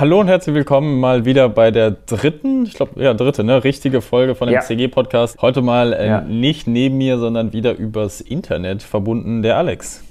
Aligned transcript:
Hallo 0.00 0.20
und 0.20 0.28
herzlich 0.28 0.54
willkommen 0.54 1.00
mal 1.00 1.24
wieder 1.24 1.48
bei 1.48 1.72
der 1.72 1.90
dritten, 1.90 2.62
ich 2.62 2.74
glaube, 2.74 3.02
ja, 3.02 3.14
dritte, 3.14 3.42
ne, 3.42 3.64
richtige 3.64 4.00
Folge 4.00 4.36
von 4.36 4.46
dem 4.46 4.54
ja. 4.54 4.60
CG-Podcast. 4.60 5.42
Heute 5.42 5.60
mal 5.60 5.92
äh, 5.92 6.06
ja. 6.06 6.20
nicht 6.20 6.68
neben 6.68 6.98
mir, 6.98 7.18
sondern 7.18 7.52
wieder 7.52 7.76
übers 7.76 8.20
Internet 8.20 8.84
verbunden, 8.84 9.42
der 9.42 9.56
Alex. 9.56 10.04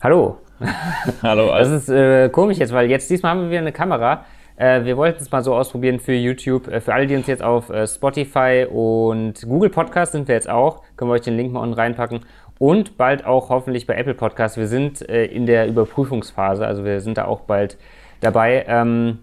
Hallo. 0.00 0.38
Hallo, 1.22 1.50
Alex. 1.50 1.68
Das 1.68 1.82
ist 1.82 1.88
äh, 1.90 2.30
komisch 2.30 2.56
jetzt, 2.56 2.72
weil 2.72 2.88
jetzt 2.88 3.10
diesmal 3.10 3.32
haben 3.32 3.42
wir 3.42 3.50
wieder 3.50 3.60
eine 3.60 3.72
Kamera. 3.72 4.24
Äh, 4.56 4.86
wir 4.86 4.96
wollten 4.96 5.22
es 5.22 5.30
mal 5.30 5.44
so 5.44 5.54
ausprobieren 5.54 6.00
für 6.00 6.14
YouTube. 6.14 6.66
Äh, 6.68 6.80
für 6.80 6.94
alle, 6.94 7.06
die 7.06 7.14
uns 7.14 7.26
jetzt 7.26 7.42
auf 7.42 7.68
äh, 7.68 7.86
Spotify 7.86 8.66
und 8.70 9.34
Google 9.42 9.68
Podcast 9.68 10.12
sind 10.12 10.28
wir 10.28 10.34
jetzt 10.34 10.48
auch, 10.48 10.80
können 10.96 11.10
wir 11.10 11.16
euch 11.16 11.20
den 11.20 11.36
Link 11.36 11.52
mal 11.52 11.60
unten 11.60 11.74
reinpacken. 11.74 12.20
Und 12.58 12.96
bald 12.96 13.26
auch 13.26 13.50
hoffentlich 13.50 13.86
bei 13.86 13.96
Apple 13.96 14.14
Podcast. 14.14 14.56
Wir 14.56 14.66
sind 14.66 15.06
äh, 15.10 15.26
in 15.26 15.44
der 15.44 15.66
Überprüfungsphase, 15.66 16.66
also 16.66 16.86
wir 16.86 17.02
sind 17.02 17.18
da 17.18 17.26
auch 17.26 17.40
bald 17.40 17.76
dabei. 18.22 18.64
Ähm, 18.68 19.18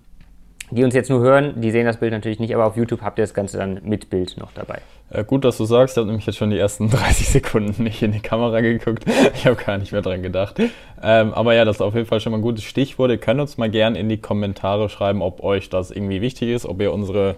die 0.72 0.84
uns 0.84 0.94
jetzt 0.94 1.10
nur 1.10 1.22
hören, 1.22 1.60
die 1.62 1.72
sehen 1.72 1.86
das 1.86 1.98
Bild 1.98 2.12
natürlich 2.12 2.40
nicht, 2.40 2.54
aber 2.54 2.66
auf 2.66 2.78
YouTube 2.78 3.02
habt 3.02 3.18
ihr 3.18 3.24
das 3.24 3.34
Ganze 3.34 3.58
dann 3.58 3.82
mit 3.84 4.10
Bild 4.10 4.38
noch 4.38 4.52
dabei. 4.54 4.82
Äh, 5.10 5.24
gut, 5.24 5.44
dass 5.44 5.58
du 5.58 5.66
sagst, 5.66 5.96
ich 5.96 5.98
habe 5.98 6.08
nämlich 6.08 6.28
jetzt 6.28 6.38
schon 6.38 6.52
die 6.52 6.60
ersten 6.60 6.90
30 6.92 7.28
Sekunden 7.28 7.84
nicht 7.84 8.02
in 8.04 8.12
die 8.12 8.20
Kamera 8.20 8.62
geguckt. 8.62 9.06
Ich 9.34 9.46
habe 9.46 9.56
gar 9.56 9.78
nicht 9.78 9.92
mehr 9.92 10.02
dran 10.02 10.22
gedacht. 10.22 10.60
Ähm, 11.02 11.34
aber 11.34 11.54
ja, 11.56 11.66
das 11.66 11.78
ist 11.78 11.82
auf 11.82 11.96
jeden 11.96 12.06
Fall 12.06 12.20
schon 12.20 12.32
mal 12.32 12.38
ein 12.38 12.44
gutes 12.44 12.64
Stichwort. 12.64 13.10
Ihr 13.10 13.18
könnt 13.18 13.40
uns 13.40 13.58
mal 13.58 13.70
gerne 13.70 13.98
in 13.98 14.10
die 14.10 14.18
Kommentare 14.18 14.90
schreiben, 14.90 15.22
ob 15.22 15.42
euch 15.44 15.70
das 15.70 15.92
irgendwie 15.92 16.22
wichtig 16.22 16.50
ist, 16.50 16.66
ob 16.66 16.82
ihr 16.82 16.94
unsere 16.94 17.38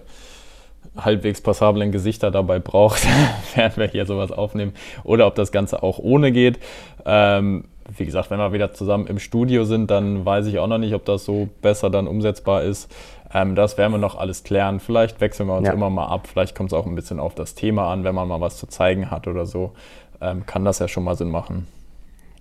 halbwegs 0.96 1.40
passablen 1.40 1.92
Gesichter 1.92 2.30
dabei 2.30 2.58
braucht, 2.58 3.06
während 3.54 3.76
wir 3.78 3.86
hier 3.86 4.04
sowas 4.04 4.30
aufnehmen, 4.30 4.74
oder 5.04 5.26
ob 5.26 5.36
das 5.36 5.52
Ganze 5.52 5.82
auch 5.82 5.98
ohne 5.98 6.32
geht. 6.32 6.58
Ähm, 7.06 7.64
wie 7.96 8.04
gesagt, 8.04 8.30
wenn 8.30 8.38
wir 8.38 8.52
wieder 8.52 8.72
zusammen 8.72 9.06
im 9.06 9.18
Studio 9.18 9.64
sind, 9.64 9.90
dann 9.90 10.24
weiß 10.24 10.46
ich 10.46 10.58
auch 10.58 10.66
noch 10.66 10.78
nicht, 10.78 10.94
ob 10.94 11.04
das 11.04 11.24
so 11.24 11.48
besser 11.60 11.90
dann 11.90 12.06
umsetzbar 12.06 12.62
ist. 12.62 12.92
Ähm, 13.34 13.54
das 13.54 13.78
werden 13.78 13.92
wir 13.92 13.98
noch 13.98 14.16
alles 14.16 14.44
klären. 14.44 14.80
Vielleicht 14.80 15.20
wechseln 15.20 15.48
wir 15.48 15.56
uns 15.56 15.68
ja. 15.68 15.74
immer 15.74 15.90
mal 15.90 16.06
ab. 16.06 16.26
Vielleicht 16.26 16.54
kommt 16.54 16.70
es 16.70 16.78
auch 16.78 16.86
ein 16.86 16.94
bisschen 16.94 17.18
auf 17.20 17.34
das 17.34 17.54
Thema 17.54 17.90
an, 17.90 18.04
wenn 18.04 18.14
man 18.14 18.28
mal 18.28 18.40
was 18.40 18.58
zu 18.58 18.66
zeigen 18.66 19.10
hat 19.10 19.26
oder 19.26 19.46
so. 19.46 19.72
Ähm, 20.20 20.46
kann 20.46 20.64
das 20.64 20.78
ja 20.78 20.88
schon 20.88 21.04
mal 21.04 21.16
Sinn 21.16 21.30
machen. 21.30 21.66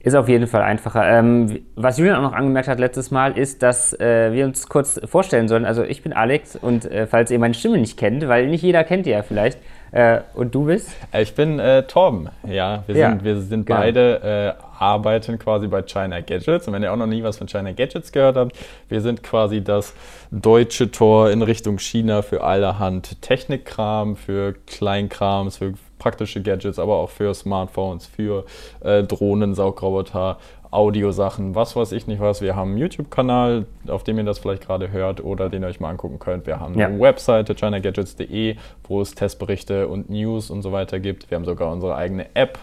Ist 0.03 0.15
auf 0.15 0.27
jeden 0.27 0.47
Fall 0.47 0.63
einfacher. 0.63 1.07
Ähm, 1.07 1.59
was 1.75 1.99
Julian 1.99 2.17
auch 2.17 2.31
noch 2.31 2.33
angemerkt 2.33 2.67
hat 2.67 2.79
letztes 2.79 3.11
Mal, 3.11 3.37
ist, 3.37 3.61
dass 3.61 3.93
äh, 3.99 4.33
wir 4.33 4.45
uns 4.45 4.67
kurz 4.67 4.99
vorstellen 5.05 5.47
sollen. 5.47 5.63
Also 5.63 5.83
ich 5.83 6.01
bin 6.01 6.11
Alex 6.11 6.55
und 6.55 6.85
äh, 6.85 7.05
falls 7.05 7.29
ihr 7.29 7.37
meine 7.37 7.53
Stimme 7.53 7.77
nicht 7.77 7.97
kennt, 7.97 8.27
weil 8.27 8.47
nicht 8.47 8.63
jeder 8.63 8.83
kennt 8.83 9.05
die 9.05 9.11
ja 9.11 9.21
vielleicht. 9.21 9.59
Äh, 9.91 10.21
und 10.33 10.55
du 10.55 10.65
bist? 10.65 10.89
Äh, 11.11 11.21
ich 11.21 11.35
bin 11.35 11.59
äh, 11.59 11.83
Torben, 11.83 12.29
ja. 12.47 12.83
Wir 12.87 12.95
ja, 12.95 13.09
sind, 13.09 13.23
wir 13.23 13.41
sind 13.41 13.67
genau. 13.67 13.79
beide 13.79 14.55
äh, 14.57 14.63
arbeiten 14.81 15.37
quasi 15.37 15.67
bei 15.67 15.83
China 15.83 16.21
Gadgets. 16.21 16.67
Und 16.67 16.73
wenn 16.73 16.83
ihr 16.83 16.91
auch 16.91 16.97
noch 16.97 17.07
nie 17.07 17.23
was 17.23 17.37
von 17.37 17.47
China 17.47 17.71
Gadgets 17.71 18.11
gehört 18.11 18.35
habt, 18.35 18.57
wir 18.89 19.01
sind 19.01 19.21
quasi 19.21 19.63
das 19.63 19.93
deutsche 20.31 20.91
Tor 20.91 21.29
in 21.29 21.43
Richtung 21.43 21.77
China 21.77 22.23
für 22.23 22.43
allerhand 22.43 23.21
Technikkram, 23.21 24.15
für 24.15 24.53
Kleinkrams, 24.65 25.57
für 25.57 25.73
praktische 25.99 26.41
Gadgets, 26.41 26.79
aber 26.79 26.95
auch 26.95 27.11
für 27.11 27.33
Smartphones, 27.33 28.07
für 28.07 28.45
äh, 28.79 29.03
Drohnen, 29.03 29.53
Saugroboter, 29.53 30.39
Audiosachen, 30.71 31.53
was 31.53 31.75
weiß 31.75 31.91
ich 31.91 32.07
nicht 32.07 32.21
was. 32.21 32.41
Wir 32.41 32.55
haben 32.55 32.71
einen 32.71 32.77
YouTube-Kanal, 32.79 33.65
auf 33.87 34.03
dem 34.03 34.17
ihr 34.17 34.23
das 34.23 34.39
vielleicht 34.39 34.65
gerade 34.65 34.91
hört 34.91 35.23
oder 35.23 35.49
den 35.49 35.61
ihr 35.63 35.67
euch 35.67 35.79
mal 35.79 35.89
angucken 35.89 36.17
könnt. 36.17 36.47
Wir 36.47 36.59
haben 36.59 36.79
ja. 36.79 36.87
eine 36.87 36.99
Webseite, 36.99 37.53
chinagadgets.de, 37.55 38.55
wo 38.87 39.01
es 39.01 39.13
Testberichte 39.13 39.89
und 39.89 40.09
News 40.09 40.49
und 40.49 40.63
so 40.63 40.71
weiter 40.71 40.99
gibt. 40.99 41.29
Wir 41.29 41.35
haben 41.35 41.45
sogar 41.45 41.71
unsere 41.71 41.95
eigene 41.95 42.33
App 42.35 42.57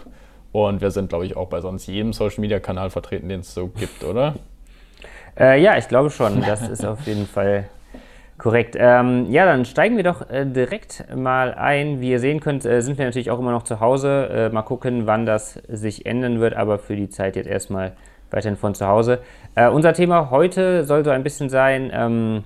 und 0.53 0.81
wir 0.81 0.91
sind, 0.91 1.09
glaube 1.09 1.27
ich, 1.27 1.37
auch 1.37 1.49
bei 1.49 1.61
sonst 1.61 1.87
jedem 1.87 2.13
Social-Media-Kanal 2.13 2.91
vertreten, 2.91 3.29
den 3.29 3.41
es 3.41 3.55
so 3.55 3.69
gibt, 3.69 4.05
oder? 4.05 4.35
Äh, 5.41 5.63
ja, 5.63 5.79
ich 5.79 5.87
glaube 5.87 6.11
schon. 6.11 6.41
Das 6.41 6.69
ist 6.69 6.85
auf 6.85 7.07
jeden 7.07 7.25
Fall 7.25 7.69
Korrekt. 8.39 8.77
Ähm, 8.79 9.27
ja, 9.31 9.45
dann 9.47 9.65
steigen 9.65 9.97
wir 9.97 10.05
doch 10.05 10.31
äh, 10.31 10.47
direkt 10.47 11.05
mal 11.15 11.55
ein. 11.55 12.01
Wie 12.01 12.11
ihr 12.13 12.21
sehen 12.21 12.39
könnt, 12.39 12.65
äh, 12.65 12.81
sind 12.83 12.97
wir 12.97 13.05
natürlich 13.05 13.33
auch 13.33 13.41
immer 13.41 13.51
noch 13.51 13.65
zu 13.65 13.81
Hause. 13.81 14.29
Äh, 14.31 14.49
mal 14.51 14.63
gucken, 14.63 15.09
wann 15.09 15.27
das 15.27 15.55
sich 15.67 16.07
ändern 16.07 16.39
wird, 16.39 16.55
aber 16.55 16.79
für 16.79 16.95
die 16.95 17.09
Zeit 17.09 17.35
jetzt 17.35 17.49
erstmal 17.49 17.97
weiterhin 18.31 18.57
von 18.57 18.77
zu 18.77 18.87
Hause. 18.87 19.19
Äh, 19.57 19.69
unser 19.69 19.93
Thema 19.93 20.31
heute 20.31 20.85
soll 20.85 21.05
so 21.05 21.11
ein 21.11 21.25
bisschen 21.25 21.51
sein, 21.51 21.91
ähm, 21.93 22.45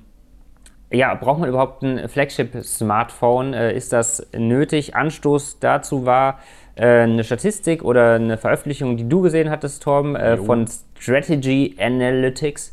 ja, 0.91 1.14
braucht 1.14 1.41
man 1.41 1.48
überhaupt 1.50 1.82
ein 1.82 2.08
Flagship-Smartphone? 2.08 3.52
Äh, 3.52 3.74
ist 3.74 3.92
das 3.92 4.26
nötig? 4.34 4.96
Anstoß 4.96 5.58
dazu 5.58 6.06
war 6.06 6.38
eine 6.77 7.22
Statistik 7.22 7.84
oder 7.84 8.15
eine 8.15 8.38
Veröffentlichung, 8.38 8.97
die 8.97 9.09
du 9.09 9.21
gesehen 9.21 9.50
hattest, 9.50 9.83
Torben, 9.83 10.16
von 10.44 10.66
Strategy 10.99 11.77
Analytics 11.78 12.72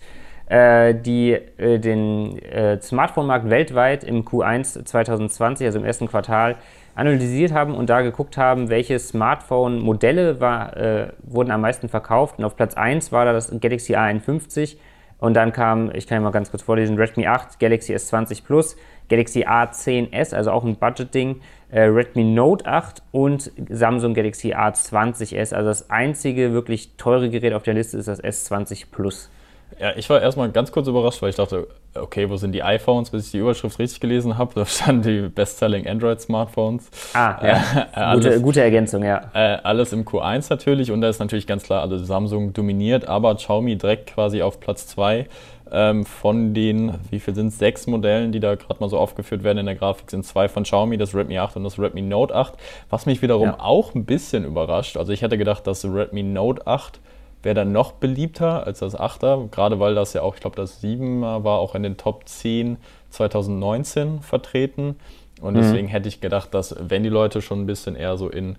äh, 0.50 0.96
die 0.96 1.34
äh, 1.34 1.80
den 1.80 2.40
äh, 2.40 2.82
Smartphone-Markt 2.82 3.50
weltweit 3.52 4.04
im 4.04 4.26
Q1 4.26 4.84
2020, 4.84 5.68
also 5.68 5.78
im 5.78 5.86
ersten 5.86 6.08
Quartal, 6.08 6.56
analysiert 6.96 7.54
haben 7.54 7.76
und 7.76 7.90
da 7.90 8.02
geguckt 8.02 8.36
haben, 8.36 8.70
welche 8.70 8.98
Smartphone-Modelle 8.98 10.32
äh, 10.32 11.14
wurden 11.22 11.52
am 11.52 11.62
meisten 11.62 11.88
verkauft. 11.88 12.40
Und 12.40 12.46
auf 12.46 12.56
Platz 12.56 12.74
1 12.74 13.12
war 13.12 13.26
da 13.26 13.34
das 13.34 13.52
Galaxy 13.62 13.96
A51. 13.96 14.76
Und 15.20 15.34
dann 15.34 15.52
kam, 15.52 15.92
ich 15.94 16.08
kann 16.08 16.18
ja 16.18 16.22
mal 16.22 16.32
ganz 16.32 16.50
kurz 16.50 16.64
vorlesen, 16.64 16.98
Redmi 16.98 17.28
8, 17.28 17.60
Galaxy 17.60 17.94
S20 17.94 18.44
Plus, 18.46 18.78
Galaxy 19.10 19.44
A10s, 19.46 20.34
also 20.34 20.52
auch 20.52 20.64
ein 20.64 20.78
Budget-Ding, 20.78 21.42
äh, 21.72 21.82
Redmi 21.82 22.24
Note 22.24 22.66
8 22.66 23.04
und 23.12 23.52
Samsung 23.70 24.14
Galaxy 24.14 24.54
A20s. 24.54 25.54
Also 25.54 25.68
das 25.68 25.90
einzige 25.90 26.54
wirklich 26.54 26.96
teure 26.98 27.30
Gerät 27.30 27.54
auf 27.54 27.64
der 27.64 27.74
Liste 27.74 27.98
ist 27.98 28.08
das 28.08 28.24
S20 28.24 28.86
Plus. 28.92 29.30
Ja, 29.80 29.94
ich 29.96 30.10
war 30.10 30.22
erstmal 30.22 30.52
ganz 30.52 30.74
kurz 30.74 30.88
überrascht, 30.90 31.22
weil 31.22 31.30
ich 31.30 31.38
dachte, 31.38 31.68
okay, 31.96 32.30
wo 32.30 32.36
sind 32.36 32.52
die 32.52 32.64
iPhones, 32.64 33.12
bis 33.12 33.28
ich 33.28 33.32
die 33.32 33.38
Überschrift 33.38 33.80
richtig 33.80 34.02
gelesen 34.02 34.38
habe. 34.38 34.54
Da 34.54 34.66
standen 34.66 35.04
die 35.04 35.30
Best-Selling 35.30 35.88
Android-Smartphones. 35.88 36.90
Ah, 37.14 37.38
ja. 37.42 37.48
Äh, 37.50 37.86
alles, 37.94 38.26
gute, 38.26 38.42
gute, 38.42 38.62
Ergänzung, 38.62 39.04
ja. 39.04 39.32
Äh, 39.34 39.58
alles 39.64 39.94
im 39.94 40.04
Q1 40.04 40.48
natürlich 40.50 40.92
und 40.92 41.00
da 41.00 41.08
ist 41.08 41.20
natürlich 41.20 41.48
ganz 41.48 41.64
klar, 41.64 41.82
also 41.82 41.98
Samsung 41.98 42.52
dominiert, 42.52 43.08
aber 43.08 43.36
Xiaomi 43.36 43.78
direkt 43.78 44.14
quasi 44.14 44.42
auf 44.42 44.60
Platz 44.60 44.88
2. 44.88 45.28
Ähm, 45.72 46.04
von 46.04 46.54
den, 46.54 46.96
wie 47.12 47.20
viel 47.20 47.36
sind 47.36 47.48
es, 47.48 47.60
sechs 47.60 47.88
Modellen, 47.88 48.32
die 48.32 48.40
da 48.40 48.56
gerade 48.56 48.80
mal 48.80 48.90
so 48.90 48.98
aufgeführt 48.98 49.44
werden 49.44 49.60
in 49.60 49.66
der 49.68 49.76
Grafik, 49.76 50.10
sind 50.10 50.26
zwei 50.26 50.50
von 50.50 50.64
Xiaomi, 50.64 50.98
das 50.98 51.16
Redmi 51.16 51.38
8 51.38 51.56
und 51.58 51.64
das 51.64 51.80
Redmi 51.80 52.02
Note 52.02 52.36
8. 52.36 52.56
Was 52.90 53.06
mich 53.06 53.22
wiederum 53.22 53.50
ja. 53.50 53.60
auch 53.60 53.96
ein 53.96 54.04
bisschen 54.04 54.44
überrascht. 54.44 54.98
Also 54.98 55.14
ich 55.14 55.22
hätte 55.22 55.38
gedacht, 55.38 55.68
dass 55.68 55.86
Redmi 55.86 56.24
Note 56.24 56.66
8 56.68 57.00
wäre 57.44 57.56
dann 57.56 57.72
noch 57.72 57.94
beliebter 57.94 58.66
als 58.68 58.80
das 58.80 58.98
8er, 58.98 59.50
gerade 59.50 59.80
weil 59.80 59.96
das 59.96 60.14
ja 60.14 60.22
auch, 60.22 60.36
ich 60.36 60.42
glaube, 60.42 60.56
das 60.56 60.84
7er 60.84 61.44
war 61.44 61.60
auch 61.60 61.76
in 61.76 61.84
den 61.84 61.98
Top 61.98 62.28
10 62.28 62.78
2019 63.10 64.22
vertreten. 64.22 64.96
Und 65.42 65.54
mhm. 65.54 65.60
deswegen 65.60 65.88
hätte 65.88 66.08
ich 66.08 66.22
gedacht, 66.22 66.54
dass 66.54 66.76
wenn 66.80 67.04
die 67.04 67.10
Leute 67.10 67.42
schon 67.42 67.62
ein 67.62 67.66
bisschen 67.66 67.96
eher 67.96 68.18
so 68.18 68.30
in 68.30 68.58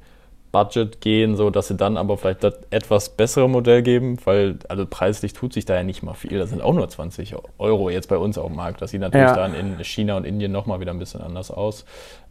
Budget 0.53 1.01
gehen, 1.01 1.37
so 1.37 1.51
dass 1.51 1.69
sie 1.69 1.77
dann 1.77 1.97
aber 1.97 2.17
vielleicht 2.17 2.43
das 2.43 2.55
etwas 2.71 3.11
bessere 3.11 3.49
Modell 3.49 3.83
geben, 3.83 4.17
weil 4.25 4.59
also 4.69 4.85
preislich 4.85 5.33
tut 5.33 5.53
sich 5.53 5.65
da 5.65 5.77
ja 5.77 5.85
nicht 5.85 6.03
mal 6.03 6.15
viel. 6.15 6.39
Das 6.39 6.51
sind 6.51 6.61
auch 6.61 6.75
nur 6.75 6.89
20 6.89 7.37
Euro 7.59 7.89
jetzt 7.89 8.09
bei 8.09 8.17
uns 8.17 8.37
auf 8.37 8.49
dem 8.49 8.57
Markt. 8.57 8.83
Das 8.83 8.91
sieht 8.91 9.01
natürlich 9.01 9.29
ja. 9.29 9.37
dann 9.37 9.55
in 9.55 9.83
China 9.85 10.17
und 10.17 10.25
Indien 10.25 10.51
nochmal 10.51 10.81
wieder 10.81 10.91
ein 10.91 10.99
bisschen 10.99 11.21
anders 11.21 11.53
aus. 11.53 11.85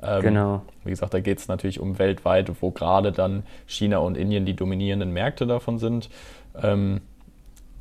Ähm, 0.04 0.22
genau. 0.22 0.62
Wie 0.84 0.90
gesagt, 0.90 1.14
da 1.14 1.22
geht 1.22 1.40
es 1.40 1.48
natürlich 1.48 1.80
um 1.80 1.98
weltweit, 1.98 2.52
wo 2.62 2.72
gerade 2.72 3.14
dann 3.14 3.44
China 3.68 4.00
und 4.00 4.18
Indien 4.18 4.46
die 4.46 4.56
dominierenden 4.56 5.12
Märkte 5.12 5.48
davon 5.48 5.80
sind. 5.80 6.10
Ähm, 6.62 7.02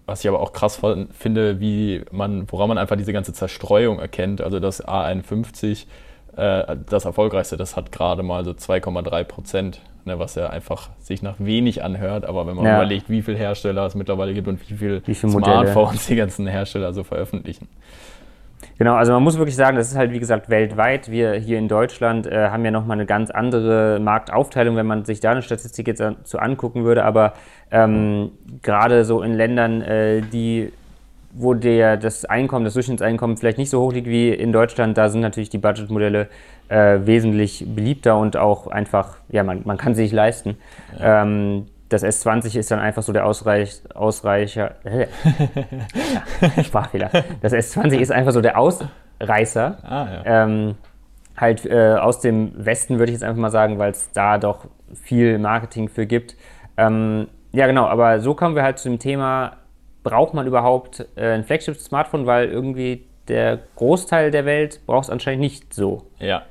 was 0.09 0.21
ich 0.21 0.29
aber 0.29 0.41
auch 0.41 0.55
krass 0.55 0.81
finde, 1.13 1.61
wie 1.61 2.03
man, 2.11 2.51
woran 2.51 2.69
man 2.69 2.79
einfach 2.79 2.97
diese 2.97 3.13
ganze 3.13 3.35
Zerstreuung 3.35 3.99
erkennt. 3.99 4.41
Also 4.41 4.59
das 4.59 4.83
A51, 4.83 5.85
äh, 6.37 6.77
das 6.89 7.05
erfolgreichste, 7.05 7.59
das 7.59 7.77
hat 7.77 7.93
gerade 7.93 8.23
mal 8.23 8.43
so 8.43 8.53
2,3 8.53 9.25
Prozent, 9.25 9.83
ne, 10.07 10.19
was 10.19 10.35
ja 10.35 10.49
einfach 10.49 10.89
sich 10.99 11.21
nach 11.21 11.35
wenig 11.39 11.85
anhört. 11.85 12.25
Aber 12.25 12.47
wenn 12.47 12.57
man 12.57 12.65
ja. 12.65 12.77
überlegt, 12.77 13.11
wie 13.11 13.21
viele 13.21 13.37
Hersteller 13.37 13.85
es 13.85 13.95
mittlerweile 13.95 14.33
gibt 14.33 14.49
und 14.49 14.59
wie 14.71 14.75
viele 14.75 15.07
wie 15.07 15.15
viel 15.15 15.29
Smartphones 15.29 16.07
die 16.07 16.17
ganzen 16.17 16.47
Hersteller 16.47 16.95
so 16.95 17.05
veröffentlichen. 17.05 17.69
Genau, 18.79 18.95
also 18.95 19.13
man 19.13 19.23
muss 19.23 19.39
wirklich 19.39 19.57
sagen, 19.57 19.77
das 19.77 19.91
ist 19.91 19.97
halt 19.97 20.13
wie 20.13 20.19
gesagt 20.19 20.51
weltweit. 20.51 21.11
Wir 21.11 21.35
hier 21.35 21.59
in 21.59 21.69
Deutschland 21.69 22.27
äh, 22.27 22.49
haben 22.49 22.65
ja 22.65 22.71
nochmal 22.71 22.97
eine 22.97 23.07
ganz 23.07 23.31
andere 23.31 23.99
Marktaufteilung, 24.01 24.77
wenn 24.77 24.87
man 24.87 25.05
sich 25.05 25.21
da 25.21 25.33
eine 25.33 25.43
Statistik 25.43 25.89
jetzt 25.89 26.03
so 26.25 26.39
angucken 26.39 26.85
würde. 26.85 27.05
Aber 27.05 27.35
ähm, 27.71 28.31
gerade 28.63 29.05
so 29.05 29.23
in 29.23 29.35
Ländern, 29.35 29.83
äh, 29.83 30.23
die 30.23 30.73
wo 31.33 31.55
der, 31.55 31.97
das 31.97 32.25
Einkommen, 32.25 32.65
das 32.65 32.75
Durchschnittseinkommen 32.75 33.37
vielleicht 33.37 33.59
nicht 33.59 33.71
so 33.71 33.81
hoch 33.81 33.93
liegt 33.93 34.09
wie 34.09 34.31
in 34.31 34.53
Deutschland, 34.53 34.97
da 34.97 35.09
sind 35.09 35.21
natürlich 35.21 35.51
die 35.51 35.59
Budgetmodelle 35.59 36.29
äh, 36.69 37.01
wesentlich 37.05 37.65
beliebter 37.67 38.19
und 38.19 38.37
auch 38.37 38.67
einfach, 38.67 39.19
ja, 39.29 39.45
man, 39.45 39.63
man 39.65 39.77
kann 39.77 39.95
sie 39.95 40.05
sich 40.05 40.13
leisten. 40.13 40.57
Ja. 40.99 41.23
Ähm, 41.23 41.67
das 41.89 42.05
S20 42.05 42.59
ist 42.59 42.71
dann 42.71 42.79
einfach 42.79 43.03
so 43.03 43.13
der 43.13 43.27
Ausreich, 43.27 43.81
Ausreicher. 43.95 44.77
Äh, 44.85 45.07
Sprachfehler. 46.65 47.11
Das 47.41 47.53
S20 47.53 47.99
ist 47.99 48.13
einfach 48.13 48.33
so 48.33 48.41
der 48.41 48.59
Ausreißer. 48.59 49.79
Ah, 49.83 50.09
ja. 50.13 50.45
ähm, 50.45 50.75
halt 51.37 51.65
äh, 51.67 51.95
aus 51.95 52.21
dem 52.21 52.53
Westen 52.65 52.99
würde 52.99 53.13
ich 53.13 53.17
jetzt 53.17 53.25
einfach 53.25 53.41
mal 53.41 53.51
sagen, 53.51 53.79
weil 53.79 53.93
es 53.93 54.11
da 54.13 54.39
doch 54.39 54.67
viel 54.95 55.39
Marketing 55.39 55.89
für 55.89 56.07
gibt. 56.07 56.37
Ähm, 56.77 57.29
ja, 57.53 57.67
genau, 57.67 57.87
aber 57.87 58.21
so 58.21 58.35
kommen 58.35 58.55
wir 58.55 58.63
halt 58.63 58.79
zu 58.79 58.89
dem 58.89 58.99
Thema, 58.99 59.57
braucht 60.03 60.35
man 60.35 60.47
überhaupt 60.47 61.07
äh, 61.17 61.33
ein 61.33 61.45
Flagship-Smartphone, 61.45 62.27
weil 62.27 62.49
irgendwie 62.49 63.07
der 63.29 63.59
Großteil 63.77 64.31
der 64.31 64.45
Welt 64.45 64.81
braucht 64.87 65.05
es 65.05 65.11
anscheinend 65.11 65.41
nicht 65.41 65.75
so. 65.75 66.07
Ja, 66.19 66.43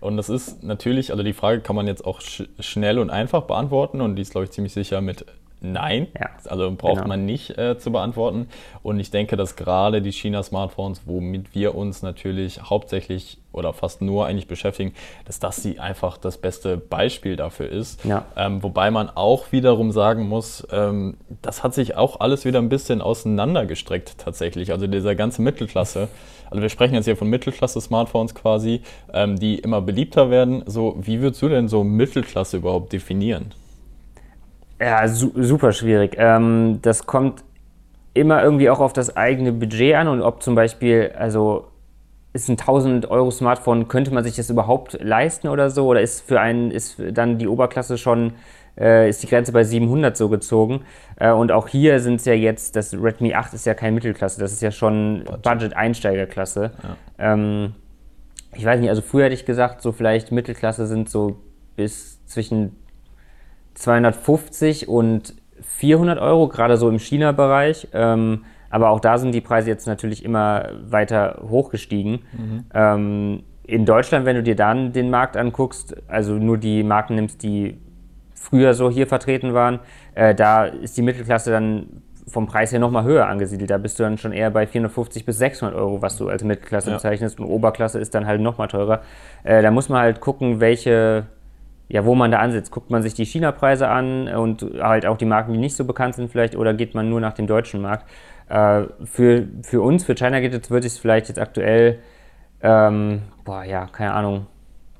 und 0.00 0.16
das 0.16 0.28
ist 0.28 0.62
natürlich, 0.62 1.10
also 1.10 1.22
die 1.22 1.32
Frage 1.32 1.60
kann 1.60 1.76
man 1.76 1.86
jetzt 1.86 2.04
auch 2.04 2.20
sch 2.20 2.44
schnell 2.60 2.98
und 2.98 3.10
einfach 3.10 3.42
beantworten 3.42 4.00
und 4.00 4.16
die 4.16 4.22
ist, 4.22 4.32
glaube 4.32 4.44
ich, 4.44 4.50
ziemlich 4.50 4.72
sicher 4.72 5.00
mit 5.00 5.24
Nein, 5.60 6.08
ja, 6.18 6.28
also 6.44 6.70
braucht 6.70 6.96
genau. 6.96 7.08
man 7.08 7.24
nicht 7.24 7.56
äh, 7.56 7.78
zu 7.78 7.90
beantworten. 7.90 8.48
Und 8.82 9.00
ich 9.00 9.10
denke, 9.10 9.36
dass 9.36 9.56
gerade 9.56 10.02
die 10.02 10.12
China-Smartphones, 10.12 11.02
womit 11.06 11.54
wir 11.54 11.74
uns 11.74 12.02
natürlich 12.02 12.60
hauptsächlich 12.62 13.38
oder 13.52 13.72
fast 13.72 14.02
nur 14.02 14.26
eigentlich 14.26 14.48
beschäftigen, 14.48 14.92
dass 15.24 15.40
das 15.40 15.62
sie 15.62 15.80
einfach 15.80 16.18
das 16.18 16.36
beste 16.36 16.76
Beispiel 16.76 17.36
dafür 17.36 17.70
ist. 17.70 18.04
Ja. 18.04 18.26
Ähm, 18.36 18.62
wobei 18.62 18.90
man 18.90 19.08
auch 19.08 19.50
wiederum 19.50 19.92
sagen 19.92 20.28
muss, 20.28 20.66
ähm, 20.70 21.16
das 21.40 21.64
hat 21.64 21.72
sich 21.72 21.96
auch 21.96 22.20
alles 22.20 22.44
wieder 22.44 22.58
ein 22.58 22.68
bisschen 22.68 23.00
auseinandergestreckt 23.00 24.18
tatsächlich. 24.18 24.72
Also 24.72 24.86
dieser 24.86 25.14
ganze 25.14 25.40
Mittelklasse. 25.40 26.08
Also 26.50 26.62
wir 26.62 26.68
sprechen 26.68 26.94
jetzt 26.94 27.06
hier 27.06 27.16
von 27.16 27.28
Mittelklasse-Smartphones 27.28 28.34
quasi, 28.34 28.82
ähm, 29.12 29.38
die 29.38 29.58
immer 29.58 29.80
beliebter 29.80 30.30
werden. 30.30 30.62
So, 30.66 30.96
wie 31.00 31.20
würdest 31.20 31.42
du 31.42 31.48
denn 31.48 31.68
so 31.68 31.84
Mittelklasse 31.84 32.58
überhaupt 32.58 32.92
definieren? 32.92 33.52
Ja, 34.80 35.08
su 35.08 35.30
super 35.34 35.72
schwierig. 35.72 36.16
Ähm, 36.18 36.80
das 36.82 37.06
kommt 37.06 37.42
immer 38.14 38.42
irgendwie 38.42 38.70
auch 38.70 38.80
auf 38.80 38.92
das 38.92 39.16
eigene 39.16 39.52
Budget 39.52 39.94
an 39.94 40.08
und 40.08 40.22
ob 40.22 40.42
zum 40.42 40.54
Beispiel, 40.54 41.12
also 41.18 41.66
ist 42.32 42.48
ein 42.48 42.58
1000 42.58 43.10
Euro 43.10 43.30
Smartphone, 43.30 43.88
könnte 43.88 44.12
man 44.12 44.22
sich 44.22 44.36
das 44.36 44.50
überhaupt 44.50 44.98
leisten 45.02 45.48
oder 45.48 45.70
so? 45.70 45.86
Oder 45.86 46.02
ist 46.02 46.20
für 46.20 46.40
einen, 46.40 46.70
ist 46.70 47.00
dann 47.12 47.38
die 47.38 47.48
Oberklasse 47.48 47.98
schon, 47.98 48.34
äh, 48.78 49.08
ist 49.08 49.22
die 49.22 49.26
Grenze 49.26 49.52
bei 49.52 49.64
700 49.64 50.16
so 50.16 50.28
gezogen? 50.28 50.82
Äh, 51.16 51.30
und 51.30 51.52
auch 51.52 51.68
hier 51.68 52.00
sind 52.00 52.16
es 52.16 52.24
ja 52.24 52.34
jetzt, 52.34 52.76
das 52.76 52.94
Redmi 52.94 53.34
8 53.34 53.54
ist 53.54 53.66
ja 53.66 53.74
kein 53.74 53.94
Mittelklasse, 53.94 54.40
das 54.40 54.52
ist 54.52 54.62
ja 54.62 54.70
schon 54.70 55.24
Budget-Einsteigerklasse. 55.42 56.72
Ja. 57.18 57.32
Ähm, 57.32 57.74
ich 58.54 58.64
weiß 58.64 58.80
nicht, 58.80 58.90
also 58.90 59.02
früher 59.02 59.24
hätte 59.24 59.34
ich 59.34 59.44
gesagt, 59.44 59.82
so 59.82 59.92
vielleicht 59.92 60.32
Mittelklasse 60.32 60.86
sind 60.86 61.08
so 61.08 61.36
bis 61.76 62.24
zwischen 62.26 62.76
250 63.74 64.88
und 64.88 65.34
400 65.60 66.18
Euro, 66.18 66.48
gerade 66.48 66.76
so 66.76 66.88
im 66.88 66.98
China-Bereich. 66.98 67.88
Ähm, 67.92 68.44
aber 68.70 68.90
auch 68.90 69.00
da 69.00 69.18
sind 69.18 69.32
die 69.32 69.40
Preise 69.40 69.70
jetzt 69.70 69.86
natürlich 69.86 70.24
immer 70.24 70.70
weiter 70.82 71.42
hochgestiegen. 71.48 72.24
Mhm. 72.32 72.64
Ähm, 72.74 73.42
in 73.64 73.84
Deutschland, 73.84 74.26
wenn 74.26 74.36
du 74.36 74.42
dir 74.42 74.56
dann 74.56 74.92
den 74.92 75.10
Markt 75.10 75.36
anguckst, 75.36 75.96
also 76.08 76.34
nur 76.34 76.58
die 76.58 76.82
Marken 76.82 77.16
nimmst, 77.16 77.42
die 77.42 77.78
früher 78.48 78.74
so 78.74 78.90
hier 78.90 79.06
vertreten 79.06 79.54
waren, 79.54 79.80
äh, 80.14 80.34
da 80.34 80.64
ist 80.64 80.96
die 80.96 81.02
Mittelklasse 81.02 81.50
dann 81.50 82.02
vom 82.28 82.46
Preis 82.46 82.72
her 82.72 82.80
nochmal 82.80 83.04
höher 83.04 83.26
angesiedelt. 83.26 83.70
Da 83.70 83.78
bist 83.78 83.98
du 83.98 84.02
dann 84.02 84.18
schon 84.18 84.32
eher 84.32 84.50
bei 84.50 84.66
450 84.66 85.24
bis 85.24 85.38
600 85.38 85.76
Euro, 85.76 86.02
was 86.02 86.16
du 86.16 86.28
als 86.28 86.42
Mittelklasse 86.42 86.90
ja. 86.90 86.96
bezeichnest. 86.96 87.38
Und 87.38 87.46
Oberklasse 87.46 88.00
ist 88.00 88.14
dann 88.14 88.26
halt 88.26 88.40
nochmal 88.40 88.68
teurer. 88.68 89.02
Äh, 89.44 89.62
da 89.62 89.70
muss 89.70 89.88
man 89.88 90.00
halt 90.00 90.20
gucken, 90.20 90.60
welche 90.60 91.26
ja, 91.88 92.04
wo 92.04 92.14
man 92.14 92.30
da 92.30 92.38
ansetzt. 92.38 92.70
Guckt 92.70 92.90
man 92.90 93.02
sich 93.02 93.14
die 93.14 93.24
China-Preise 93.24 93.88
an 93.88 94.28
und 94.28 94.66
halt 94.80 95.06
auch 95.06 95.16
die 95.16 95.24
Marken, 95.24 95.52
die 95.52 95.58
nicht 95.58 95.76
so 95.76 95.84
bekannt 95.84 96.14
sind 96.14 96.30
vielleicht, 96.30 96.56
oder 96.56 96.74
geht 96.74 96.94
man 96.94 97.08
nur 97.08 97.20
nach 97.20 97.34
dem 97.34 97.46
deutschen 97.46 97.80
Markt? 97.80 98.06
Äh, 98.48 98.84
für, 99.04 99.46
für 99.62 99.80
uns, 99.82 100.04
für 100.04 100.14
China 100.14 100.40
geht 100.40 100.52
es, 100.52 100.70
würde 100.70 100.86
ich 100.86 100.94
es 100.94 100.98
vielleicht 100.98 101.28
jetzt 101.28 101.38
aktuell, 101.38 102.00
ähm, 102.62 103.22
boah, 103.44 103.62
ja, 103.64 103.86
keine 103.86 104.14
Ahnung, 104.14 104.46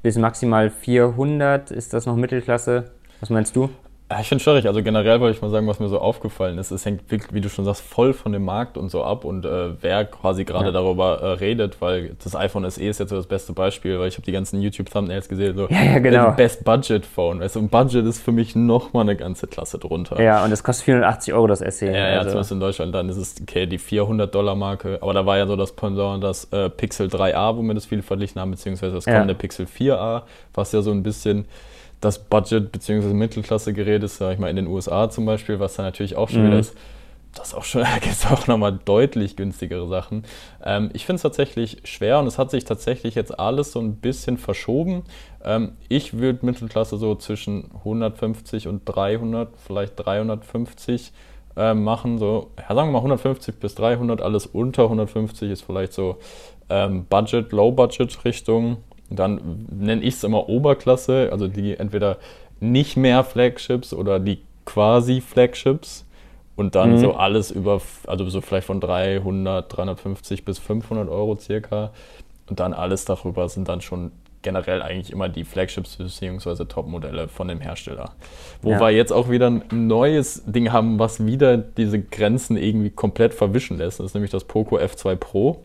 bis 0.03 0.17
maximal 0.17 0.71
400 0.71 1.71
ist 1.71 1.93
das 1.93 2.07
noch 2.07 2.17
Mittelklasse. 2.17 2.93
Was 3.21 3.31
meinst 3.31 3.57
du? 3.57 3.71
Ja, 4.09 4.21
ich 4.21 4.29
finde 4.29 4.37
es 4.37 4.45
schwierig. 4.45 4.67
Also 4.69 4.85
generell 4.85 5.19
wollte 5.21 5.37
ich 5.37 5.43
mal 5.43 5.51
sagen, 5.51 5.67
was 5.67 5.81
mir 5.81 5.89
so 5.89 5.99
aufgefallen 5.99 6.59
ist. 6.59 6.71
Es 6.71 6.85
hängt, 6.87 7.03
wie 7.11 7.41
du 7.41 7.49
schon 7.49 7.65
sagst, 7.65 7.83
voll 7.83 8.13
von 8.13 8.31
dem 8.31 8.45
Markt 8.45 8.77
und 8.79 8.89
so 8.89 9.03
ab 9.03 9.25
und 9.25 9.45
äh, 9.45 9.71
wer 9.83 10.05
quasi 10.05 10.45
gerade 10.45 10.67
ja. 10.67 10.71
darüber 10.71 11.21
äh, 11.21 11.27
redet, 11.33 11.81
weil 11.81 12.15
das 12.23 12.37
iPhone 12.37 12.71
SE 12.71 12.85
ist 12.85 13.01
jetzt 13.01 13.11
so 13.11 13.17
das 13.17 13.27
beste 13.27 13.53
Beispiel, 13.53 13.99
weil 13.99 14.07
ich 14.07 14.15
habe 14.15 14.25
die 14.25 14.31
ganzen 14.31 14.63
YouTube-Thumbnails 14.63 15.29
gesehen, 15.29 15.57
so 15.57 15.67
ja, 15.69 15.83
ja, 15.83 15.99
genau. 15.99 16.31
Best 16.31 16.63
Budget 16.63 17.05
Phone. 17.05 17.41
Weißt 17.41 17.57
du, 17.57 17.59
und 17.59 17.73
Budget 17.73 18.07
ist 18.07 18.23
für 18.23 18.31
mich 18.31 18.55
nochmal 18.55 19.03
eine 19.03 19.17
ganze 19.17 19.49
Klasse 19.49 19.81
drunter. 19.81 20.23
Ja, 20.23 20.45
und 20.45 20.53
es 20.53 20.63
kostet 20.63 20.85
480 20.85 21.35
Euro 21.35 21.49
das 21.49 21.59
SE. 21.59 21.87
Ja, 21.87 21.93
ja, 21.93 22.19
also. 22.19 22.31
zumindest 22.31 22.53
in 22.53 22.61
Deutschland. 22.61 22.95
Dann 22.95 23.09
ist 23.09 23.17
es 23.17 23.35
okay, 23.43 23.67
die 23.67 23.79
400 23.79 24.33
Dollar 24.33 24.55
Marke. 24.55 24.99
Aber 25.01 25.15
da 25.15 25.27
war 25.27 25.37
ja 25.37 25.49
so 25.49 25.57
das 25.57 25.73
Pendant, 25.73 26.23
das 26.23 26.45
äh, 26.53 26.71
Pixel 26.71 27.09
3a, 27.09 27.57
womit 27.57 27.77
es 27.77 27.87
viele 27.87 28.03
verglichen 28.03 28.41
haben, 28.41 28.53
beziehungsweise 28.53 28.95
das 28.95 29.05
kommende 29.05 29.35
Pixel 29.35 29.67
4a, 29.67 30.23
was 30.55 30.71
ja 30.71 30.81
so 30.81 30.93
ein 30.93 31.03
bisschen 31.03 31.47
das 32.01 32.19
Budget- 32.19 32.73
bzw. 32.73 33.15
Mittelklasse-Gerät 33.15 34.03
ist, 34.03 34.19
sag 34.19 34.35
ich 34.35 34.39
mal, 34.39 34.51
in 34.51 34.57
den 34.57 34.67
USA 34.67 35.09
zum 35.11 35.27
Beispiel, 35.27 35.61
was 35.61 35.77
da 35.77 35.83
natürlich 35.83 36.17
auch 36.17 36.29
schon 36.29 36.43
mhm. 36.43 36.47
wieder 36.49 36.59
ist. 36.59 36.77
Das 37.35 37.55
auch 37.55 37.65
schon, 37.65 37.83
da 37.85 37.99
gibt 37.99 38.15
es 38.15 38.27
auch 38.27 38.47
nochmal 38.47 38.79
deutlich 38.85 39.37
günstigere 39.37 39.87
Sachen. 39.87 40.25
Ähm, 40.65 40.91
ich 40.93 41.07
finde 41.07 41.17
es 41.17 41.23
tatsächlich 41.23 41.83
schwer 41.85 42.19
und 42.19 42.27
es 42.27 42.39
hat 42.39 42.51
sich 42.51 42.65
tatsächlich 42.65 43.15
jetzt 43.15 43.39
alles 43.39 43.73
so 43.73 43.81
ein 43.81 43.97
bisschen 43.97 44.39
verschoben. 44.39 45.05
Ähm, 45.45 45.73
ich 45.89 46.19
würde 46.19 46.45
Mittelklasse 46.45 46.97
so 46.97 47.15
zwischen 47.15 47.71
150 47.79 48.69
und 48.69 48.83
300, 48.85 49.51
vielleicht 49.57 49.93
350 49.97 51.13
äh, 51.57 51.75
machen. 51.75 52.19
So, 52.19 52.51
ja, 52.59 52.75
sagen 52.75 52.89
wir 52.89 52.93
mal 52.93 52.99
150 52.99 53.57
bis 53.57 53.75
300, 53.75 54.21
alles 54.21 54.47
unter 54.47 54.85
150 54.85 55.51
ist 55.51 55.63
vielleicht 55.63 55.93
so 55.93 56.19
ähm, 56.69 57.07
Budget, 57.07 57.53
Low-Budget-Richtung. 57.53 58.79
Dann 59.11 59.67
nenne 59.71 60.03
ich 60.03 60.15
es 60.15 60.25
immer 60.25 60.49
Oberklasse, 60.49 61.29
also 61.31 61.49
die 61.49 61.77
entweder 61.77 62.19
nicht 62.61 62.97
mehr 62.97 63.23
Flagships 63.25 63.93
oder 63.93 64.19
die 64.19 64.39
quasi 64.65 65.21
Flagships. 65.21 66.05
Und 66.57 66.75
dann 66.75 66.93
mhm. 66.93 66.99
so 66.99 67.15
alles 67.15 67.51
über, 67.51 67.83
also 68.07 68.29
so 68.29 68.41
vielleicht 68.41 68.67
von 68.67 68.81
300, 68.81 69.77
350 69.77 70.45
bis 70.45 70.59
500 70.59 71.09
Euro 71.09 71.37
circa. 71.37 71.93
Und 72.49 72.61
dann 72.61 72.73
alles 72.73 73.05
darüber 73.05 73.49
sind 73.49 73.69
dann 73.69 73.81
schon 73.81 74.13
generell 74.43 74.81
eigentlich 74.81 75.13
immer 75.13 75.29
die 75.29 75.45
Flagships 75.45 75.97
bzw. 75.97 76.65
Top-Modelle 76.67 77.29
von 77.29 77.49
dem 77.49 77.61
Hersteller. 77.61 78.13
Wo 78.63 78.71
ja. 78.71 78.81
wir 78.81 78.91
jetzt 78.91 79.13
auch 79.13 79.29
wieder 79.29 79.49
ein 79.49 79.65
neues 79.73 80.45
Ding 80.47 80.73
haben, 80.73 80.99
was 80.99 81.27
wieder 81.27 81.57
diese 81.57 82.01
Grenzen 82.01 82.57
irgendwie 82.57 82.91
komplett 82.91 83.35
verwischen 83.35 83.77
lässt. 83.77 83.99
Das 83.99 84.07
ist 84.07 84.15
nämlich 84.15 84.31
das 84.31 84.45
Poco 84.45 84.79
F2 84.79 85.17
Pro. 85.17 85.65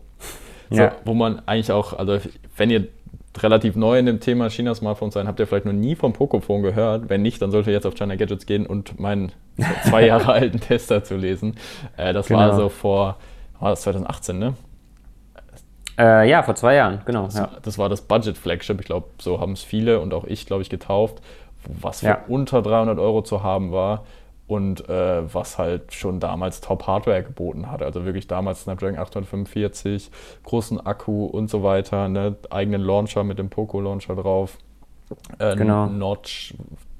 So, 0.70 0.78
ja. 0.82 0.96
Wo 1.04 1.14
man 1.14 1.42
eigentlich 1.46 1.70
auch, 1.70 1.92
also 1.92 2.18
wenn 2.56 2.70
ihr 2.70 2.88
relativ 3.38 3.76
neu 3.76 3.98
in 3.98 4.06
dem 4.06 4.20
Thema 4.20 4.50
China-Smartphones 4.50 5.14
sein, 5.14 5.26
habt 5.26 5.40
ihr 5.40 5.46
vielleicht 5.46 5.64
noch 5.64 5.72
nie 5.72 5.94
vom 5.94 6.12
Pocophone 6.12 6.62
gehört. 6.62 7.08
Wenn 7.08 7.22
nicht, 7.22 7.40
dann 7.40 7.50
solltet 7.50 7.68
ihr 7.68 7.74
jetzt 7.74 7.86
auf 7.86 7.94
China 7.94 8.16
Gadgets 8.16 8.46
gehen 8.46 8.66
und 8.66 9.00
meinen 9.00 9.32
zwei 9.88 10.06
Jahre 10.06 10.32
alten 10.32 10.60
Tester 10.60 11.02
zu 11.04 11.16
lesen. 11.16 11.56
Äh, 11.96 12.12
das 12.12 12.28
genau. 12.28 12.40
war 12.40 12.54
so 12.54 12.68
vor, 12.68 13.16
war 13.58 13.70
das 13.70 13.82
2018, 13.82 14.38
ne? 14.38 14.54
Äh, 15.98 16.28
ja, 16.28 16.42
vor 16.42 16.54
zwei 16.54 16.74
Jahren, 16.74 17.00
genau. 17.04 17.24
Das, 17.24 17.36
ja. 17.36 17.50
das 17.62 17.78
war 17.78 17.88
das 17.88 18.02
Budget-Flagship. 18.02 18.80
Ich 18.80 18.86
glaube, 18.86 19.08
so 19.18 19.40
haben 19.40 19.52
es 19.52 19.62
viele 19.62 20.00
und 20.00 20.14
auch 20.14 20.24
ich, 20.24 20.46
glaube 20.46 20.62
ich, 20.62 20.70
getauft. 20.70 21.22
Was 21.80 22.00
für 22.00 22.06
ja. 22.06 22.18
unter 22.28 22.60
300 22.60 22.98
Euro 22.98 23.22
zu 23.22 23.42
haben 23.42 23.72
war 23.72 24.04
und 24.46 24.88
äh, 24.88 25.34
was 25.34 25.58
halt 25.58 25.92
schon 25.94 26.20
damals 26.20 26.60
Top-Hardware 26.60 27.22
geboten 27.22 27.70
hat. 27.70 27.82
Also 27.82 28.04
wirklich 28.04 28.26
damals 28.26 28.62
Snapdragon 28.62 28.98
845, 28.98 30.10
großen 30.44 30.84
Akku 30.84 31.26
und 31.26 31.48
so 31.48 31.62
weiter, 31.62 32.08
ne? 32.08 32.36
eigenen 32.50 32.82
Launcher 32.82 33.24
mit 33.24 33.38
dem 33.38 33.48
Poco-Launcher 33.50 34.16
drauf. 34.16 34.58
Äh, 35.38 35.56
genau. 35.56 35.86
Notch, 35.86 36.54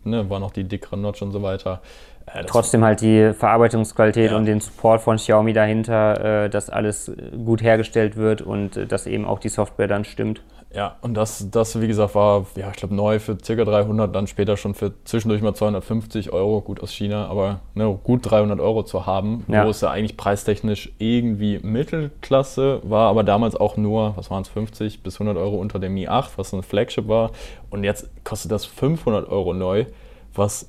ne? 0.05 0.29
war 0.31 0.41
noch 0.41 0.53
die 0.53 0.65
dickere 0.65 0.97
Notch 0.97 1.23
und 1.23 1.33
so 1.33 1.43
weiter. 1.43 1.83
Äh, 2.27 2.45
Trotzdem 2.45 2.85
halt 2.85 3.01
die 3.01 3.33
Verarbeitungsqualität 3.35 4.31
ja. 4.31 4.37
und 4.37 4.47
den 4.47 4.61
Support 4.61 5.03
von 5.03 5.17
Xiaomi 5.17 5.53
dahinter, 5.53 6.45
äh, 6.45 6.51
dass 6.51 6.71
alles 6.71 7.13
gut 7.45 7.63
hergestellt 7.63 8.17
wird 8.17 8.43
und 8.43 8.77
äh, 8.77 8.87
dass 8.87 9.07
eben 9.07 9.25
auch 9.25 9.39
die 9.39 9.49
Software 9.49 9.89
dann 9.89 10.05
stimmt. 10.05 10.43
Ja, 10.75 10.97
und 11.03 11.15
das, 11.15 11.51
das 11.51 11.81
wie 11.81 11.87
gesagt, 11.87 12.15
war, 12.15 12.47
ja, 12.57 12.71
ich 12.71 12.77
glaube, 12.77 12.95
neu 12.95 13.19
für 13.19 13.37
ca. 13.37 13.65
300, 13.65 14.15
dann 14.15 14.27
später 14.27 14.57
schon 14.57 14.75
für 14.75 14.93
zwischendurch 15.05 15.43
mal 15.43 15.55
250 15.55 16.33
Euro, 16.33 16.61
gut 16.63 16.81
aus 16.81 16.93
China, 16.93 17.27
aber 17.27 17.61
ne, 17.75 17.99
gut 18.03 18.31
300 18.31 18.59
Euro 18.61 18.83
zu 18.83 19.05
haben, 19.05 19.45
ja. 19.49 19.67
wo 19.67 19.71
es 19.71 19.83
ja 19.83 19.91
eigentlich 19.91 20.17
preistechnisch 20.17 20.93
irgendwie 20.99 21.59
Mittelklasse 21.59 22.81
war, 22.85 23.11
aber 23.11 23.23
damals 23.23 23.55
auch 23.55 23.77
nur, 23.77 24.17
was 24.17 24.31
waren 24.31 24.43
es, 24.43 24.49
50 24.49 25.03
bis 25.03 25.17
100 25.17 25.37
Euro 25.37 25.57
unter 25.57 25.79
dem 25.79 25.95
Mi 25.95 26.09
8, 26.09 26.39
was 26.39 26.53
ein 26.53 26.63
Flagship 26.63 27.09
war. 27.09 27.33
Und 27.71 27.85
jetzt 27.85 28.09
kostet 28.25 28.51
das 28.51 28.65
500 28.65 29.29
Euro 29.29 29.53
neu, 29.53 29.87
was 30.35 30.69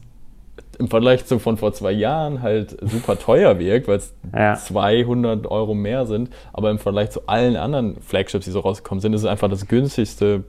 im 0.77 0.87
Vergleich 0.87 1.25
zu 1.25 1.39
von 1.39 1.57
vor 1.57 1.73
zwei 1.73 1.91
Jahren 1.91 2.41
halt 2.41 2.77
super 2.81 3.17
teuer 3.17 3.59
wirkt, 3.59 3.87
weil 3.87 3.97
es 3.97 4.13
ja. 4.33 4.55
200 4.55 5.47
Euro 5.47 5.73
mehr 5.73 6.05
sind. 6.05 6.29
Aber 6.51 6.71
im 6.71 6.79
Vergleich 6.79 7.11
zu 7.11 7.27
allen 7.27 7.55
anderen 7.55 8.01
Flagships, 8.01 8.45
die 8.45 8.51
so 8.51 8.59
rausgekommen 8.59 9.01
sind, 9.01 9.13
ist 9.13 9.21
es 9.21 9.27
einfach 9.27 9.49
das 9.49 9.67
günstigste, 9.67 10.43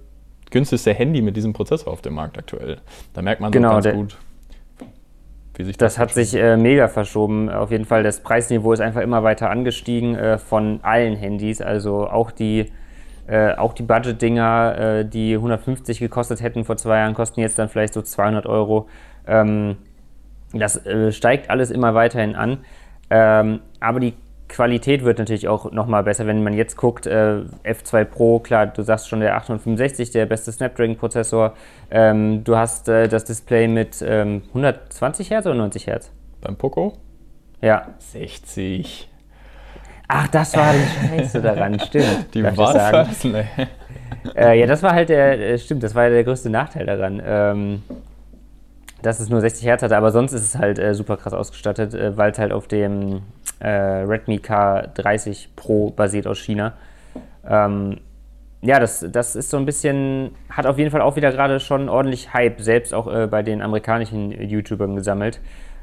günstigste 0.50 0.95
Handy 0.95 1.23
mit 1.23 1.37
diesem 1.37 1.52
Prozessor 1.52 1.93
auf 1.93 2.02
dem 2.02 2.14
Markt 2.14 2.38
aktuell. 2.38 2.78
Da 3.12 3.23
merkt 3.23 3.40
man 3.40 3.50
genau, 3.52 3.81
so 3.81 3.88
ganz 3.88 3.97
gut. 3.97 4.16
Wie 5.57 5.64
sich 5.64 5.76
das, 5.76 5.95
das 5.95 5.99
hat 6.00 6.12
sich 6.12 6.35
äh, 6.35 6.57
mega 6.57 6.88
verschoben. 6.88 7.49
Auf 7.49 7.71
jeden 7.71 7.85
Fall, 7.85 8.02
das 8.02 8.21
Preisniveau 8.21 8.73
ist 8.73 8.81
einfach 8.81 9.02
immer 9.02 9.23
weiter 9.23 9.50
angestiegen 9.50 10.16
äh, 10.16 10.38
von 10.38 10.81
allen 10.83 11.16
Handys. 11.16 11.61
Also 11.61 12.09
auch 12.09 12.33
die, 12.33 12.73
äh, 13.28 13.54
auch 13.54 13.73
die 13.73 13.85
Budget-Dinger, 13.85 14.78
äh, 14.78 15.04
die 15.04 15.35
150 15.35 16.00
gekostet 16.00 16.43
hätten 16.43 16.64
vor 16.64 16.76
zwei 16.76 16.99
Jahren, 16.99 17.14
kosten 17.14 17.40
jetzt 17.40 17.59
dann 17.59 17.69
vielleicht 17.69 17.95
so 17.95 18.02
200 18.02 18.47
Euro. 18.47 18.88
Ähm, 19.28 19.76
das 20.58 20.84
äh, 20.87 21.12
steigt 21.12 21.50
alles 21.50 21.70
immer 21.70 21.94
weiterhin 21.94 22.34
an. 22.34 22.58
Ähm, 23.11 23.61
aber 23.80 24.00
die 24.00 24.14
Qualität 24.49 25.04
wird 25.04 25.18
natürlich 25.18 25.49
auch 25.49 25.73
nochmal 25.73 26.04
besser, 26.04 26.26
wenn 26.26 26.42
man 26.42 26.52
jetzt 26.54 26.76
guckt, 26.76 27.06
äh, 27.06 27.40
F2 27.64 28.04
Pro, 28.04 28.38
klar, 28.38 28.66
du 28.66 28.82
sagst 28.82 29.08
schon 29.08 29.20
der 29.20 29.37
865, 29.37 30.11
der 30.11 30.26
beste 30.26 30.52
Snapdragon-Prozessor. 30.52 31.54
Ähm, 31.90 32.44
du 32.44 32.56
hast 32.56 32.88
äh, 32.88 33.08
das 33.08 33.25
Display 33.25 33.68
mit 33.68 34.04
ähm, 34.06 34.42
120 34.49 35.30
Hertz 35.30 35.46
oder 35.46 35.56
90 35.56 35.87
Hertz? 35.87 36.11
Beim 36.40 36.56
Poco? 36.56 36.94
Ja. 37.61 37.88
60. 37.99 39.08
Ach, 40.06 40.28
das 40.28 40.54
war 40.56 40.73
die 40.73 41.08
Scheiße 41.08 41.40
daran, 41.40 41.80
stimmt. 41.87 42.34
Die 42.34 42.44
was? 42.44 43.25
Äh, 44.37 44.61
ja, 44.61 44.66
das 44.66 44.82
war 44.82 44.92
halt 44.92 45.08
der, 45.08 45.38
äh, 45.38 45.58
stimmt, 45.58 45.82
das 45.82 45.94
war 45.94 46.08
der 46.08 46.25
größte 46.25 46.50
Nachteil 46.50 46.87
daran. 46.87 47.23
Ähm, 47.25 47.82
dass 49.04 49.20
es 49.20 49.28
nur 49.28 49.40
60 49.40 49.66
Hertz 49.66 49.82
hatte, 49.82 49.96
aber 49.96 50.11
sonst 50.11 50.32
ist 50.32 50.42
es 50.42 50.58
halt 50.58 50.78
äh, 50.78 50.94
super 50.94 51.16
krass 51.16 51.34
ausgestattet, 51.34 51.94
äh, 51.94 52.16
weil 52.16 52.32
es 52.32 52.38
halt 52.38 52.52
auf 52.52 52.66
dem 52.68 53.23
äh, 53.61 53.68
Redmi 53.68 54.37
K30 54.37 55.49
Pro 55.56 55.90
basiert 55.90 56.26
aus 56.26 56.38
China. 56.38 56.73
Ähm, 57.46 57.99
ja, 58.62 58.80
das, 58.80 59.04
das 59.12 59.37
ist 59.37 59.50
so 59.50 59.58
ein 59.58 59.66
bisschen, 59.66 60.30
hat 60.49 60.64
auf 60.64 60.78
jeden 60.78 60.90
Fall 60.90 61.02
auch 61.02 61.16
wieder 61.16 61.30
gerade 61.32 61.61
schon 61.61 61.90
ordentlich 61.90 62.32
Hype, 62.32 62.62
selbst 62.62 62.94
auch 62.94 63.12
äh, 63.12 63.26
bei 63.26 63.42
den 63.42 63.61
amerikanischen 63.61 64.30
YouTubern 64.30 64.96
gesammelt. 64.96 65.40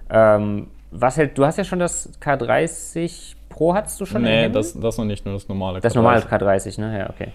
Ähm, 0.09 0.67
was 0.89 1.15
hält, 1.15 1.37
du 1.37 1.45
hast 1.45 1.57
ja 1.57 1.63
schon 1.63 1.79
das 1.79 2.11
K30 2.21 3.35
Pro, 3.49 3.75
hattest 3.75 4.01
du 4.01 4.05
schon? 4.05 4.23
Nee, 4.23 4.49
das, 4.49 4.79
das 4.79 4.97
noch 4.97 5.05
nicht, 5.05 5.25
nur 5.25 5.35
das 5.35 5.47
normale 5.47 5.77
K30. 5.77 5.81
Das 5.81 5.95
normale 5.95 6.21
K30, 6.21 6.79
ne? 6.79 6.99
Ja, 6.99 7.09
okay. 7.11 7.27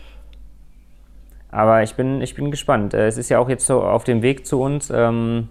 Aber 1.50 1.82
ich 1.84 1.94
bin, 1.94 2.20
ich 2.22 2.34
bin 2.34 2.50
gespannt. 2.50 2.92
Äh, 2.92 3.06
es 3.06 3.16
ist 3.16 3.28
ja 3.28 3.38
auch 3.38 3.48
jetzt 3.48 3.66
so 3.66 3.82
auf 3.82 4.02
dem 4.02 4.22
Weg 4.22 4.46
zu 4.46 4.60
uns. 4.60 4.90
Ähm, 4.90 5.48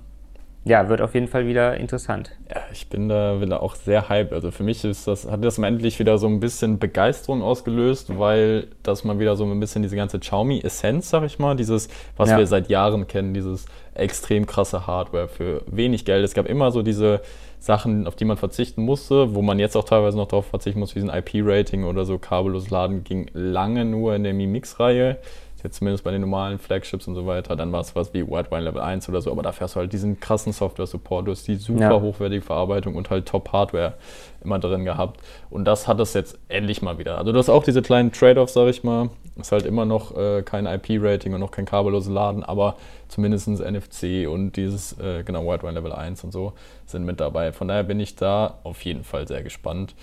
ja, 0.67 0.89
wird 0.89 0.99
auf 0.99 1.13
jeden 1.13 1.27
Fall 1.27 1.45
wieder 1.45 1.77
interessant. 1.77 2.31
Ja, 2.49 2.59
ich 2.73 2.89
bin 2.89 3.07
da 3.07 3.39
wieder 3.39 3.61
auch 3.61 3.75
sehr 3.75 4.09
hyped. 4.09 4.33
Also 4.33 4.49
für 4.49 4.63
mich 4.63 4.83
ist 4.83 5.07
das, 5.07 5.29
hat 5.29 5.45
das 5.45 5.59
endlich 5.59 5.99
wieder 5.99 6.17
so 6.17 6.25
ein 6.25 6.39
bisschen 6.39 6.79
Begeisterung 6.79 7.43
ausgelöst, 7.43 8.17
weil 8.17 8.67
das 8.81 9.03
mal 9.03 9.19
wieder 9.19 9.35
so 9.35 9.45
ein 9.45 9.59
bisschen 9.59 9.83
diese 9.83 9.95
ganze 9.95 10.17
Xiaomi-Essenz, 10.17 11.11
sag 11.11 11.23
ich 11.23 11.37
mal, 11.37 11.55
dieses, 11.55 11.87
was 12.17 12.31
ja. 12.31 12.39
wir 12.39 12.47
seit 12.47 12.67
Jahren 12.69 13.05
kennen, 13.05 13.35
dieses 13.35 13.67
extrem 13.93 14.47
krasse 14.47 14.87
Hardware 14.87 15.27
für 15.27 15.61
wenig 15.67 16.03
Geld. 16.03 16.25
Es 16.25 16.33
gab 16.33 16.47
immer 16.47 16.71
so 16.71 16.81
diese 16.81 17.21
Sachen, 17.59 18.07
auf 18.07 18.15
die 18.15 18.25
man 18.25 18.37
verzichten 18.37 18.81
musste, 18.81 19.35
wo 19.35 19.43
man 19.43 19.59
jetzt 19.59 19.77
auch 19.77 19.85
teilweise 19.85 20.17
noch 20.17 20.27
darauf 20.27 20.47
verzichten 20.47 20.79
muss, 20.79 20.95
wie 20.95 20.99
ein 20.99 21.09
IP-Rating 21.09 21.83
oder 21.83 22.05
so 22.05 22.17
kabellos 22.17 22.71
laden, 22.71 23.03
ging 23.03 23.29
lange 23.33 23.85
nur 23.85 24.15
in 24.15 24.23
der 24.23 24.33
Mi 24.33 24.47
Mix-Reihe 24.47 25.17
jetzt 25.65 25.77
zumindest 25.77 26.03
bei 26.03 26.11
den 26.11 26.21
normalen 26.21 26.59
Flagships 26.59 27.07
und 27.07 27.15
so 27.15 27.25
weiter, 27.25 27.55
dann 27.55 27.71
war 27.71 27.81
es 27.81 27.95
was 27.95 28.13
wie 28.13 28.25
White 28.25 28.51
Wine 28.51 28.61
Level 28.61 28.81
1 28.81 29.09
oder 29.09 29.21
so, 29.21 29.31
aber 29.31 29.43
dafür 29.43 29.65
hast 29.65 29.75
du 29.75 29.81
halt 29.81 29.91
diesen 29.91 30.19
krassen 30.19 30.53
Software-Support, 30.53 31.27
du 31.27 31.31
hast 31.31 31.47
die 31.47 31.55
super 31.55 31.81
ja. 31.81 32.01
hochwertige 32.01 32.41
Verarbeitung 32.41 32.95
und 32.95 33.09
halt 33.09 33.27
Top-Hardware 33.27 33.95
immer 34.43 34.59
drin 34.59 34.85
gehabt. 34.85 35.19
Und 35.49 35.65
das 35.65 35.87
hat 35.87 35.99
es 35.99 36.13
jetzt 36.13 36.37
endlich 36.47 36.81
mal 36.81 36.97
wieder. 36.97 37.17
Also 37.17 37.31
du 37.31 37.39
hast 37.39 37.49
auch 37.49 37.63
diese 37.63 37.81
kleinen 37.81 38.11
Trade-offs, 38.11 38.53
sag 38.53 38.67
ich 38.69 38.83
mal. 38.83 39.09
Ist 39.37 39.51
halt 39.51 39.65
immer 39.65 39.85
noch 39.85 40.15
äh, 40.15 40.43
kein 40.43 40.65
IP-Rating 40.65 41.33
und 41.33 41.41
noch 41.41 41.51
kein 41.51 41.65
kabelloses 41.65 42.09
Laden, 42.09 42.43
aber 42.43 42.77
zumindest 43.09 43.47
NFC 43.47 44.27
und 44.29 44.53
dieses, 44.55 44.97
äh, 44.99 45.23
genau, 45.23 45.45
White 45.45 45.63
Wine 45.63 45.73
Level 45.73 45.91
1 45.91 46.23
und 46.23 46.31
so 46.31 46.53
sind 46.85 47.05
mit 47.05 47.19
dabei. 47.19 47.51
Von 47.51 47.67
daher 47.67 47.83
bin 47.83 47.99
ich 47.99 48.15
da 48.15 48.59
auf 48.63 48.83
jeden 48.83 49.03
Fall 49.03 49.27
sehr 49.27 49.43
gespannt. 49.43 49.95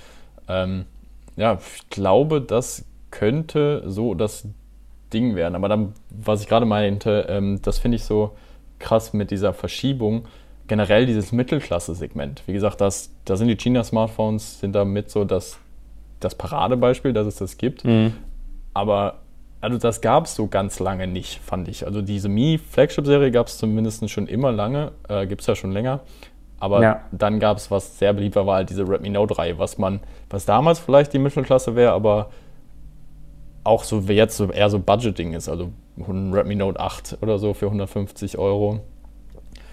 Ähm, 0.49 0.85
ja, 1.37 1.59
ich 1.77 1.89
glaube, 1.89 2.43
das 2.43 2.85
könnte 3.11 3.85
so 3.87 4.15
das 4.15 4.47
Ding 5.13 5.35
werden. 5.35 5.55
Aber 5.55 5.69
dann, 5.69 5.93
was 6.11 6.43
ich 6.43 6.49
gerade 6.49 6.67
meinte, 6.67 7.27
ähm, 7.29 7.61
das 7.63 7.79
finde 7.79 7.97
ich 7.97 8.05
so 8.05 8.33
krass 8.79 9.13
mit 9.13 9.31
dieser 9.31 9.53
Verschiebung. 9.53 10.27
Generell 10.69 11.07
dieses 11.07 11.33
Mittelklasse-Segment. 11.33 12.43
Wie 12.47 12.53
gesagt, 12.53 12.81
das, 12.81 13.11
da 13.25 13.37
sind 13.37 13.49
die 13.49 13.57
China-Smartphones, 13.57 14.61
sind 14.61 14.73
damit 14.75 15.11
so 15.11 15.25
das, 15.25 15.59
das 16.21 16.35
Paradebeispiel, 16.35 17.13
dass 17.13 17.27
es 17.27 17.37
das 17.37 17.57
gibt. 17.57 17.85
Mhm. 17.85 18.15
Aber 18.75 19.19
also 19.61 19.79
das 19.79 20.01
gab 20.01 20.25
es 20.25 20.35
so 20.35 20.49
ganz 20.49 20.81
lange 20.81 21.07
nicht, 21.07 21.41
fand 21.41 21.69
ich. 21.69 21.87
Also 21.87 22.03
diese 22.03 22.29
Mi-Flagship-Serie 22.29 23.31
gab 23.31 23.47
es 23.47 23.59
zumindest 23.59 24.09
schon 24.11 24.27
immer 24.27 24.51
lange, 24.51 24.93
äh, 25.09 25.27
gibt 25.27 25.43
es 25.43 25.47
ja 25.47 25.55
schon 25.55 25.71
länger. 25.71 26.01
Aber 26.59 26.83
ja. 26.83 27.01
dann 27.13 27.39
gab 27.41 27.57
es, 27.57 27.71
was 27.71 27.99
sehr 27.99 28.13
beliebt 28.13 28.37
war, 28.37 28.47
war 28.47 28.57
halt 28.57 28.71
diese 28.71 28.89
Redmi 28.89 29.09
Note-Reihe, 29.09 29.59
was 29.59 29.79
man, 29.79 30.01
was 30.31 30.47
damals 30.47 30.79
vielleicht 30.79 31.13
die 31.13 31.19
Mittelklasse 31.19 31.77
wäre, 31.77 31.93
aber 31.93 32.31
auch 33.65 33.85
so 33.85 34.09
wie 34.09 34.15
jetzt 34.15 34.37
so 34.37 34.51
eher 34.51 34.71
so 34.71 34.79
Budgeting 34.79 35.35
ist, 35.35 35.49
also 35.49 35.71
ein 35.97 36.33
Redmi 36.33 36.57
Note 36.57 36.81
8 36.81 37.19
oder 37.21 37.39
so 37.39 37.55
für 37.55 37.67
150 37.67 38.39
Euro. 38.39 38.81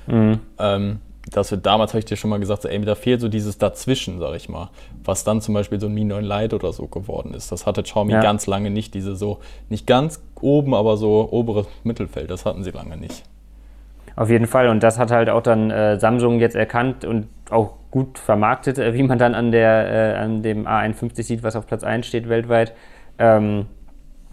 Mhm. 0.07 0.39
Ähm, 0.59 0.99
das 1.31 1.51
wird 1.51 1.65
damals, 1.65 1.91
habe 1.91 1.99
ich 1.99 2.05
dir 2.05 2.15
schon 2.15 2.29
mal 2.29 2.39
gesagt, 2.39 2.63
so, 2.63 2.69
ey, 2.69 2.81
da 2.81 2.95
fehlt 2.95 3.21
so 3.21 3.27
dieses 3.27 3.57
Dazwischen, 3.57 4.19
sag 4.19 4.35
ich 4.35 4.49
mal, 4.49 4.69
was 5.03 5.23
dann 5.23 5.41
zum 5.41 5.53
Beispiel 5.53 5.79
so 5.79 5.87
ein 5.87 5.93
Mi 5.93 6.03
9 6.03 6.23
Lite 6.23 6.55
oder 6.55 6.73
so 6.73 6.87
geworden 6.87 7.33
ist. 7.33 7.51
Das 7.51 7.65
hatte 7.65 7.83
Xiaomi 7.83 8.13
ja. 8.13 8.21
ganz 8.21 8.47
lange 8.47 8.69
nicht, 8.69 8.93
diese 8.93 9.15
so, 9.15 9.39
nicht 9.69 9.85
ganz 9.85 10.21
oben, 10.41 10.73
aber 10.73 10.97
so 10.97 11.29
oberes 11.31 11.67
Mittelfeld, 11.83 12.31
das 12.31 12.45
hatten 12.45 12.63
sie 12.63 12.71
lange 12.71 12.97
nicht. 12.97 13.23
Auf 14.15 14.29
jeden 14.29 14.47
Fall. 14.47 14.67
Und 14.69 14.81
das 14.83 14.97
hat 14.97 15.11
halt 15.11 15.29
auch 15.29 15.41
dann 15.41 15.71
äh, 15.71 15.99
Samsung 15.99 16.39
jetzt 16.39 16.55
erkannt 16.55 17.05
und 17.05 17.27
auch 17.49 17.75
gut 17.91 18.17
vermarktet, 18.19 18.77
äh, 18.77 18.93
wie 18.93 19.03
man 19.03 19.17
dann 19.17 19.35
an, 19.35 19.51
der, 19.51 20.15
äh, 20.15 20.19
an 20.19 20.43
dem 20.43 20.67
A51 20.67 21.23
sieht, 21.23 21.43
was 21.43 21.55
auf 21.55 21.67
Platz 21.67 21.83
1 21.83 22.05
steht 22.05 22.27
weltweit. 22.27 22.73
Ähm, 23.17 23.67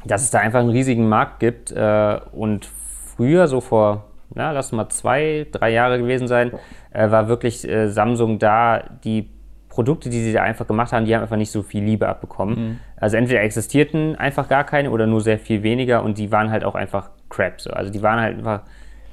dass 0.07 0.23
es 0.23 0.31
da 0.31 0.39
einfach 0.41 0.61
einen 0.61 0.71
riesigen 0.71 1.09
Markt 1.09 1.41
gibt. 1.41 1.73
Äh, 1.73 2.19
und 2.33 2.69
früher, 3.17 3.49
so 3.49 3.61
vor, 3.61 4.05
ja, 4.35 4.53
lass 4.53 4.73
mal 4.73 4.89
zwei, 4.89 5.47
drei 5.51 5.71
Jahre 5.71 5.99
gewesen 5.99 6.29
sein, 6.29 6.53
äh, 6.93 7.11
war 7.11 7.29
wirklich 7.29 7.67
äh, 7.69 7.89
Samsung 7.89 8.39
da, 8.39 8.83
die 9.05 9.31
Produkte, 9.69 10.09
die 10.09 10.23
sie 10.23 10.33
da 10.33 10.43
einfach 10.43 10.67
gemacht 10.67 10.93
haben, 10.93 11.05
die 11.05 11.15
haben 11.15 11.21
einfach 11.21 11.37
nicht 11.37 11.51
so 11.51 11.63
viel 11.63 11.85
Liebe 11.85 12.09
abbekommen. 12.09 12.59
Mhm. 12.59 12.79
Also 12.97 13.19
entweder 13.19 13.43
existierten 13.43 14.17
einfach 14.17 14.49
gar 14.49 14.65
keine 14.65 14.91
oder 14.91 15.07
nur 15.07 15.21
sehr 15.21 15.39
viel 15.39 15.63
weniger 15.63 16.03
und 16.03 16.17
die 16.17 16.33
waren 16.33 16.51
halt 16.51 16.65
auch 16.65 16.75
einfach 16.75 17.11
crap. 17.29 17.61
So. 17.61 17.71
Also 17.71 17.93
die 17.93 18.03
waren 18.03 18.19
halt 18.19 18.39
einfach, 18.39 18.63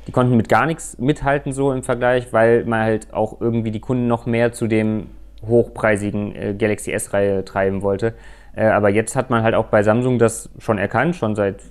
die 0.08 0.14
konnten 0.14 0.38
mit 0.38 0.48
gar 0.48 0.66
nichts 0.66 0.98
mithalten 1.00 1.52
so 1.52 1.74
im 1.74 1.84
Vergleich, 1.84 2.32
weil 2.32 2.64
man 2.64 2.80
halt 2.80 3.14
auch 3.14 3.42
irgendwie 3.42 3.72
die 3.72 3.82
Kunden 3.82 4.08
noch 4.08 4.26
mehr 4.26 4.54
zu 4.54 4.68
dem 4.68 5.08
hochpreisigen 5.46 6.34
äh, 6.34 6.54
Galaxy 6.58 6.94
S-Reihe 6.94 7.44
treiben 7.44 7.82
wollte. 7.82 8.14
Äh, 8.56 8.66
aber 8.66 8.90
jetzt 8.90 9.16
hat 9.16 9.32
man 9.32 9.42
halt 9.42 9.56
auch 9.56 9.66
bei 9.66 9.82
Samsung 9.82 10.20
das 10.20 10.50
schon 10.60 10.78
erkannt, 10.78 11.16
schon 11.16 11.36
seit, 11.36 11.62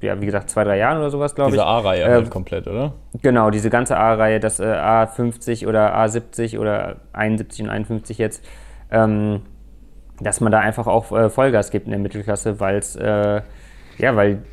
ja, 0.00 0.18
wie 0.20 0.26
gesagt, 0.26 0.48
zwei, 0.48 0.64
drei 0.64 0.78
Jahren 0.78 0.96
oder 0.98 1.10
sowas, 1.10 1.34
glaube 1.34 1.50
ich. 1.50 1.56
Diese 1.56 1.66
A-Reihe 1.66 2.02
äh, 2.02 2.08
halt 2.08 2.30
komplett, 2.30 2.66
oder? 2.66 2.94
Genau, 3.20 3.50
diese 3.50 3.68
ganze 3.68 3.98
A-Reihe, 3.98 4.40
das 4.40 4.58
äh, 4.58 4.64
A50 4.64 5.68
oder 5.68 5.94
A70 5.94 6.58
oder 6.58 6.96
71 7.12 7.64
und 7.64 7.70
51 7.70 8.16
jetzt, 8.16 8.42
ähm, 8.90 9.42
dass 10.20 10.40
man 10.40 10.50
da 10.50 10.60
einfach 10.60 10.86
auch 10.86 11.12
äh, 11.12 11.28
Vollgas 11.28 11.70
gibt 11.70 11.86
in 11.86 11.90
der 11.90 12.00
Mittelklasse, 12.00 12.58
weil 12.58 12.76
es, 12.76 12.96
äh, 12.96 13.42
ja, 13.98 14.16
weil 14.16 14.44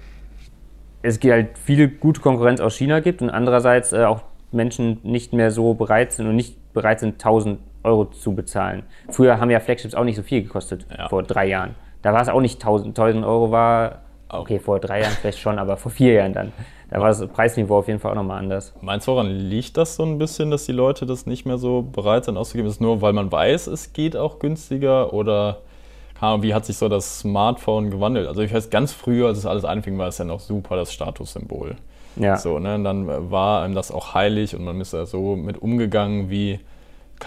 es 1.03 1.19
halt 1.23 1.57
viele 1.57 1.87
gute 1.87 2.19
Konkurrenz 2.19 2.59
aus 2.59 2.75
China 2.75 2.99
gibt 2.99 3.21
und 3.21 3.29
andererseits 3.29 3.93
auch 3.93 4.21
Menschen 4.51 4.99
nicht 5.03 5.33
mehr 5.33 5.49
so 5.49 5.73
bereit 5.73 6.11
sind 6.11 6.27
und 6.27 6.35
nicht 6.35 6.73
bereit 6.73 6.99
sind, 6.99 7.13
1000 7.13 7.59
Euro 7.83 8.05
zu 8.05 8.33
bezahlen. 8.33 8.83
Früher 9.09 9.39
haben 9.39 9.49
ja 9.49 9.59
Flagships 9.59 9.95
auch 9.95 10.03
nicht 10.03 10.15
so 10.15 10.23
viel 10.23 10.43
gekostet, 10.43 10.85
ja. 10.95 11.09
vor 11.09 11.23
drei 11.23 11.47
Jahren. 11.47 11.75
Da 12.01 12.13
war 12.13 12.21
es 12.21 12.29
auch 12.29 12.41
nicht 12.41 12.55
1000, 12.55 12.97
1000 12.97 13.25
Euro, 13.25 13.51
war, 13.51 14.01
okay, 14.29 14.59
vor 14.59 14.79
drei 14.79 15.01
Jahren 15.01 15.13
vielleicht 15.13 15.39
schon, 15.39 15.59
aber 15.59 15.77
vor 15.77 15.91
vier 15.91 16.13
Jahren 16.13 16.33
dann. 16.33 16.51
Da 16.89 16.99
war 16.99 17.07
das 17.07 17.25
Preisniveau 17.27 17.77
auf 17.77 17.87
jeden 17.87 17.99
Fall 17.99 18.11
auch 18.11 18.15
nochmal 18.15 18.39
anders. 18.39 18.73
Meinst 18.81 19.07
du, 19.07 19.13
woran 19.13 19.27
liegt 19.29 19.77
das 19.77 19.95
so 19.95 20.03
ein 20.03 20.17
bisschen, 20.17 20.51
dass 20.51 20.65
die 20.65 20.73
Leute 20.73 21.05
das 21.05 21.25
nicht 21.25 21.45
mehr 21.45 21.57
so 21.57 21.83
bereit 21.83 22.25
sind 22.25 22.35
auszugeben? 22.37 22.67
Ist 22.67 22.75
es 22.75 22.79
nur, 22.81 23.01
weil 23.01 23.13
man 23.13 23.31
weiß, 23.31 23.67
es 23.67 23.93
geht 23.93 24.17
auch 24.17 24.39
günstiger 24.39 25.13
oder 25.13 25.59
wie 26.39 26.53
hat 26.53 26.65
sich 26.65 26.77
so 26.77 26.87
das 26.87 27.19
Smartphone 27.19 27.89
gewandelt? 27.89 28.27
Also 28.27 28.41
ich 28.41 28.53
weiß, 28.53 28.69
ganz 28.69 28.91
früher, 28.91 29.27
als 29.27 29.39
es 29.39 29.45
alles 29.47 29.65
anfing, 29.65 29.97
war 29.97 30.07
es 30.07 30.19
ja 30.19 30.25
noch 30.25 30.39
super 30.39 30.75
das 30.75 30.93
Statussymbol. 30.93 31.77
Ja. 32.15 32.37
So, 32.37 32.59
ne? 32.59 32.75
Und 32.75 32.83
dann 32.83 33.31
war 33.31 33.63
einem 33.63 33.73
das 33.73 33.89
auch 33.89 34.13
heilig 34.13 34.55
und 34.55 34.63
man 34.65 34.79
ist 34.81 34.93
da 34.93 35.05
so 35.05 35.35
mit 35.35 35.61
umgegangen 35.61 36.29
wie 36.29 36.59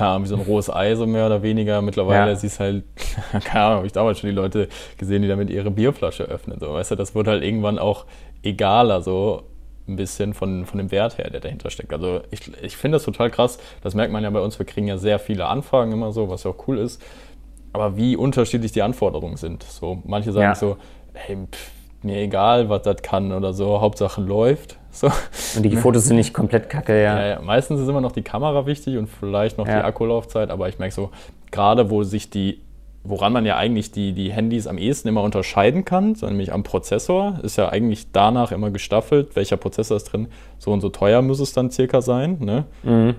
Ahnung, 0.01 0.25
wie 0.25 0.29
so 0.29 0.37
ein 0.37 0.43
rohes 0.43 0.71
Ei, 0.71 0.95
so 0.95 1.07
mehr 1.07 1.27
oder 1.27 1.43
weniger. 1.43 1.83
Mittlerweile 1.83 2.31
ja. 2.31 2.37
siehst 2.37 2.61
halt, 2.61 2.85
keine 3.45 3.65
Ahnung, 3.65 3.77
habe 3.79 3.87
ich 3.87 3.93
damals 3.93 4.19
schon 4.19 4.31
die 4.31 4.37
Leute 4.37 4.69
gesehen, 4.99 5.23
die 5.23 5.29
damit 5.29 5.51
ihre 5.51 5.71
Bierflasche 5.71 6.25
öffnen. 6.25 6.59
So, 6.61 6.73
weißt 6.73 6.93
du, 6.93 6.95
das 6.97 7.15
wird 7.15 7.29
halt 7.29 7.43
irgendwann 7.43 7.79
auch 7.79 8.07
egaler, 8.43 9.03
so 9.03 9.43
ein 9.87 9.97
bisschen 9.97 10.35
von, 10.35 10.65
von 10.65 10.79
dem 10.79 10.91
Wert 10.91 11.19
her, 11.19 11.31
der 11.31 11.41
dahinter 11.41 11.71
steckt. 11.71 11.93
Also 11.93 12.23
ich, 12.31 12.41
ich 12.63 12.77
finde 12.77 12.97
das 12.97 13.05
total 13.05 13.31
krass. 13.31 13.59
Das 13.83 13.95
merkt 13.95 14.13
man 14.13 14.25
ja 14.25 14.31
bei 14.31 14.41
uns. 14.41 14.59
Wir 14.59 14.67
kriegen 14.67 14.89
ja 14.89 14.97
sehr 14.97 15.19
viele 15.19 15.47
Anfragen 15.47 15.93
immer 15.93 16.13
so, 16.13 16.29
was 16.29 16.45
ja 16.45 16.51
auch 16.51 16.69
cool 16.69 16.79
ist. 16.79 17.03
Aber 17.73 17.97
wie 17.97 18.17
unterschiedlich 18.17 18.73
die 18.73 18.83
Anforderungen 18.83 19.37
sind. 19.37 19.63
So, 19.65 20.01
manche 20.05 20.33
sagen 20.33 20.45
ja. 20.45 20.55
so, 20.55 20.77
hey, 21.13 21.37
pff, 21.51 21.71
mir 22.03 22.19
egal, 22.19 22.69
was 22.69 22.83
das 22.83 23.03
kann 23.03 23.33
oder 23.33 23.53
so, 23.53 23.81
Hauptsache 23.81 24.21
läuft. 24.21 24.79
So. 24.95 25.09
Und 25.57 25.65
die 25.65 25.77
Fotos 25.77 26.05
sind 26.05 26.17
nicht 26.17 26.33
komplett 26.33 26.71
kacke, 26.71 26.95
ja. 26.95 27.19
ja, 27.19 27.27
ja. 27.27 27.43
Meistens 27.43 27.81
ist 27.81 27.89
immer 27.89 28.01
noch 28.01 28.13
die 28.13 28.23
Kamera 28.23 28.65
wichtig 28.65 28.97
und 28.97 29.09
vielleicht 29.09 29.59
noch 29.59 29.67
ja. 29.67 29.81
die 29.81 29.85
Akkulaufzeit, 29.85 30.51
aber 30.51 30.69
ich 30.69 30.79
merke 30.79 30.95
so, 30.95 31.11
gerade 31.51 31.91
wo 31.91 32.05
sich 32.05 32.31
die, 32.31 32.61
woran 33.03 33.33
man 33.33 33.45
ja 33.45 33.57
eigentlich 33.57 33.91
die, 33.91 34.13
die 34.13 34.33
Handys 34.33 34.69
am 34.69 34.79
ehesten 34.79 35.09
immer 35.09 35.23
unterscheiden 35.23 35.85
kann, 35.85 36.15
so 36.15 36.27
nämlich 36.27 36.53
am 36.53 36.63
Prozessor, 36.63 37.41
ist 37.43 37.57
ja 37.57 37.71
eigentlich 37.71 38.13
danach 38.13 38.53
immer 38.53 38.71
gestaffelt, 38.71 39.35
welcher 39.35 39.57
Prozessor 39.57 39.97
ist 39.97 40.05
drin, 40.05 40.29
so 40.59 40.71
und 40.71 40.81
so 40.81 40.91
teuer 40.91 41.23
muss 41.23 41.41
es 41.41 41.53
dann 41.53 41.73
circa 41.73 42.01
sein. 42.01 42.39
Ne? 42.41 42.65
Mhm. 42.85 43.17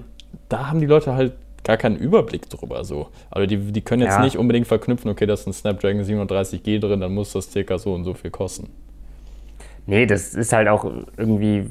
Da 0.47 0.69
haben 0.69 0.79
die 0.79 0.87
Leute 0.87 1.13
halt 1.13 1.33
gar 1.65 1.75
keinen 1.75 1.97
Überblick 1.97 2.49
drüber. 2.49 2.85
So. 2.85 3.07
Also 3.29 3.47
die, 3.47 3.57
die 3.57 3.81
können 3.81 4.03
jetzt 4.03 4.21
nicht 4.21 4.37
unbedingt 4.37 4.67
verknüpfen, 4.67 5.11
okay, 5.11 5.25
da 5.25 5.33
ist 5.33 5.45
ein 5.45 5.51
Snapdragon 5.51 6.03
730G 6.03 6.79
drin, 6.79 7.01
dann 7.01 7.13
muss 7.13 7.33
das 7.33 7.51
circa 7.51 7.77
so 7.77 7.93
und 7.93 8.05
so 8.05 8.13
viel 8.13 8.31
kosten. 8.31 8.69
Nee, 9.85 10.05
das 10.05 10.33
ist 10.33 10.51
halt 10.53 10.67
auch 10.67 10.85
irgendwie 11.17 11.69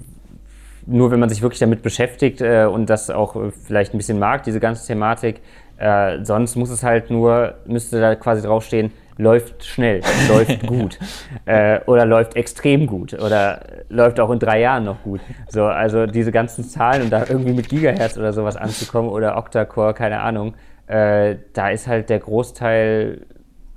nur, 0.87 1.11
wenn 1.11 1.21
man 1.21 1.28
sich 1.28 1.42
wirklich 1.42 1.61
damit 1.61 1.83
beschäftigt 1.83 2.40
äh, 2.40 2.66
und 2.66 2.90
das 2.90 3.11
auch 3.11 3.37
vielleicht 3.66 3.94
ein 3.94 3.99
bisschen 3.99 4.18
mag, 4.18 4.42
diese 4.44 4.61
ganze 4.61 4.87
Thematik. 4.87 5.40
Äh, 5.76 6.25
sonst 6.25 6.56
muss 6.56 6.71
es 6.71 6.83
halt 6.83 7.11
nur, 7.11 7.54
müsste 7.66 8.00
da 8.00 8.14
quasi 8.14 8.42
draufstehen, 8.42 8.92
läuft 9.16 9.64
schnell, 9.64 10.02
läuft 10.28 10.66
gut 10.66 10.99
äh, 11.47 11.80
oder 11.87 12.04
läuft 12.04 12.37
extrem 12.37 12.87
gut 12.87 13.14
oder 13.14 13.61
läuft 13.88 14.21
auch 14.21 14.30
in 14.30 14.38
drei 14.38 14.61
Jahren 14.61 14.85
noch 14.85 15.02
gut. 15.02 15.21
So, 15.49 15.64
also 15.64 16.06
diese 16.06 16.33
ganzen 16.33 16.64
Zahlen 16.64 17.02
und 17.02 17.11
da 17.11 17.25
irgendwie 17.28 17.52
mit 17.52 17.68
Gigahertz 17.68 18.16
oder 18.16 18.33
sowas 18.33 18.56
anzukommen 18.56 19.11
oder 19.11 19.37
Octa-Core, 19.37 19.94
keine 19.94 20.21
Ahnung, 20.21 20.54
äh, 20.87 21.37
da 21.52 21.71
ist 21.71 21.87
halt 21.88 22.11
der 22.11 22.21
Großteil 22.21 23.26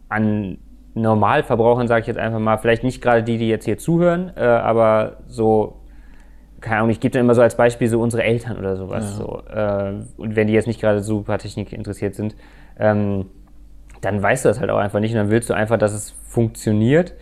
an 0.10 0.58
Normalverbrauchern, 1.02 1.88
sage 1.88 2.02
ich 2.02 2.08
jetzt 2.08 2.18
einfach 2.18 2.40
mal, 2.40 2.58
vielleicht 2.58 2.84
nicht 2.84 3.02
gerade 3.02 3.24
die, 3.24 3.38
die 3.38 3.48
jetzt 3.48 3.66
hier 3.66 3.78
zuhören, 3.78 4.32
äh, 4.36 4.42
aber 4.42 5.18
so, 5.28 5.78
keine 6.62 6.78
Ahnung, 6.78 6.90
ich 6.90 7.00
gebe 7.00 7.14
dann 7.14 7.22
immer 7.22 7.36
so 7.36 7.42
als 7.42 7.56
Beispiel 7.56 7.88
so 7.88 8.02
unsere 8.02 8.24
Eltern 8.24 8.58
oder 8.58 8.76
sowas. 8.76 9.18
Ja. 9.18 9.26
So, 9.26 9.42
äh, 9.50 10.22
und 10.22 10.36
wenn 10.36 10.48
die 10.48 10.54
jetzt 10.54 10.68
nicht 10.68 10.82
gerade 10.82 11.02
super 11.02 11.38
Technik 11.38 11.72
interessiert 11.72 12.16
sind, 12.16 12.36
ähm, 12.80 13.28
dann 14.02 14.22
weißt 14.22 14.46
du 14.46 14.50
das 14.50 14.60
halt 14.60 14.70
auch 14.70 14.78
einfach 14.78 15.00
nicht 15.00 15.12
und 15.12 15.18
dann 15.18 15.30
willst 15.30 15.50
du 15.50 15.54
einfach, 15.54 15.78
dass 15.78 15.94
es 15.94 16.12
funktioniert. 16.26 17.14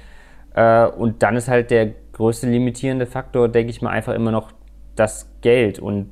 Äh, 0.53 0.85
und 0.85 1.23
dann 1.23 1.35
ist 1.35 1.47
halt 1.47 1.71
der 1.71 1.91
größte 2.13 2.47
limitierende 2.47 3.05
Faktor, 3.05 3.49
denke 3.49 3.69
ich 3.71 3.81
mal, 3.81 3.91
einfach 3.91 4.13
immer 4.13 4.31
noch 4.31 4.51
das 4.95 5.29
Geld. 5.41 5.79
Und 5.79 6.11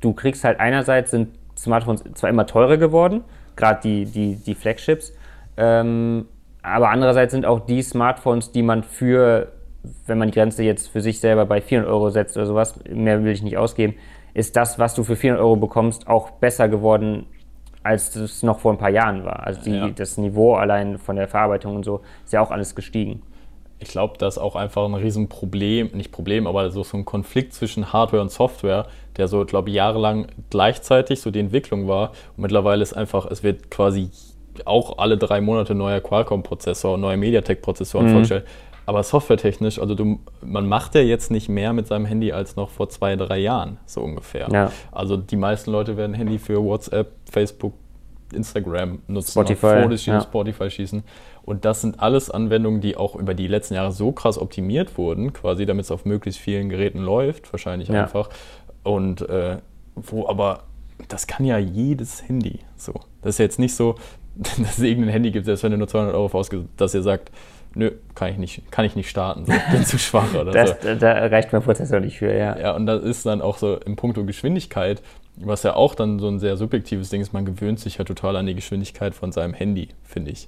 du 0.00 0.12
kriegst 0.12 0.44
halt 0.44 0.60
einerseits 0.60 1.10
sind 1.12 1.28
Smartphones 1.56 2.04
zwar 2.14 2.30
immer 2.30 2.46
teurer 2.46 2.76
geworden, 2.76 3.24
gerade 3.54 3.80
die, 3.82 4.04
die, 4.04 4.36
die 4.36 4.54
Flagships, 4.54 5.14
ähm, 5.56 6.26
aber 6.66 6.90
andererseits 6.90 7.32
sind 7.32 7.46
auch 7.46 7.60
die 7.60 7.80
Smartphones, 7.80 8.50
die 8.50 8.62
man 8.62 8.82
für, 8.82 9.52
wenn 10.06 10.18
man 10.18 10.28
die 10.28 10.34
Grenze 10.34 10.64
jetzt 10.64 10.88
für 10.88 11.00
sich 11.00 11.20
selber 11.20 11.46
bei 11.46 11.60
400 11.60 11.90
Euro 11.90 12.10
setzt 12.10 12.36
oder 12.36 12.46
sowas, 12.46 12.74
mehr 12.90 13.22
will 13.22 13.32
ich 13.32 13.42
nicht 13.42 13.56
ausgeben, 13.56 13.94
ist 14.34 14.56
das, 14.56 14.78
was 14.78 14.94
du 14.94 15.04
für 15.04 15.16
400 15.16 15.42
Euro 15.42 15.56
bekommst, 15.56 16.08
auch 16.08 16.30
besser 16.30 16.68
geworden 16.68 17.26
als 17.84 18.16
es 18.16 18.42
noch 18.42 18.58
vor 18.58 18.72
ein 18.72 18.78
paar 18.78 18.90
Jahren 18.90 19.24
war. 19.24 19.46
Also 19.46 19.60
die, 19.62 19.70
ja. 19.70 19.88
das 19.88 20.18
Niveau 20.18 20.54
allein 20.54 20.98
von 20.98 21.14
der 21.14 21.28
Verarbeitung 21.28 21.76
und 21.76 21.84
so 21.84 22.00
ist 22.24 22.32
ja 22.32 22.40
auch 22.40 22.50
alles 22.50 22.74
gestiegen. 22.74 23.22
Ich 23.78 23.88
glaube, 23.90 24.14
das 24.18 24.36
ist 24.36 24.42
auch 24.42 24.56
einfach 24.56 24.84
ein 24.86 24.94
Riesenproblem, 24.94 25.90
nicht 25.92 26.10
Problem, 26.10 26.48
aber 26.48 26.70
so, 26.70 26.82
so 26.82 26.96
ein 26.96 27.04
Konflikt 27.04 27.52
zwischen 27.52 27.92
Hardware 27.92 28.22
und 28.22 28.32
Software, 28.32 28.86
der 29.18 29.28
so, 29.28 29.44
glaube 29.44 29.68
ich, 29.68 29.76
jahrelang 29.76 30.26
gleichzeitig 30.50 31.20
so 31.20 31.30
die 31.30 31.38
Entwicklung 31.38 31.86
war. 31.86 32.10
Und 32.36 32.42
mittlerweile 32.42 32.82
ist 32.82 32.94
einfach, 32.94 33.26
es 33.30 33.44
wird 33.44 33.70
quasi 33.70 34.10
auch 34.64 34.98
alle 34.98 35.18
drei 35.18 35.40
Monate 35.40 35.74
neuer 35.74 36.00
Qualcomm-Prozessor, 36.00 36.98
neue 36.98 37.16
MediaTek-Prozessoren 37.16 38.06
mhm. 38.06 38.10
vorgestellt. 38.10 38.46
Aber 38.86 39.02
softwaretechnisch, 39.02 39.80
also 39.80 39.96
du, 39.96 40.20
man 40.42 40.68
macht 40.68 40.94
ja 40.94 41.00
jetzt 41.00 41.32
nicht 41.32 41.48
mehr 41.48 41.72
mit 41.72 41.88
seinem 41.88 42.06
Handy 42.06 42.30
als 42.30 42.54
noch 42.54 42.70
vor 42.70 42.88
zwei, 42.88 43.16
drei 43.16 43.38
Jahren, 43.38 43.78
so 43.84 44.00
ungefähr. 44.00 44.48
Ja. 44.52 44.70
Also 44.92 45.16
die 45.16 45.36
meisten 45.36 45.72
Leute 45.72 45.96
werden 45.96 46.14
Handy 46.14 46.38
für 46.38 46.62
WhatsApp, 46.62 47.10
Facebook, 47.28 47.74
Instagram 48.32 49.00
nutzen, 49.08 49.32
Spotify, 49.32 49.82
Fotos 49.82 50.02
schießen, 50.02 50.14
ja. 50.14 50.20
Spotify 50.20 50.70
schießen. 50.70 51.02
Und 51.44 51.64
das 51.64 51.80
sind 51.80 52.00
alles 52.00 52.30
Anwendungen, 52.30 52.80
die 52.80 52.96
auch 52.96 53.16
über 53.16 53.34
die 53.34 53.48
letzten 53.48 53.74
Jahre 53.74 53.92
so 53.92 54.12
krass 54.12 54.38
optimiert 54.38 54.96
wurden, 54.98 55.32
quasi 55.32 55.66
damit 55.66 55.84
es 55.84 55.90
auf 55.90 56.04
möglichst 56.04 56.40
vielen 56.40 56.68
Geräten 56.68 56.98
läuft, 57.00 57.52
wahrscheinlich 57.52 57.88
ja. 57.88 58.02
einfach. 58.02 58.30
Und 58.84 59.28
äh, 59.28 59.58
wo 59.96 60.28
aber, 60.28 60.64
das 61.08 61.26
kann 61.26 61.44
ja 61.44 61.58
jedes 61.58 62.28
Handy 62.28 62.60
so. 62.76 62.94
Das 63.22 63.34
ist 63.34 63.38
jetzt 63.38 63.58
nicht 63.58 63.74
so, 63.74 63.96
dass 64.58 64.78
es 64.78 64.80
irgendein 64.80 65.12
Handy 65.12 65.30
gibt, 65.30 65.46
selbst 65.46 65.62
wenn 65.62 65.72
ihr 65.72 65.78
nur 65.78 65.88
200 65.88 66.14
Euro 66.14 66.28
vorausgesetzt, 66.28 66.70
dass 66.76 66.94
ihr 66.94 67.02
sagt, 67.02 67.30
nö, 67.74 67.90
kann 68.14 68.30
ich 68.30 68.38
nicht, 68.38 68.70
kann 68.70 68.84
ich 68.84 68.96
nicht 68.96 69.08
starten, 69.08 69.44
so, 69.44 69.52
bin 69.70 69.84
zu 69.84 69.98
schwach 69.98 70.34
oder 70.34 70.52
das, 70.52 70.76
so. 70.82 70.94
Da 70.94 71.26
reicht 71.26 71.52
mein 71.52 71.62
Prozessor 71.62 72.00
nicht 72.00 72.18
für, 72.18 72.32
ja. 72.34 72.58
Ja, 72.58 72.76
und 72.76 72.86
das 72.86 73.02
ist 73.02 73.26
dann 73.26 73.40
auch 73.40 73.58
so 73.58 73.76
im 73.76 73.96
Punkto 73.96 74.24
Geschwindigkeit, 74.24 75.02
was 75.36 75.62
ja 75.62 75.74
auch 75.74 75.94
dann 75.94 76.18
so 76.18 76.28
ein 76.28 76.38
sehr 76.38 76.56
subjektives 76.56 77.10
Ding 77.10 77.20
ist, 77.20 77.32
man 77.32 77.44
gewöhnt 77.44 77.78
sich 77.78 77.98
ja 77.98 78.04
total 78.04 78.36
an 78.36 78.46
die 78.46 78.54
Geschwindigkeit 78.54 79.14
von 79.14 79.32
seinem 79.32 79.54
Handy, 79.54 79.88
finde 80.04 80.30
ich. 80.30 80.46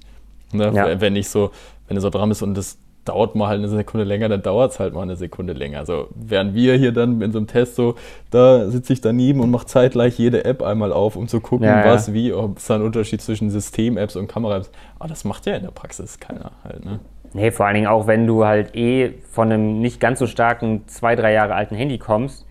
Ne? 0.51 0.71
Ja. 0.73 0.99
Wenn 0.99 1.15
ich 1.15 1.29
so, 1.29 1.51
wenn 1.87 1.95
du 1.95 2.01
so 2.01 2.09
dran 2.09 2.29
bist 2.29 2.41
und 2.41 2.55
das 2.55 2.79
dauert 3.05 3.35
mal 3.35 3.47
halt 3.47 3.59
eine 3.59 3.69
Sekunde 3.69 4.03
länger, 4.03 4.29
dann 4.29 4.41
dauert 4.41 4.71
es 4.71 4.79
halt 4.79 4.93
mal 4.93 5.01
eine 5.01 5.15
Sekunde 5.15 5.53
länger. 5.53 5.79
Also 5.79 6.09
während 6.15 6.53
wir 6.53 6.75
hier 6.75 6.91
dann 6.91 7.21
in 7.21 7.31
so 7.31 7.39
einem 7.39 7.47
Test 7.47 7.75
so, 7.75 7.95
da 8.29 8.69
sitze 8.69 8.93
ich 8.93 9.01
daneben 9.01 9.39
und 9.39 9.49
mache 9.51 9.65
zeitgleich 9.65 10.17
jede 10.19 10.45
App 10.45 10.61
einmal 10.61 10.93
auf, 10.93 11.15
um 11.15 11.27
zu 11.27 11.39
gucken, 11.39 11.65
ja, 11.65 11.85
was, 11.85 12.07
ja. 12.07 12.13
wie, 12.13 12.33
ob 12.33 12.57
es 12.57 12.67
da 12.67 12.75
einen 12.75 12.85
Unterschied 12.85 13.21
zwischen 13.21 13.49
System-Apps 13.49 14.15
und 14.15 14.27
Kamera-Apps. 14.27 14.69
Aber 14.99 15.09
das 15.09 15.23
macht 15.23 15.45
ja 15.45 15.55
in 15.55 15.63
der 15.63 15.71
Praxis 15.71 16.19
keiner 16.19 16.51
halt, 16.63 16.85
ne? 16.85 16.99
Nee, 17.33 17.51
vor 17.51 17.67
allen 17.67 17.75
Dingen 17.75 17.87
auch, 17.87 18.07
wenn 18.07 18.25
du 18.25 18.45
halt 18.45 18.75
eh 18.75 19.13
von 19.31 19.51
einem 19.51 19.79
nicht 19.81 19.99
ganz 19.99 20.19
so 20.19 20.25
starken, 20.25 20.87
zwei, 20.87 21.15
drei 21.15 21.31
Jahre 21.31 21.53
alten 21.53 21.75
Handy 21.75 21.99
kommst, 21.99 22.45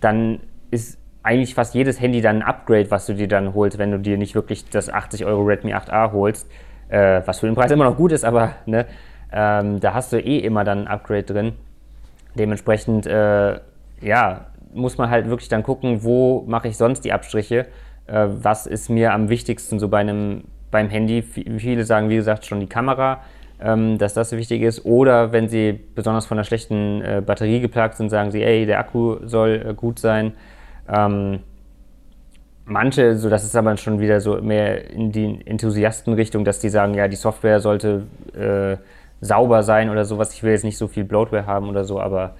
dann 0.00 0.40
ist 0.70 0.98
eigentlich 1.22 1.54
fast 1.54 1.74
jedes 1.74 2.00
Handy 2.00 2.20
dann 2.20 2.36
ein 2.36 2.42
Upgrade, 2.42 2.90
was 2.90 3.06
du 3.06 3.14
dir 3.14 3.28
dann 3.28 3.54
holst, 3.54 3.78
wenn 3.78 3.90
du 3.90 3.98
dir 3.98 4.18
nicht 4.18 4.34
wirklich 4.34 4.68
das 4.68 4.90
80 4.90 5.24
Euro 5.24 5.42
Redmi 5.42 5.74
8A 5.74 6.12
holst, 6.12 6.48
äh, 6.88 7.22
was 7.24 7.40
für 7.40 7.46
den 7.46 7.54
Preis 7.54 7.70
immer 7.70 7.84
noch 7.84 7.96
gut 7.96 8.12
ist, 8.12 8.24
aber 8.24 8.54
ne, 8.66 8.86
ähm, 9.32 9.80
da 9.80 9.94
hast 9.94 10.12
du 10.12 10.18
eh 10.18 10.38
immer 10.38 10.64
dann 10.64 10.80
ein 10.80 10.88
Upgrade 10.88 11.24
drin. 11.24 11.52
Dementsprechend, 12.34 13.06
äh, 13.06 13.60
ja, 14.00 14.46
muss 14.72 14.98
man 14.98 15.10
halt 15.10 15.28
wirklich 15.28 15.48
dann 15.48 15.62
gucken, 15.62 16.02
wo 16.02 16.44
mache 16.46 16.68
ich 16.68 16.76
sonst 16.76 17.04
die 17.04 17.12
Abstriche, 17.12 17.66
äh, 18.06 18.26
was 18.28 18.66
ist 18.66 18.90
mir 18.90 19.12
am 19.12 19.28
wichtigsten 19.28 19.78
so 19.78 19.88
bei 19.88 19.98
einem, 19.98 20.44
beim 20.70 20.88
Handy. 20.88 21.22
Viele 21.22 21.84
sagen, 21.84 22.08
wie 22.08 22.16
gesagt, 22.16 22.46
schon 22.46 22.60
die 22.60 22.66
Kamera 22.66 23.20
ähm, 23.60 23.98
dass 23.98 24.14
das 24.14 24.32
wichtig 24.32 24.62
ist. 24.62 24.84
Oder 24.84 25.32
wenn 25.32 25.48
sie 25.48 25.78
besonders 25.94 26.26
von 26.26 26.38
einer 26.38 26.44
schlechten 26.44 27.02
äh, 27.02 27.22
Batterie 27.24 27.60
geplagt 27.60 27.96
sind, 27.96 28.10
sagen 28.10 28.30
sie, 28.30 28.42
ey, 28.42 28.66
der 28.66 28.78
Akku 28.78 29.16
soll 29.24 29.64
äh, 29.68 29.74
gut 29.74 29.98
sein. 29.98 30.32
Ähm, 30.88 31.40
manche, 32.64 33.16
so 33.16 33.28
das 33.28 33.44
ist 33.44 33.56
aber 33.56 33.76
schon 33.76 34.00
wieder 34.00 34.20
so 34.20 34.40
mehr 34.40 34.90
in 34.90 35.12
die 35.12 35.40
Enthusiastenrichtung, 35.44 36.44
dass 36.44 36.60
die 36.60 36.68
sagen, 36.68 36.94
ja, 36.94 37.08
die 37.08 37.16
Software 37.16 37.60
sollte 37.60 38.04
äh, 38.34 38.76
sauber 39.20 39.62
sein 39.62 39.90
oder 39.90 40.04
sowas. 40.04 40.34
Ich 40.34 40.42
will 40.42 40.52
jetzt 40.52 40.64
nicht 40.64 40.78
so 40.78 40.88
viel 40.88 41.04
Bloatware 41.04 41.46
haben 41.46 41.68
oder 41.68 41.84
so, 41.84 42.00
aber 42.00 42.34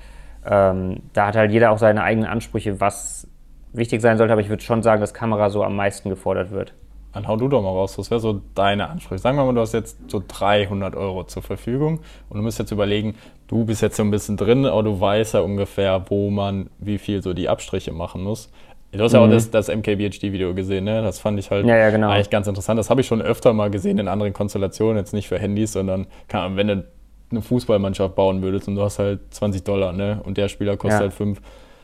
ähm, 0.46 1.00
da 1.12 1.26
hat 1.26 1.36
halt 1.36 1.50
jeder 1.50 1.70
auch 1.70 1.78
seine 1.78 2.02
eigenen 2.02 2.28
Ansprüche, 2.28 2.80
was 2.80 3.28
wichtig 3.72 4.00
sein 4.00 4.18
sollte. 4.18 4.32
Aber 4.32 4.40
ich 4.40 4.48
würde 4.48 4.62
schon 4.62 4.82
sagen, 4.82 5.00
dass 5.00 5.14
Kamera 5.14 5.50
so 5.50 5.62
am 5.64 5.76
meisten 5.76 6.08
gefordert 6.08 6.50
wird. 6.50 6.72
Dann 7.12 7.26
hau 7.26 7.36
du 7.36 7.48
doch 7.48 7.62
mal 7.62 7.70
raus, 7.70 7.98
was 7.98 8.10
wäre 8.10 8.20
so 8.20 8.42
deine 8.54 8.90
Ansprüche? 8.90 9.18
Sagen 9.18 9.38
wir 9.38 9.44
mal, 9.44 9.54
du 9.54 9.60
hast 9.60 9.72
jetzt 9.72 9.98
so 10.10 10.22
300 10.26 10.94
Euro 10.94 11.24
zur 11.24 11.42
Verfügung 11.42 12.00
und 12.28 12.36
du 12.36 12.42
musst 12.42 12.58
jetzt 12.58 12.70
überlegen, 12.70 13.14
du 13.46 13.64
bist 13.64 13.80
jetzt 13.80 13.96
so 13.96 14.02
ein 14.02 14.10
bisschen 14.10 14.36
drin, 14.36 14.66
aber 14.66 14.82
du 14.82 15.00
weißt 15.00 15.34
ja 15.34 15.40
ungefähr, 15.40 16.04
wo 16.10 16.28
man 16.30 16.68
wie 16.78 16.98
viel 16.98 17.22
so 17.22 17.32
die 17.32 17.48
Abstriche 17.48 17.92
machen 17.92 18.22
muss. 18.22 18.52
Du 18.92 19.02
hast 19.02 19.12
mhm. 19.12 19.18
ja 19.18 19.22
auch 19.24 19.28
mhm. 19.28 19.32
das, 19.32 19.50
das 19.50 19.68
MKBHD-Video 19.68 20.54
gesehen, 20.54 20.84
ne? 20.84 21.02
Das 21.02 21.18
fand 21.18 21.38
ich 21.38 21.50
halt 21.50 21.66
ja, 21.66 21.76
ja, 21.76 21.90
genau. 21.90 22.10
eigentlich 22.10 22.30
ganz 22.30 22.46
interessant. 22.46 22.78
Das 22.78 22.88
habe 22.88 23.00
ich 23.00 23.06
schon 23.06 23.20
öfter 23.20 23.52
mal 23.52 23.70
gesehen 23.70 23.98
in 23.98 24.08
anderen 24.08 24.32
Konstellationen, 24.32 24.96
jetzt 24.96 25.12
nicht 25.12 25.28
für 25.28 25.38
Handys, 25.38 25.72
sondern 25.72 26.06
kann, 26.28 26.56
wenn 26.56 26.68
du 26.68 26.84
eine 27.30 27.42
Fußballmannschaft 27.42 28.14
bauen 28.14 28.40
würdest 28.40 28.68
und 28.68 28.76
du 28.76 28.82
hast 28.82 28.98
halt 28.98 29.20
20 29.30 29.62
Dollar, 29.64 29.92
ne? 29.92 30.20
Und 30.24 30.38
der 30.38 30.48
Spieler 30.48 30.76
kostet 30.76 31.00
ja. 31.00 31.06
halt 31.06 31.12
5 31.12 31.40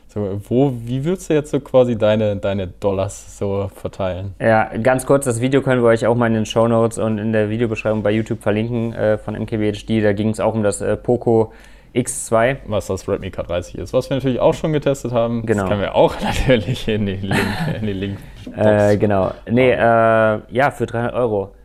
so, 0.07 0.39
wo, 0.47 0.71
wie 0.85 1.03
würdest 1.03 1.29
du 1.29 1.33
jetzt 1.33 1.51
so 1.51 1.59
quasi 1.59 1.97
deine, 1.97 2.37
deine 2.37 2.67
Dollars 2.67 3.37
so 3.37 3.69
verteilen? 3.75 4.33
Ja, 4.39 4.69
ganz 4.77 5.05
kurz, 5.05 5.25
das 5.25 5.41
Video 5.41 5.61
können 5.61 5.81
wir 5.81 5.89
euch 5.89 6.05
auch 6.05 6.15
mal 6.15 6.27
in 6.27 6.35
den 6.35 6.45
Show 6.45 6.67
Notes 6.67 6.97
und 6.97 7.17
in 7.17 7.33
der 7.33 7.49
Videobeschreibung 7.49 8.01
bei 8.03 8.11
YouTube 8.11 8.41
verlinken 8.41 8.93
äh, 8.93 9.17
von 9.17 9.35
MKBHD. 9.35 10.03
Da 10.03 10.13
ging 10.13 10.29
es 10.29 10.39
auch 10.39 10.53
um 10.53 10.63
das 10.63 10.79
äh, 10.81 10.95
Poco 10.95 11.51
X2. 11.95 12.57
Was 12.67 12.87
das 12.87 13.07
Redmi 13.07 13.27
K30 13.27 13.77
ist, 13.77 13.93
was 13.93 14.09
wir 14.09 14.17
natürlich 14.17 14.39
auch 14.39 14.53
schon 14.53 14.73
getestet 14.73 15.11
haben. 15.11 15.45
Genau. 15.45 15.61
Das 15.61 15.69
können 15.69 15.81
wir 15.81 15.95
auch 15.95 16.19
natürlich 16.21 16.87
in 16.87 17.05
die 17.05 17.15
Link, 17.15 17.57
in 17.79 17.87
die 17.87 17.93
Link 17.93 18.17
äh, 18.55 18.97
Genau. 18.97 19.31
Nee, 19.49 19.71
äh, 19.71 19.77
ja, 19.77 20.71
für 20.71 20.85
300 20.85 21.13
Euro. 21.13 21.55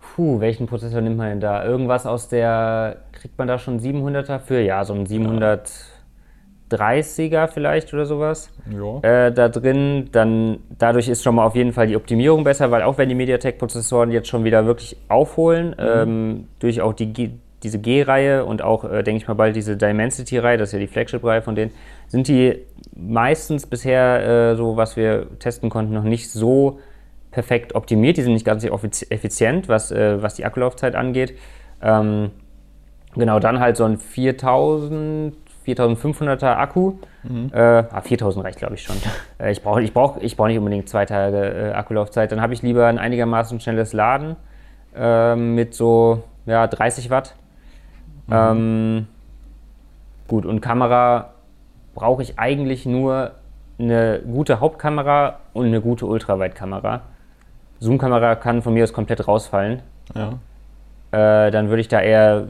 Puh, 0.00 0.40
welchen 0.40 0.66
Prozessor 0.66 1.00
nimmt 1.00 1.16
man 1.16 1.28
denn 1.28 1.40
da? 1.40 1.64
Irgendwas 1.64 2.06
aus 2.06 2.28
der, 2.28 2.98
kriegt 3.12 3.36
man 3.36 3.48
da 3.48 3.58
schon 3.58 3.80
700er 3.80 4.38
für? 4.38 4.60
Ja, 4.60 4.84
so 4.84 4.94
ein 4.94 5.06
700... 5.06 5.68
Ja 5.68 5.74
30er 6.70 7.48
vielleicht 7.48 7.92
oder 7.92 8.06
sowas 8.06 8.50
äh, 9.02 9.32
da 9.32 9.48
drin. 9.48 10.08
Dann 10.12 10.58
dadurch 10.78 11.08
ist 11.08 11.22
schon 11.22 11.34
mal 11.34 11.44
auf 11.44 11.54
jeden 11.54 11.72
Fall 11.72 11.86
die 11.86 11.96
Optimierung 11.96 12.44
besser, 12.44 12.70
weil 12.70 12.82
auch 12.82 12.98
wenn 12.98 13.08
die 13.08 13.14
MediaTek-Prozessoren 13.14 14.10
jetzt 14.10 14.28
schon 14.28 14.44
wieder 14.44 14.66
wirklich 14.66 14.96
aufholen, 15.08 15.68
mhm. 15.68 15.74
ähm, 15.78 16.48
durch 16.58 16.80
auch 16.80 16.92
die, 16.92 17.38
diese 17.64 17.78
G-Reihe 17.78 18.44
und 18.44 18.62
auch, 18.62 18.84
äh, 18.84 19.02
denke 19.02 19.22
ich 19.22 19.28
mal, 19.28 19.34
bald 19.34 19.56
diese 19.56 19.76
Dimensity-Reihe, 19.76 20.58
das 20.58 20.68
ist 20.68 20.72
ja 20.74 20.78
die 20.78 20.86
Flagship-Reihe 20.86 21.42
von 21.42 21.54
denen, 21.54 21.72
sind 22.06 22.28
die 22.28 22.60
meistens 22.94 23.66
bisher, 23.66 24.52
äh, 24.52 24.56
so 24.56 24.76
was 24.76 24.96
wir 24.96 25.26
testen 25.38 25.70
konnten, 25.70 25.94
noch 25.94 26.04
nicht 26.04 26.30
so 26.30 26.78
perfekt 27.30 27.74
optimiert. 27.74 28.16
Die 28.16 28.22
sind 28.22 28.34
nicht 28.34 28.46
ganz 28.46 28.62
so 28.62 28.68
effizient, 28.68 29.68
was, 29.68 29.90
äh, 29.90 30.22
was 30.22 30.34
die 30.34 30.44
Akkulaufzeit 30.44 30.94
angeht. 30.94 31.36
Ähm, 31.82 32.30
genau, 33.14 33.40
dann 33.40 33.58
halt 33.58 33.76
so 33.76 33.84
ein 33.84 33.98
4000 33.98 35.34
4500er 35.66 36.56
Akku. 36.56 36.94
Mhm. 37.22 37.50
Äh, 37.52 37.58
ah, 37.58 38.00
4000 38.02 38.44
reicht, 38.44 38.58
glaube 38.58 38.74
ich, 38.74 38.82
schon. 38.82 38.96
äh, 39.40 39.50
ich 39.50 39.62
brauche 39.62 39.82
ich 39.82 39.92
brauch, 39.92 40.18
ich 40.20 40.36
brauch 40.36 40.46
nicht 40.46 40.58
unbedingt 40.58 40.88
zwei 40.88 41.06
Tage 41.06 41.38
äh, 41.38 41.72
Akkulaufzeit. 41.72 42.30
Dann 42.32 42.40
habe 42.40 42.52
ich 42.52 42.62
lieber 42.62 42.86
ein 42.86 42.98
einigermaßen 42.98 43.60
schnelles 43.60 43.92
Laden 43.92 44.36
äh, 44.94 45.34
mit 45.34 45.74
so 45.74 46.22
ja, 46.46 46.66
30 46.66 47.10
Watt. 47.10 47.34
Mhm. 48.26 48.32
Ähm, 48.32 49.06
gut, 50.28 50.46
und 50.46 50.60
Kamera 50.60 51.30
brauche 51.94 52.22
ich 52.22 52.38
eigentlich 52.38 52.86
nur 52.86 53.32
eine 53.78 54.20
gute 54.20 54.60
Hauptkamera 54.60 55.40
und 55.52 55.66
eine 55.66 55.80
gute 55.80 56.06
Ultraweitkamera. 56.06 57.00
Zoom-Kamera 57.80 58.36
kann 58.36 58.62
von 58.62 58.74
mir 58.74 58.84
aus 58.84 58.92
komplett 58.92 59.26
rausfallen. 59.26 59.82
Ja. 60.14 60.38
Äh, 61.12 61.50
dann 61.50 61.68
würde 61.68 61.80
ich 61.80 61.88
da 61.88 62.00
eher 62.00 62.48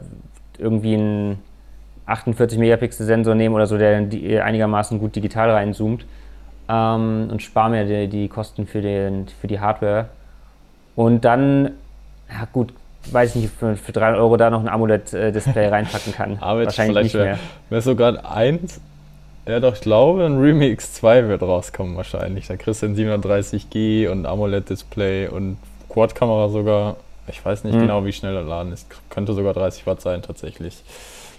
irgendwie 0.57 0.95
einen 0.95 1.39
48 2.05 2.57
Megapixel 2.59 3.05
Sensor 3.05 3.35
nehmen 3.35 3.55
oder 3.55 3.67
so, 3.67 3.77
der 3.77 3.97
einigermaßen 4.43 4.99
gut 4.99 5.15
digital 5.15 5.49
reinzoomt 5.51 6.05
ähm, 6.69 7.29
und 7.31 7.41
spare 7.41 7.69
mir 7.69 7.85
die, 7.85 8.07
die, 8.07 8.27
Kosten 8.27 8.67
für, 8.67 8.81
den, 8.81 9.27
für 9.27 9.47
die 9.47 9.59
Hardware. 9.59 10.09
Und 10.95 11.25
dann, 11.25 11.71
ja 12.29 12.47
gut, 12.51 12.73
weiß 13.11 13.35
ich 13.35 13.43
nicht, 13.43 13.53
für, 13.57 13.75
für 13.75 13.91
300 13.91 14.19
Euro 14.19 14.37
da 14.37 14.49
noch 14.49 14.61
ein 14.61 14.69
AMOLED-Display 14.69 15.67
reinpacken 15.69 16.13
kann. 16.13 16.37
Aber 16.39 16.65
Wahrscheinlich 16.65 17.03
nicht 17.03 17.15
mehr. 17.15 17.39
Wäre 17.69 17.81
sogar 17.81 18.31
eins, 18.31 18.79
ja 19.47 19.59
doch, 19.59 19.75
ich 19.75 19.81
glaube, 19.81 20.25
ein 20.25 20.39
Realme 20.39 20.65
X2 20.65 21.27
wird 21.27 21.43
rauskommen 21.43 21.95
wahrscheinlich. 21.95 22.47
Da 22.47 22.57
kriegst 22.57 22.81
du 22.81 22.87
ein 22.87 22.95
730G 22.95 24.09
und 24.09 24.25
AMOLED-Display 24.25 25.27
und 25.27 25.57
Quad-Kamera 25.89 26.49
sogar. 26.49 26.95
Ich 27.27 27.43
weiß 27.43 27.63
nicht 27.63 27.75
mhm. 27.75 27.81
genau, 27.81 28.05
wie 28.05 28.11
schnell 28.11 28.33
der 28.33 28.43
Laden 28.43 28.73
ist. 28.73 28.87
Könnte 29.09 29.33
sogar 29.33 29.53
30 29.53 29.85
Watt 29.85 30.01
sein 30.01 30.23
tatsächlich. 30.23 30.83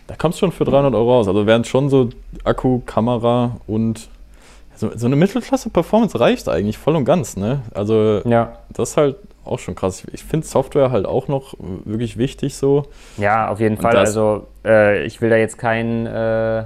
Da 0.07 0.15
kommst 0.15 0.39
du 0.39 0.47
schon 0.47 0.53
für 0.53 0.65
300 0.65 0.95
Euro 0.95 1.17
raus. 1.17 1.27
Also 1.27 1.47
während 1.47 1.67
schon 1.67 1.89
so 1.89 2.11
Akku, 2.45 2.81
Kamera 2.87 3.57
und 3.67 4.09
so, 4.77 4.91
so 4.95 5.07
eine 5.07 5.17
Mittelklasse-Performance 5.17 6.21
reicht 6.21 6.49
eigentlich 6.49 6.79
voll 6.79 6.95
und 6.95 7.05
ganz. 7.05 7.37
Ne? 7.37 7.63
Also 7.75 8.21
ja. 8.25 8.57
das 8.73 8.91
ist 8.91 8.97
halt 8.97 9.17
auch 9.47 9.59
schon 9.59 9.75
krass. 9.75 10.07
Ich 10.13 10.25
finde 10.25 10.47
Software 10.47 10.91
halt 10.91 11.07
auch 11.07 11.29
noch 11.29 11.55
wirklich 11.59 12.17
wichtig 12.17 12.55
so. 12.55 12.85
Ja, 13.17 13.49
auf 13.49 13.61
jeden 13.61 13.77
Fall. 13.77 13.97
Also 13.97 14.47
äh, 14.65 15.05
ich 15.05 15.21
will 15.21 15.31
da 15.31 15.37
jetzt 15.37 15.59
kein... 15.59 16.07
Äh 16.07 16.65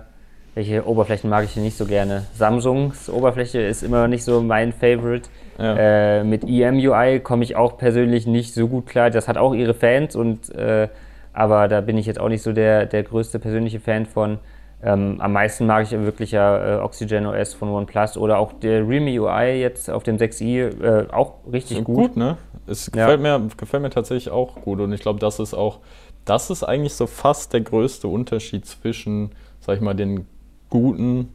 welche 0.54 0.86
Oberflächen 0.86 1.30
mag 1.30 1.44
ich 1.44 1.56
nicht 1.56 1.76
so 1.76 1.86
gerne? 1.86 2.26
Samsungs 2.34 3.08
Oberfläche 3.08 3.60
ist 3.60 3.82
immer 3.82 4.08
nicht 4.08 4.24
so 4.24 4.42
mein 4.42 4.72
Favorite. 4.72 5.28
Ja. 5.58 6.18
Äh, 6.18 6.24
mit 6.24 6.44
EMUI 6.44 7.20
komme 7.20 7.44
ich 7.44 7.54
auch 7.54 7.78
persönlich 7.78 8.26
nicht 8.26 8.54
so 8.54 8.66
gut 8.66 8.86
klar. 8.86 9.10
Das 9.10 9.28
hat 9.28 9.36
auch 9.36 9.54
ihre 9.54 9.74
Fans, 9.74 10.16
und, 10.16 10.52
äh, 10.54 10.88
aber 11.32 11.68
da 11.68 11.80
bin 11.80 11.98
ich 11.98 12.06
jetzt 12.06 12.18
auch 12.18 12.28
nicht 12.28 12.42
so 12.42 12.52
der, 12.52 12.86
der 12.86 13.02
größte 13.04 13.38
persönliche 13.38 13.78
Fan 13.78 14.06
von. 14.06 14.38
Ähm, 14.82 15.16
am 15.20 15.32
meisten 15.34 15.66
mag 15.66 15.84
ich 15.84 15.90
wirklich 15.92 16.30
ja 16.30 16.78
äh, 16.78 16.80
Oxygen 16.80 17.26
OS 17.26 17.52
von 17.52 17.68
OnePlus 17.68 18.16
oder 18.16 18.38
auch 18.38 18.52
der 18.54 18.88
Realme 18.88 19.20
UI 19.20 19.60
jetzt 19.60 19.90
auf 19.90 20.04
dem 20.04 20.16
6i 20.16 20.82
äh, 20.82 21.06
auch 21.12 21.34
richtig 21.52 21.84
gut. 21.84 21.96
Gut, 21.96 22.16
ne? 22.16 22.38
Es 22.66 22.90
gefällt, 22.90 23.22
ja. 23.22 23.38
mir, 23.38 23.48
gefällt 23.56 23.82
mir 23.82 23.90
tatsächlich 23.90 24.30
auch 24.30 24.62
gut 24.62 24.80
und 24.80 24.92
ich 24.92 25.00
glaube, 25.00 25.18
das 25.18 25.38
ist 25.38 25.52
auch, 25.52 25.80
das 26.24 26.48
ist 26.48 26.62
eigentlich 26.62 26.94
so 26.94 27.06
fast 27.06 27.52
der 27.52 27.60
größte 27.60 28.08
Unterschied 28.08 28.64
zwischen, 28.64 29.32
sag 29.60 29.76
ich 29.76 29.82
mal, 29.82 29.94
den 29.94 30.26
guten 30.70 31.28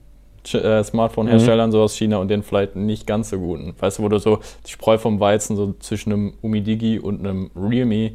äh, 0.53 0.84
Smartphone-Herstellern, 0.84 1.69
mhm. 1.69 1.71
so 1.71 1.81
aus 1.81 1.95
China, 1.95 2.17
und 2.17 2.29
den 2.29 2.43
vielleicht 2.43 2.75
nicht 2.75 3.05
ganz 3.05 3.29
so 3.29 3.39
guten. 3.39 3.73
Weißt 3.77 3.99
du, 3.99 4.03
wo 4.03 4.10
du 4.10 4.17
so 4.17 4.39
die 4.65 4.71
Spreu 4.71 4.97
vom 4.97 5.19
Weizen 5.19 5.55
so 5.55 5.73
zwischen 5.79 6.13
einem 6.13 6.34
Umidigi 6.41 6.99
und 6.99 7.19
einem 7.19 7.51
Realme 7.55 8.13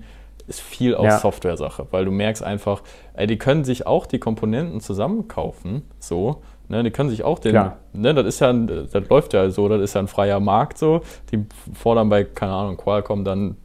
ist 0.50 0.60
viel 0.60 0.94
aus 0.94 1.06
ja. 1.06 1.18
Software-Sache, 1.18 1.86
weil 1.90 2.04
du 2.04 2.10
merkst 2.10 2.42
einfach, 2.42 2.82
ey, 3.14 3.26
die 3.26 3.38
können 3.38 3.64
sich 3.64 3.86
auch 3.86 4.04
die 4.04 4.18
Komponenten 4.18 4.80
zusammenkaufen, 4.80 5.82
so, 5.98 6.42
ne, 6.68 6.82
die 6.82 6.90
können 6.90 7.08
sich 7.08 7.22
auch 7.24 7.38
den, 7.38 7.52
Klar. 7.52 7.78
ne, 7.92 8.12
das 8.12 8.26
ist 8.26 8.40
ja, 8.40 8.52
das 8.52 9.08
läuft 9.08 9.32
ja 9.32 9.48
so, 9.48 9.68
das 9.68 9.80
ist 9.80 9.94
ja 9.94 10.00
ein 10.00 10.08
freier 10.08 10.40
Markt 10.40 10.76
so, 10.76 11.00
die 11.32 11.46
fordern 11.72 12.10
bei, 12.10 12.24
keine 12.24 12.52
Ahnung, 12.52 12.76
Qualcomm 12.76 13.24
dann 13.24 13.56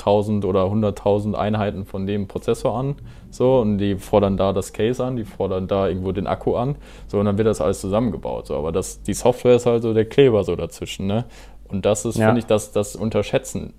1000 0.00 0.44
oder 0.44 0.64
100.000 0.64 1.34
Einheiten 1.34 1.84
von 1.84 2.06
dem 2.06 2.26
Prozessor 2.26 2.76
an. 2.76 2.96
So, 3.30 3.60
und 3.60 3.78
die 3.78 3.96
fordern 3.96 4.36
da 4.36 4.52
das 4.52 4.72
Case 4.72 5.04
an, 5.04 5.16
die 5.16 5.24
fordern 5.24 5.68
da 5.68 5.88
irgendwo 5.88 6.12
den 6.12 6.26
Akku 6.26 6.56
an. 6.56 6.76
So, 7.06 7.18
und 7.18 7.26
dann 7.26 7.36
wird 7.36 7.46
das 7.46 7.60
alles 7.60 7.80
zusammengebaut. 7.80 8.46
So, 8.46 8.56
aber 8.56 8.72
das, 8.72 9.02
die 9.02 9.12
Software 9.12 9.56
ist 9.56 9.66
halt 9.66 9.82
so 9.82 9.92
der 9.92 10.06
Kleber 10.06 10.42
so 10.42 10.56
dazwischen. 10.56 11.06
Ne? 11.06 11.26
Und 11.68 11.84
das 11.84 12.06
ist, 12.06 12.16
ja. 12.16 12.26
finde 12.26 12.40
ich, 12.40 12.46
das, 12.46 12.72
das 12.72 12.96
unterschätzen 12.96 13.74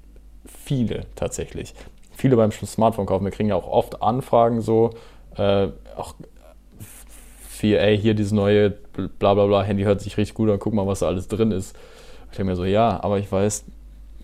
viele 0.45 1.05
tatsächlich. 1.15 1.73
Viele 2.21 2.35
beim 2.35 2.51
Smartphone 2.51 3.07
kaufen. 3.07 3.25
Wir 3.25 3.31
kriegen 3.31 3.49
ja 3.49 3.55
auch 3.55 3.67
oft 3.67 4.03
Anfragen 4.03 4.61
so, 4.61 4.91
äh, 5.37 5.69
auch 5.97 6.13
für, 7.49 7.79
ey, 7.79 7.97
hier 7.97 8.13
dieses 8.13 8.31
neue 8.31 8.69
blablabla 8.69 9.33
bla, 9.33 9.45
bla, 9.47 9.63
Handy 9.63 9.83
hört 9.83 10.01
sich 10.01 10.17
richtig 10.17 10.35
gut 10.35 10.51
an, 10.51 10.59
guck 10.59 10.75
mal, 10.75 10.85
was 10.85 10.99
da 10.99 11.07
alles 11.07 11.27
drin 11.27 11.51
ist. 11.51 11.75
Ich 12.29 12.37
denke 12.37 12.51
mir 12.51 12.55
so, 12.55 12.63
ja, 12.63 12.99
aber 13.03 13.17
ich 13.17 13.31
weiß, 13.31 13.65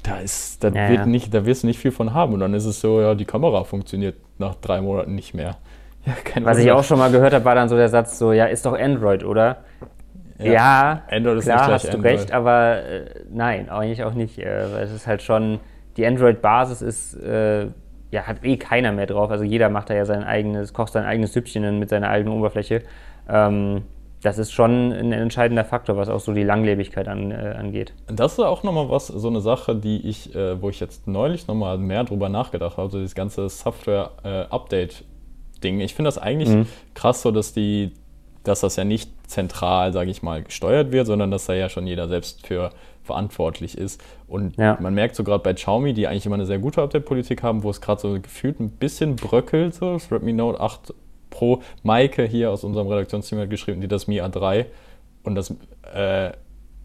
da, 0.04 0.20
ist, 0.20 0.64
da, 0.64 0.68
ja, 0.68 0.90
wird 0.90 1.00
ja. 1.00 1.06
Nicht, 1.08 1.34
da 1.34 1.44
wirst 1.44 1.64
du 1.64 1.68
nicht 1.68 1.80
viel 1.80 1.92
von 1.92 2.14
haben. 2.14 2.34
Und 2.34 2.40
dann 2.40 2.54
ist 2.54 2.66
es 2.66 2.80
so, 2.80 3.02
ja, 3.02 3.16
die 3.16 3.26
Kamera 3.26 3.64
funktioniert 3.64 4.18
nach 4.38 4.54
drei 4.54 4.80
Monaten 4.80 5.16
nicht 5.16 5.34
mehr. 5.34 5.58
Ja, 6.06 6.14
Was 6.46 6.60
ich 6.60 6.72
auch 6.72 6.86
schon 6.86 7.00
mal 7.00 7.12
gehört 7.12 7.34
habe, 7.34 7.44
war 7.44 7.56
dann 7.56 7.68
so 7.68 7.76
der 7.76 7.90
Satz 7.90 8.18
so, 8.18 8.32
ja, 8.32 8.46
ist 8.46 8.66
doch 8.66 8.78
Android, 8.78 9.26
oder? 9.26 9.58
Ja, 10.38 10.52
ja 10.54 11.04
Android 11.10 11.40
ist 11.40 11.46
klar, 11.46 11.68
hast 11.68 11.86
Android. 11.86 12.06
du 12.06 12.08
recht, 12.08 12.32
aber 12.32 12.78
äh, 12.84 13.06
nein, 13.30 13.70
eigentlich 13.70 14.04
auch 14.04 14.14
nicht. 14.14 14.38
Äh, 14.38 14.84
es 14.84 14.94
ist 14.94 15.08
halt 15.08 15.24
schon, 15.24 15.60
die 15.98 16.06
Android-Basis 16.06 16.82
ist, 16.82 17.16
äh, 17.16 17.68
ja, 18.12 18.24
hat 18.24 18.43
eh 18.43 18.58
keiner 18.58 18.91
mehr 18.91 19.06
drauf. 19.06 19.32
Also 19.32 19.43
jeder 19.43 19.70
macht 19.70 19.89
da 19.89 19.93
ja 19.93 20.06
sein 20.06 20.24
eigenes, 20.24 20.74
kocht 20.74 20.93
sein 20.93 21.06
eigenes 21.06 21.34
Süppchen 21.34 21.80
mit 21.80 21.89
seiner 21.89 22.10
eigenen 22.10 22.38
Oberfläche. 22.38 22.84
Ähm, 23.30 23.84
das 24.22 24.38
ist 24.39 24.52
schon 24.52 24.91
ein 24.91 25.12
entscheidender 25.12 25.63
Faktor, 25.63 25.96
was 25.96 26.10
auch 26.10 26.20
so 26.20 26.34
die 26.34 26.41
Langlebigkeit 26.43 27.08
an, 27.08 27.30
äh, 27.32 27.56
angeht. 27.58 27.93
Das 28.08 28.34
ist 28.34 28.39
auch 28.39 28.63
nochmal 28.63 28.89
was, 28.89 29.08
so 29.08 29.28
eine 29.28 29.41
Sache, 29.41 29.76
die 29.76 30.08
ich, 30.08 30.36
äh, 30.36 30.60
wo 30.62 30.70
ich 30.70 30.80
jetzt 30.80 31.08
neulich 31.08 31.48
nochmal 31.48 31.78
mehr 31.78 32.04
drüber 32.04 32.30
nachgedacht 32.30 32.78
habe, 32.78 32.84
also 32.84 33.00
das 33.00 33.13
ganze 33.13 33.48
Software-Update-Ding. 33.48 35.82
ich 35.82 35.93
finde 35.93 36.08
das 36.08 36.17
eigentlich 36.17 36.50
mhm. 36.50 36.65
krass 36.96 37.22
so, 37.22 37.30
dass 37.32 37.54
die, 37.54 37.91
dass 38.43 38.62
das 38.62 38.76
ja 38.76 38.86
nicht 38.86 39.12
zentral, 39.30 39.93
sage 39.93 40.10
ich 40.10 40.24
mal, 40.24 40.41
gesteuert 40.41 40.91
wird, 40.91 41.06
sondern 41.06 41.30
dass 41.30 41.46
da 41.46 41.54
ja 41.54 41.70
schon 41.70 41.86
jeder 41.86 42.08
selbst 42.08 42.48
für 42.48 42.72
verantwortlich 43.08 43.78
ist. 43.78 44.02
Und 44.28 44.56
ja. 44.58 44.78
man 44.80 44.93
merkt 44.93 45.15
so 45.15 45.24
gerade 45.24 45.43
bei 45.43 45.54
Xiaomi, 45.54 45.93
die 45.93 46.08
eigentlich 46.08 46.26
immer 46.26 46.36
eine 46.36 46.46
sehr 46.46 46.60
gute 46.60 46.82
Update-Politik 46.82 47.41
haben, 47.41 47.63
wo 47.63 47.70
es 47.70 47.82
gerade 47.82 48.00
so 48.00 48.20
gefühlt 48.20 48.60
ein 48.60 48.70
bisschen 48.70 49.15
bröckelt, 49.15 49.74
so 49.74 49.93
das 49.93 50.12
Redmi 50.12 50.34
Note 50.34 50.60
8 50.60 50.93
Pro. 51.30 51.62
Maike 51.84 52.24
hier 52.24 52.52
aus 52.52 52.63
unserem 52.63 52.88
Redaktionsteam 52.88 53.39
hat 53.39 53.50
geschrieben, 53.50 53.82
die 53.82 53.88
das 53.88 54.08
Mi 54.08 54.22
A3 54.22 54.65
und 55.24 55.36
das 55.36 55.54
äh, 55.93 56.32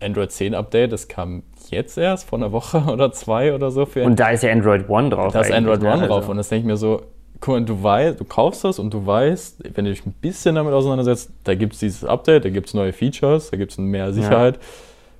Android 0.00 0.32
10 0.32 0.54
Update, 0.54 0.92
das 0.92 1.08
kam 1.08 1.42
jetzt 1.70 1.96
erst 1.96 2.28
vor 2.28 2.38
einer 2.38 2.52
Woche 2.52 2.78
oder 2.92 3.12
zwei 3.12 3.54
oder 3.54 3.70
so. 3.70 3.86
Und 3.94 4.18
da 4.18 4.30
ist 4.30 4.42
ja 4.42 4.52
Android 4.52 4.88
One 4.88 5.10
drauf. 5.10 5.32
Da 5.32 5.40
ist 5.40 5.52
Android 5.52 5.82
One 5.82 5.98
ne? 5.98 6.06
drauf 6.08 6.18
also. 6.18 6.30
und 6.32 6.36
das 6.38 6.48
denke 6.48 6.62
ich 6.62 6.66
mir 6.66 6.76
so, 6.76 7.02
guck 7.42 7.54
mal, 7.54 7.64
du 7.64 7.82
weißt, 7.82 8.20
du 8.20 8.24
kaufst 8.24 8.64
das 8.64 8.78
und 8.78 8.94
du 8.94 9.04
weißt, 9.04 9.74
wenn 9.74 9.84
du 9.84 9.90
dich 9.90 10.06
ein 10.06 10.14
bisschen 10.20 10.54
damit 10.54 10.72
auseinandersetzt, 10.72 11.30
da 11.44 11.54
gibt 11.54 11.74
es 11.74 11.80
dieses 11.80 12.04
Update, 12.04 12.44
da 12.44 12.50
gibt 12.50 12.68
es 12.68 12.74
neue 12.74 12.92
Features, 12.92 13.50
da 13.50 13.56
gibt 13.56 13.72
es 13.72 13.78
mehr 13.78 14.12
Sicherheit. 14.12 14.56
Ja. 14.56 14.62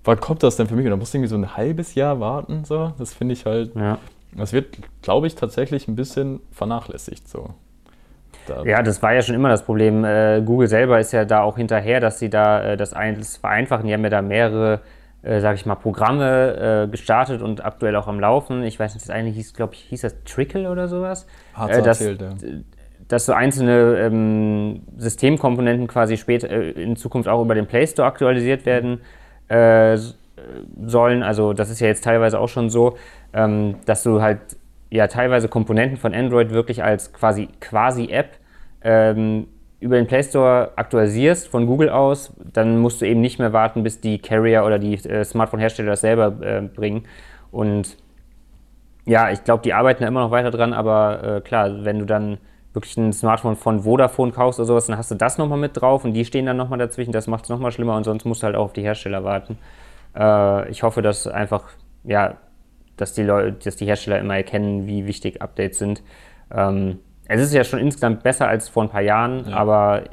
Wann 0.05 0.21
kommt 0.21 0.43
das 0.43 0.57
denn 0.57 0.67
für 0.67 0.75
mich? 0.75 0.85
Und 0.85 0.91
da 0.91 0.97
musst 0.97 1.15
du 1.15 1.19
irgendwie 1.19 1.31
so 1.31 1.37
ein 1.37 1.57
halbes 1.57 1.95
Jahr 1.95 2.19
warten. 2.19 2.65
So. 2.65 2.93
Das 2.99 3.15
finde 3.15 3.35
ich 3.35 3.47
halt, 3.47 3.75
ja. 3.77 3.99
das 4.37 4.53
wird, 4.53 4.79
glaube 5.01 5.27
ich, 5.27 5.37
tatsächlich 5.37 5.87
ein 5.87 5.95
bisschen 5.95 6.41
vernachlässigt. 6.51 7.29
So. 7.29 7.51
Da 8.47 8.65
ja, 8.65 8.83
das 8.83 9.01
war 9.03 9.15
ja 9.15 9.23
schon 9.23 9.37
immer 9.37 9.49
das 9.49 9.63
Problem. 9.65 10.05
Äh, 10.05 10.43
Google 10.45 10.67
selber 10.67 10.99
ist 10.99 11.13
ja 11.13 11.25
da 11.25 11.43
auch 11.43 11.57
hinterher, 11.57 12.01
dass 12.01 12.19
sie 12.19 12.31
da 12.31 12.73
äh, 12.73 12.77
das 12.77 12.95
vereinfachen. 13.37 13.87
Die 13.87 13.93
haben 13.93 14.03
ja 14.03 14.11
da 14.11 14.23
mehrere, 14.23 14.81
äh, 15.23 15.39
sag 15.41 15.55
ich 15.55 15.67
mal, 15.67 15.77
Programme 15.77 16.87
äh, 16.87 16.91
gestartet 16.91 17.41
und 17.41 17.65
aktuell 17.65 17.95
auch 17.95 18.09
am 18.09 18.19
Laufen. 18.19 18.65
Ich 18.65 18.81
weiß 18.81 18.95
nicht, 18.95 19.09
das 19.09 19.15
eine 19.15 19.31
hieß, 19.31 19.55
glaube 19.55 19.75
ich, 19.75 19.83
hieß 19.83 20.01
das 20.01 20.17
Trickle 20.25 20.69
oder 20.69 20.89
sowas. 20.89 21.27
Hat 21.55 21.71
äh, 21.71 21.83
das, 21.83 22.01
erzählt, 22.01 22.43
ja. 22.43 22.49
Dass 23.07 23.27
so 23.27 23.35
einzelne 23.35 23.99
ähm, 23.99 24.83
Systemkomponenten 24.97 25.87
quasi 25.87 26.17
später 26.17 26.51
äh, 26.51 26.71
in 26.71 26.97
Zukunft 26.97 27.29
auch 27.29 27.43
über 27.43 27.55
den 27.55 27.67
Play 27.67 27.87
Store 27.87 28.09
aktualisiert 28.09 28.67
werden 28.67 29.01
äh, 29.49 29.97
sollen. 30.85 31.23
Also 31.23 31.53
das 31.53 31.71
ist 31.71 31.81
ja 31.81 31.87
jetzt 31.87 32.05
teilweise 32.05 32.39
auch 32.39 32.49
schon 32.49 32.71
so, 32.71 32.97
ähm, 33.33 33.77
dass 33.87 34.03
du 34.03 34.23
halt 34.23 34.41
ja 34.91 35.07
teilweise 35.07 35.49
Komponenten 35.49 35.97
von 35.97 36.15
Android 36.15 36.51
wirklich 36.51 36.83
als 36.83 37.13
quasi 37.13 37.49
quasi 37.61 38.11
App 38.11 38.39
ähm, 38.83 39.47
über 39.81 39.97
den 39.97 40.07
Play 40.07 40.23
Store 40.23 40.71
aktualisierst 40.77 41.49
von 41.49 41.67
Google 41.67 41.91
aus, 41.91 42.33
dann 42.53 42.79
musst 42.79 43.01
du 43.01 43.07
eben 43.07 43.21
nicht 43.21 43.41
mehr 43.41 43.53
warten, 43.53 43.83
bis 43.83 44.01
die 44.01 44.19
Carrier 44.21 44.65
oder 44.65 44.79
die 44.79 44.95
äh, 44.95 45.25
Smartphone-Hersteller 45.25 45.91
das 45.91 46.03
selber 46.03 46.35
äh, 46.41 46.63
bringen. 46.63 47.03
Und 47.51 47.97
ja, 49.05 49.31
ich 49.33 49.43
glaube, 49.43 49.65
die 49.65 49.75
arbeiten 49.75 50.03
da 50.03 50.09
immer 50.09 50.21
noch 50.21 50.31
weiter 50.31 50.53
dran, 50.53 50.73
aber 50.73 51.39
äh, 51.39 51.41
klar, 51.41 51.85
wenn 51.85 51.99
du 51.99 52.05
dann 52.05 52.39
wirklich 52.73 52.97
ein 52.97 53.13
Smartphone 53.13 53.57
von 53.57 53.81
Vodafone 53.81 54.33
kaufst 54.33 54.59
oder 54.59 54.67
sowas, 54.67 54.87
dann 54.87 54.97
hast 54.97 55.11
du 55.11 55.15
das 55.15 55.39
nochmal 55.39 55.59
mit 55.59 55.81
drauf 55.81 56.05
und 56.05 56.15
die 56.15 56.25
stehen 56.25 56.47
dann 56.47 56.57
nochmal 56.57 56.79
dazwischen, 56.79 57.13
das 57.13 57.27
macht 57.27 57.45
es 57.45 57.51
nochmal 57.51 57.73
schlimmer 57.73 57.97
und 57.97 58.05
sonst 58.05 58.25
musst 58.25 58.43
du 58.43 58.47
halt 58.47 58.57
auch 58.57 58.65
auf 58.65 58.73
die 58.73 58.83
Hersteller 58.83 59.25
warten. 59.25 59.59
Äh, 60.17 60.71
ich 60.71 60.83
hoffe, 60.83 61.03
dass 61.03 61.27
einfach, 61.27 61.65
ja, 62.05 62.37
dass 62.97 63.13
die 63.13 63.23
Leute, 63.23 63.53
dass 63.65 63.77
die 63.77 63.87
Hersteller 63.87 64.19
immer 64.19 64.37
erkennen, 64.37 64.87
wie 64.87 65.07
wichtig 65.07 65.43
Updates 65.43 65.79
sind. 65.79 66.03
Ähm, 66.51 66.99
es 67.27 67.41
ist 67.41 67.55
ja 67.55 67.65
schon 67.65 67.79
insgesamt 67.79 68.23
besser 68.23 68.49
als 68.49 68.69
vor 68.69 68.83
ein 68.83 68.91
paar 68.91 69.01
Jahren, 69.01 69.49
ja. 69.49 69.57
aber 69.57 70.05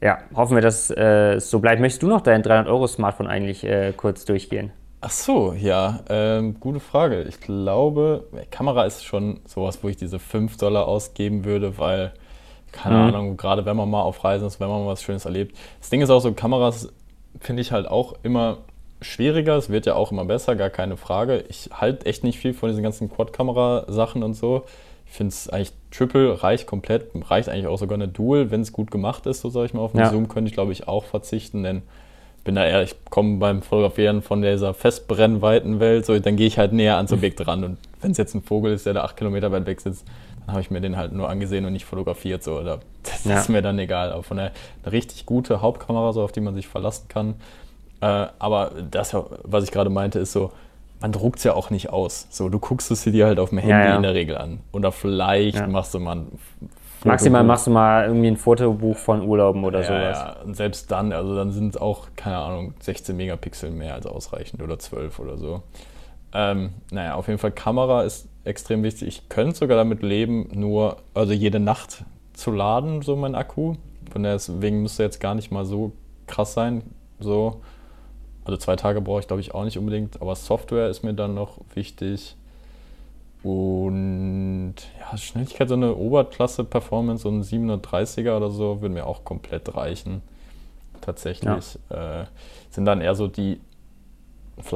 ja, 0.00 0.18
hoffen 0.34 0.56
wir, 0.56 0.62
dass 0.62 0.90
es 0.90 0.96
äh, 0.96 1.40
so 1.40 1.60
bleibt. 1.60 1.80
Möchtest 1.80 2.02
du 2.02 2.08
noch 2.08 2.20
dein 2.20 2.42
300-Euro-Smartphone 2.42 3.26
eigentlich 3.26 3.64
äh, 3.64 3.92
kurz 3.96 4.24
durchgehen? 4.24 4.72
Ach 5.00 5.10
so, 5.10 5.52
ja, 5.52 6.00
ähm, 6.08 6.58
gute 6.58 6.80
Frage. 6.80 7.22
Ich 7.24 7.40
glaube, 7.40 8.24
Kamera 8.50 8.84
ist 8.84 9.04
schon 9.04 9.40
sowas, 9.46 9.78
wo 9.82 9.88
ich 9.88 9.96
diese 9.96 10.18
5 10.18 10.56
Dollar 10.56 10.88
ausgeben 10.88 11.44
würde, 11.44 11.78
weil, 11.78 12.12
keine 12.72 12.96
mhm. 12.96 13.02
Ahnung, 13.02 13.36
gerade 13.36 13.66
wenn 13.66 13.76
man 13.76 13.90
mal 13.90 14.02
auf 14.02 14.24
Reisen 14.24 14.46
ist, 14.46 14.58
wenn 14.58 14.68
man 14.68 14.84
mal 14.84 14.92
was 14.92 15.02
Schönes 15.02 15.24
erlebt. 15.24 15.56
Das 15.80 15.90
Ding 15.90 16.00
ist 16.00 16.10
auch 16.10 16.20
so, 16.20 16.32
Kameras 16.32 16.88
finde 17.40 17.62
ich 17.62 17.72
halt 17.72 17.86
auch 17.86 18.14
immer 18.22 18.58
schwieriger. 19.02 19.56
Es 19.56 19.70
wird 19.70 19.86
ja 19.86 19.94
auch 19.94 20.12
immer 20.12 20.24
besser, 20.24 20.56
gar 20.56 20.70
keine 20.70 20.96
Frage. 20.96 21.44
Ich 21.48 21.70
halte 21.72 22.06
echt 22.06 22.24
nicht 22.24 22.38
viel 22.38 22.54
von 22.54 22.70
diesen 22.70 22.82
ganzen 22.82 23.10
Quad-Kamera-Sachen 23.10 24.22
und 24.22 24.34
so. 24.34 24.64
Ich 25.06 25.12
finde 25.12 25.32
es 25.32 25.48
eigentlich 25.48 25.72
Triple 25.90 26.42
reicht 26.42 26.66
komplett, 26.66 27.10
reicht 27.30 27.48
eigentlich 27.48 27.68
auch 27.68 27.78
sogar 27.78 27.96
eine 27.96 28.08
Dual, 28.08 28.50
wenn 28.50 28.62
es 28.62 28.72
gut 28.72 28.90
gemacht 28.90 29.26
ist, 29.26 29.40
so 29.40 29.50
sage 29.50 29.66
ich 29.66 29.74
mal. 29.74 29.82
Auf 29.82 29.92
den 29.92 30.00
ja. 30.00 30.10
Zoom 30.10 30.28
könnte 30.28 30.48
ich 30.48 30.54
glaube 30.54 30.72
ich 30.72 30.88
auch 30.88 31.04
verzichten, 31.04 31.62
denn 31.62 31.82
bin 32.46 32.54
da 32.54 32.64
eher, 32.64 32.82
ich 32.82 32.94
komme 33.10 33.38
beim 33.38 33.60
Fotografieren 33.60 34.22
von 34.22 34.40
dieser 34.40 34.72
festbrennweiten 34.72 35.80
Welt, 35.80 36.06
so, 36.06 36.18
dann 36.18 36.36
gehe 36.36 36.46
ich 36.46 36.58
halt 36.58 36.72
näher 36.72 36.96
ans 36.96 37.12
Objekt 37.12 37.44
ran. 37.46 37.64
Und 37.64 37.78
wenn 38.00 38.12
es 38.12 38.18
jetzt 38.18 38.34
ein 38.34 38.42
Vogel 38.42 38.72
ist, 38.72 38.86
der 38.86 38.94
da 38.94 39.02
acht 39.02 39.16
Kilometer 39.16 39.50
weit 39.50 39.66
weg 39.66 39.80
sitzt, 39.80 40.06
dann 40.40 40.52
habe 40.52 40.60
ich 40.60 40.70
mir 40.70 40.80
den 40.80 40.96
halt 40.96 41.12
nur 41.12 41.28
angesehen 41.28 41.64
und 41.66 41.72
nicht 41.72 41.84
fotografiert. 41.84 42.44
So. 42.44 42.60
Oder, 42.60 42.78
das 43.02 43.24
ja. 43.24 43.40
ist 43.40 43.48
mir 43.48 43.62
dann 43.62 43.78
egal. 43.80 44.12
Aber 44.12 44.22
von 44.22 44.36
der 44.36 44.52
eine 44.84 44.92
richtig 44.92 45.26
gute 45.26 45.60
Hauptkamera, 45.60 46.12
so, 46.12 46.22
auf 46.22 46.30
die 46.30 46.40
man 46.40 46.54
sich 46.54 46.68
verlassen 46.68 47.08
kann. 47.08 47.34
Äh, 48.00 48.28
aber 48.38 48.70
das, 48.90 49.14
was 49.42 49.64
ich 49.64 49.72
gerade 49.72 49.90
meinte, 49.90 50.20
ist 50.20 50.32
so, 50.32 50.52
man 51.00 51.10
druckt 51.10 51.38
es 51.38 51.44
ja 51.44 51.54
auch 51.54 51.70
nicht 51.70 51.90
aus. 51.90 52.28
So, 52.30 52.48
du 52.48 52.60
guckst 52.60 52.92
es 52.92 53.02
dir 53.02 53.26
halt 53.26 53.40
auf 53.40 53.50
dem 53.50 53.58
Handy 53.58 53.72
ja, 53.72 53.86
ja. 53.86 53.96
in 53.96 54.02
der 54.02 54.14
Regel 54.14 54.38
an. 54.38 54.60
Oder 54.72 54.92
vielleicht 54.92 55.66
machst 55.66 55.94
du 55.94 55.98
mal 55.98 56.16
ein 56.16 56.38
Fotobuch. 56.96 57.12
Maximal 57.12 57.44
machst 57.44 57.66
du 57.66 57.70
mal 57.70 58.06
irgendwie 58.06 58.28
ein 58.28 58.36
Fotobuch 58.36 58.96
von 58.96 59.22
Urlauben 59.22 59.64
oder 59.64 59.80
ja, 59.80 59.86
sowas. 59.86 60.18
Ja, 60.18 60.36
und 60.44 60.56
selbst 60.56 60.90
dann, 60.90 61.12
also 61.12 61.36
dann 61.36 61.52
sind 61.52 61.74
es 61.74 61.80
auch, 61.80 62.08
keine 62.16 62.38
Ahnung, 62.38 62.74
16 62.80 63.16
Megapixel 63.16 63.70
mehr 63.70 63.94
als 63.94 64.06
ausreichend 64.06 64.62
oder 64.62 64.78
12 64.78 65.18
oder 65.18 65.36
so. 65.36 65.62
Ähm, 66.32 66.70
naja, 66.90 67.14
auf 67.14 67.28
jeden 67.28 67.38
Fall 67.38 67.52
Kamera 67.52 68.02
ist 68.02 68.28
extrem 68.44 68.82
wichtig. 68.82 69.08
Ich 69.08 69.28
könnte 69.28 69.56
sogar 69.56 69.76
damit 69.76 70.02
leben, 70.02 70.48
nur, 70.54 70.96
also 71.14 71.32
jede 71.32 71.60
Nacht 71.60 72.04
zu 72.32 72.50
laden, 72.50 73.02
so 73.02 73.14
mein 73.16 73.34
Akku. 73.34 73.74
Von 74.10 74.22
deswegen 74.22 74.82
müsste 74.82 75.02
jetzt 75.02 75.20
gar 75.20 75.34
nicht 75.34 75.50
mal 75.50 75.64
so 75.64 75.92
krass 76.26 76.54
sein. 76.54 76.82
So, 77.18 77.60
also 78.44 78.56
zwei 78.56 78.76
Tage 78.76 79.00
brauche 79.00 79.20
ich 79.20 79.26
glaube 79.26 79.40
ich 79.40 79.54
auch 79.54 79.64
nicht 79.64 79.78
unbedingt, 79.78 80.20
aber 80.22 80.34
Software 80.34 80.88
ist 80.88 81.02
mir 81.02 81.14
dann 81.14 81.34
noch 81.34 81.58
wichtig. 81.74 82.36
Und 83.46 84.74
ja, 84.98 85.16
Schnelligkeit, 85.16 85.68
so 85.68 85.76
eine 85.76 85.94
Oberklasse-Performance, 85.94 87.22
so 87.22 87.28
ein 87.28 87.44
730er 87.44 88.36
oder 88.36 88.50
so, 88.50 88.80
würde 88.80 88.92
mir 88.92 89.06
auch 89.06 89.22
komplett 89.22 89.76
reichen. 89.76 90.20
Tatsächlich. 91.00 91.78
Ja. 91.88 92.22
Äh, 92.22 92.26
sind 92.70 92.86
dann 92.86 93.00
eher 93.00 93.14
so 93.14 93.28
die. 93.28 93.60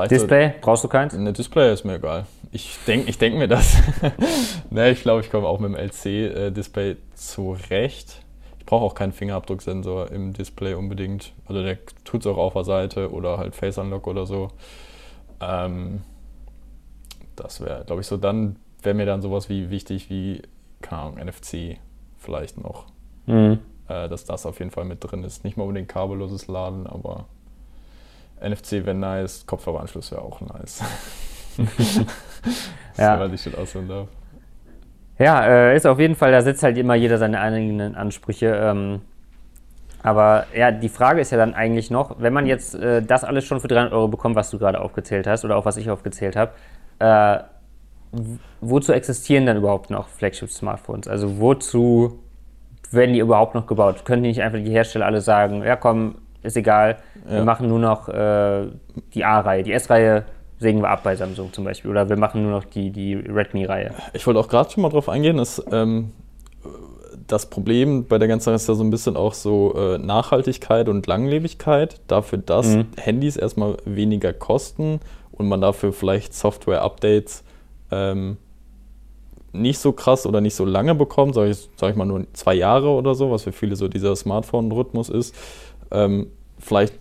Display? 0.09 0.51
So, 0.51 0.55
Brauchst 0.61 0.85
du 0.85 0.89
keins? 0.89 1.15
Eine 1.15 1.33
Display 1.33 1.73
ist 1.73 1.85
mir 1.85 1.97
egal. 1.97 2.27
Ich 2.53 2.79
denke 2.87 3.11
ich 3.11 3.19
denk 3.19 3.35
mir 3.37 3.49
das. 3.49 3.77
ne, 4.71 4.91
ich 4.91 5.03
glaube, 5.03 5.23
ich 5.23 5.33
komme 5.33 5.49
auch 5.49 5.59
mit 5.59 5.73
dem 5.73 5.77
LC-Display 5.77 6.97
zurecht. 7.17 8.23
Ich 8.61 8.67
brauche 8.67 8.85
auch 8.85 8.95
keinen 8.95 9.13
Fingerabdrucksensor 9.13 10.13
im 10.13 10.33
Display 10.33 10.75
unbedingt. 10.75 11.33
Also 11.47 11.65
der 11.65 11.79
tut 12.05 12.21
es 12.21 12.27
auch 12.29 12.37
auf 12.37 12.53
der 12.53 12.63
Seite 12.65 13.11
oder 13.11 13.39
halt 13.39 13.57
Face 13.57 13.79
Unlock 13.79 14.07
oder 14.07 14.27
so. 14.27 14.53
Ähm, 15.41 16.03
das 17.37 17.61
wäre, 17.61 17.85
glaube 17.85 18.01
ich, 18.03 18.07
so. 18.07 18.17
Dann 18.17 18.57
wäre 18.83 18.95
mir 18.95 19.07
dann 19.07 19.23
sowas 19.23 19.49
wie 19.49 19.71
wichtig 19.71 20.11
wie, 20.11 20.43
keine 20.83 21.03
Ahnung, 21.03 21.19
NFC 21.25 21.79
vielleicht 22.19 22.63
noch. 22.63 22.87
Mhm. 23.27 23.59
Äh, 23.89 24.09
dass 24.09 24.25
das 24.25 24.47
auf 24.47 24.59
jeden 24.59 24.71
Fall 24.71 24.85
mit 24.85 24.99
drin 25.03 25.25
ist. 25.25 25.45
Nicht 25.45 25.57
mal 25.57 25.65
unbedingt 25.65 25.89
kabelloses 25.89 26.47
Laden, 26.47 26.87
aber 26.87 27.27
NFC 28.41 28.73
wäre 28.85 28.95
nice, 28.95 29.47
Kopfhöreranschluss 29.47 30.13
wäre 30.13 30.23
auch 30.23 30.41
nice. 30.41 30.83
ja. 32.97 33.19
Weil 33.21 33.35
ich 33.35 33.45
das 33.45 33.55
aussuchen 33.55 33.89
darf. 33.89 34.09
Ja, 35.19 35.45
äh, 35.45 35.77
ist 35.77 35.87
auf 35.87 35.99
jeden 35.99 36.15
Fall, 36.15 36.33
da 36.33 36.41
setzt 36.41 36.63
halt 36.63 36.79
immer 36.79 36.95
jeder 36.95 37.19
seine 37.19 37.41
eigenen 37.41 37.95
Ansprüche. 37.95 38.47
Ähm, 38.47 39.03
aber 40.03 40.47
ja, 40.57 40.71
die 40.71 40.89
Frage 40.89 41.21
ist 41.21 41.31
ja 41.31 41.37
dann 41.37 41.53
eigentlich 41.53 41.91
noch, 41.91 42.17
wenn 42.21 42.33
man 42.33 42.47
jetzt 42.47 42.75
äh, 42.75 43.03
das 43.03 43.23
alles 43.23 43.45
schon 43.45 43.61
für 43.61 43.69
300 43.69 43.93
Euro 43.93 44.09
bekommt, 44.09 44.35
was 44.35 44.51
du 44.51 44.59
gerade 44.59 44.81
aufgezählt 44.81 45.27
hast 45.27 45.45
oder 45.45 45.57
auch 45.57 45.67
was 45.67 45.77
ich 45.77 45.91
aufgezählt 45.91 46.37
habe, 46.37 46.53
äh, 47.01 47.39
wozu 48.61 48.93
existieren 48.93 49.47
dann 49.47 49.57
überhaupt 49.57 49.91
noch 49.91 50.09
Flagship-Smartphones? 50.09 51.09
Also 51.09 51.41
wozu 51.41 52.21
werden 52.91 53.15
die 53.15 53.21
überhaupt 53.21 53.55
noch 53.55 53.67
gebaut? 53.67 54.05
Können 54.05 54.23
die 54.23 54.31
nicht 54.31 54.43
einfach 54.43 54.59
die 54.59 54.71
Hersteller 54.71 55.07
alle 55.07 55.21
sagen, 55.21 55.63
ja 55.65 55.77
komm, 55.77 56.17
ist 56.43 56.57
egal, 56.57 56.99
ja. 57.27 57.37
wir 57.37 57.45
machen 57.45 57.69
nur 57.69 57.79
noch 57.79 58.09
äh, 58.09 58.67
die 59.15 59.25
A-Reihe, 59.25 59.63
die 59.63 59.73
S-Reihe 59.73 60.25
sägen 60.59 60.83
wir 60.83 60.91
ab 60.91 61.03
bei 61.03 61.17
Samsung 61.17 61.53
zum 61.53 61.65
Beispiel 61.65 61.91
oder 61.91 62.09
wir 62.09 62.17
machen 62.17 62.43
nur 62.43 62.53
noch 62.53 62.65
die, 62.65 62.91
die 62.91 63.15
Redmi-Reihe. 63.15 63.93
Ich 64.13 64.27
wollte 64.27 64.41
auch 64.41 64.49
gerade 64.49 64.71
schon 64.71 64.83
mal 64.83 64.91
drauf 64.91 65.09
eingehen, 65.09 65.39
dass 65.39 65.63
ähm, 65.73 66.13
das 67.27 67.47
Problem 67.47 68.07
bei 68.07 68.19
der 68.19 68.29
ganzen 68.29 68.47
Sache 68.47 68.57
ist 68.57 68.69
ja 68.69 68.75
so 68.75 68.85
ein 68.85 68.91
bisschen 68.91 69.17
auch 69.17 69.33
so 69.33 69.75
äh, 69.75 69.99
Nachhaltigkeit 69.99 70.89
und 70.89 71.07
Langlebigkeit, 71.07 72.01
dafür, 72.09 72.39
dass 72.39 72.67
mhm. 72.67 72.89
Handys 72.97 73.37
erstmal 73.37 73.77
weniger 73.85 74.33
kosten 74.33 75.01
und 75.41 75.49
man 75.49 75.63
dafür 75.63 75.93
vielleicht 75.93 76.35
Software-Updates 76.35 77.43
ähm, 77.91 78.37
nicht 79.53 79.79
so 79.79 79.93
krass 79.93 80.27
oder 80.27 80.41
nicht 80.41 80.55
so 80.55 80.67
lange 80.67 80.95
bekommt, 80.95 81.35
sage 81.35 81.51
ich, 81.51 81.69
sag 81.77 81.91
ich 81.91 81.97
mal 81.97 82.05
nur 82.05 82.27
zwei 82.35 82.55
Jahre 82.55 82.91
oder 82.91 83.15
so, 83.15 83.31
was 83.31 83.45
für 83.45 83.53
viele 83.53 83.75
so 83.75 83.89
dieser 83.89 84.15
Smartphone-Rhythmus 84.15 85.09
ist. 85.09 85.35
Ähm, 85.91 86.29
vielleicht 86.59 86.95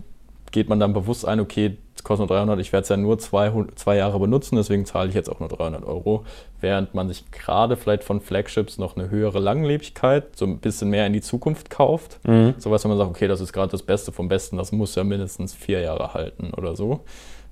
geht 0.52 0.68
man 0.70 0.80
dann 0.80 0.94
bewusst 0.94 1.26
ein, 1.26 1.38
okay, 1.38 1.76
es 1.94 2.02
kostet 2.02 2.28
nur 2.28 2.36
300, 2.36 2.58
ich 2.60 2.72
werde 2.72 2.84
es 2.84 2.88
ja 2.88 2.96
nur 2.96 3.18
zwei, 3.18 3.52
zwei 3.74 3.96
Jahre 3.96 4.18
benutzen, 4.18 4.56
deswegen 4.56 4.86
zahle 4.86 5.10
ich 5.10 5.14
jetzt 5.14 5.28
auch 5.28 5.38
nur 5.38 5.50
300 5.50 5.84
Euro. 5.84 6.24
Während 6.62 6.94
man 6.94 7.08
sich 7.08 7.30
gerade 7.30 7.76
vielleicht 7.76 8.04
von 8.04 8.22
Flagships 8.22 8.78
noch 8.78 8.96
eine 8.96 9.10
höhere 9.10 9.38
Langlebigkeit, 9.38 10.34
so 10.34 10.46
ein 10.46 10.58
bisschen 10.58 10.88
mehr 10.88 11.06
in 11.06 11.12
die 11.12 11.20
Zukunft 11.20 11.68
kauft. 11.68 12.18
Mhm. 12.26 12.54
So 12.56 12.70
was, 12.70 12.84
wenn 12.84 12.88
man 12.88 12.98
sagt, 12.98 13.10
okay, 13.10 13.28
das 13.28 13.42
ist 13.42 13.52
gerade 13.52 13.70
das 13.70 13.82
Beste 13.82 14.12
vom 14.12 14.28
Besten, 14.28 14.56
das 14.56 14.72
muss 14.72 14.94
ja 14.94 15.04
mindestens 15.04 15.52
vier 15.52 15.80
Jahre 15.80 16.14
halten 16.14 16.52
oder 16.56 16.74
so. 16.74 17.00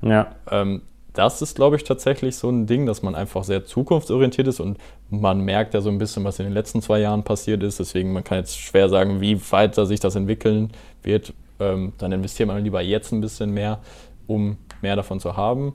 Ja. 0.02 0.34
Ähm, 0.50 0.82
das 1.18 1.42
ist, 1.42 1.56
glaube 1.56 1.74
ich, 1.74 1.82
tatsächlich 1.82 2.36
so 2.36 2.48
ein 2.48 2.66
Ding, 2.66 2.86
dass 2.86 3.02
man 3.02 3.16
einfach 3.16 3.42
sehr 3.42 3.64
zukunftsorientiert 3.64 4.46
ist 4.46 4.60
und 4.60 4.78
man 5.10 5.40
merkt 5.40 5.74
ja 5.74 5.80
so 5.80 5.88
ein 5.88 5.98
bisschen, 5.98 6.22
was 6.22 6.38
in 6.38 6.44
den 6.44 6.54
letzten 6.54 6.80
zwei 6.80 7.00
Jahren 7.00 7.24
passiert 7.24 7.62
ist. 7.64 7.80
Deswegen, 7.80 8.12
man 8.12 8.22
kann 8.22 8.38
jetzt 8.38 8.56
schwer 8.56 8.88
sagen, 8.88 9.20
wie 9.20 9.40
weiter 9.50 9.84
sich 9.84 9.98
das 9.98 10.14
entwickeln 10.14 10.70
wird. 11.02 11.32
Ähm, 11.58 11.92
dann 11.98 12.12
investiert 12.12 12.46
man 12.46 12.62
lieber 12.62 12.80
jetzt 12.82 13.10
ein 13.10 13.20
bisschen 13.20 13.50
mehr, 13.50 13.80
um 14.28 14.58
mehr 14.80 14.94
davon 14.94 15.18
zu 15.18 15.36
haben. 15.36 15.74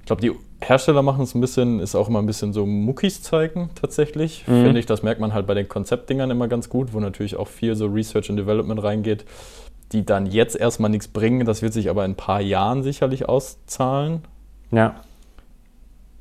Ich 0.00 0.06
glaube, 0.06 0.22
die 0.22 0.32
Hersteller 0.60 1.02
machen 1.02 1.22
es 1.22 1.36
ein 1.36 1.40
bisschen, 1.40 1.78
ist 1.78 1.94
auch 1.94 2.08
immer 2.08 2.18
ein 2.18 2.26
bisschen 2.26 2.52
so 2.52 2.66
Muckis 2.66 3.22
zeigen 3.22 3.70
tatsächlich. 3.80 4.44
Mhm. 4.48 4.64
Finde 4.64 4.80
ich, 4.80 4.86
das 4.86 5.04
merkt 5.04 5.20
man 5.20 5.34
halt 5.34 5.46
bei 5.46 5.54
den 5.54 5.68
Konzeptdingern 5.68 6.32
immer 6.32 6.48
ganz 6.48 6.68
gut, 6.68 6.92
wo 6.92 6.98
natürlich 6.98 7.36
auch 7.36 7.48
viel 7.48 7.76
so 7.76 7.86
Research 7.86 8.28
and 8.28 8.40
Development 8.40 8.82
reingeht 8.82 9.24
die 9.94 10.04
dann 10.04 10.26
jetzt 10.26 10.56
erstmal 10.56 10.90
nichts 10.90 11.08
bringen. 11.08 11.46
Das 11.46 11.62
wird 11.62 11.72
sich 11.72 11.88
aber 11.88 12.04
in 12.04 12.12
ein 12.12 12.16
paar 12.16 12.40
Jahren 12.40 12.82
sicherlich 12.82 13.28
auszahlen. 13.28 14.22
Ja. 14.70 14.96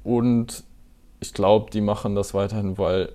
Und 0.04 0.64
ich 1.20 1.34
glaube, 1.34 1.72
die 1.72 1.82
machen 1.82 2.16
das 2.16 2.34
weiterhin, 2.34 2.78
weil, 2.78 3.10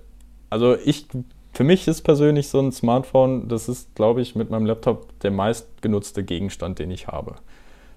also 0.51 0.77
ich, 0.77 1.07
für 1.53 1.65
mich 1.65 1.87
ist 1.87 2.03
persönlich 2.03 2.49
so 2.49 2.59
ein 2.59 2.73
Smartphone, 2.73 3.49
das 3.49 3.69
ist, 3.69 3.95
glaube 3.95 4.21
ich, 4.21 4.35
mit 4.35 4.51
meinem 4.51 4.67
Laptop 4.67 5.19
der 5.21 5.31
meistgenutzte 5.31 6.25
Gegenstand, 6.25 6.79
den 6.79 6.91
ich 6.91 7.07
habe. 7.07 7.37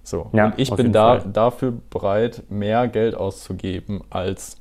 So. 0.04 0.30
Ja, 0.34 0.48
und 0.48 0.54
ich 0.58 0.72
bin 0.72 0.92
da, 0.92 1.18
dafür 1.20 1.74
bereit, 1.90 2.44
mehr 2.50 2.88
Geld 2.88 3.16
auszugeben 3.16 4.02
als 4.10 4.61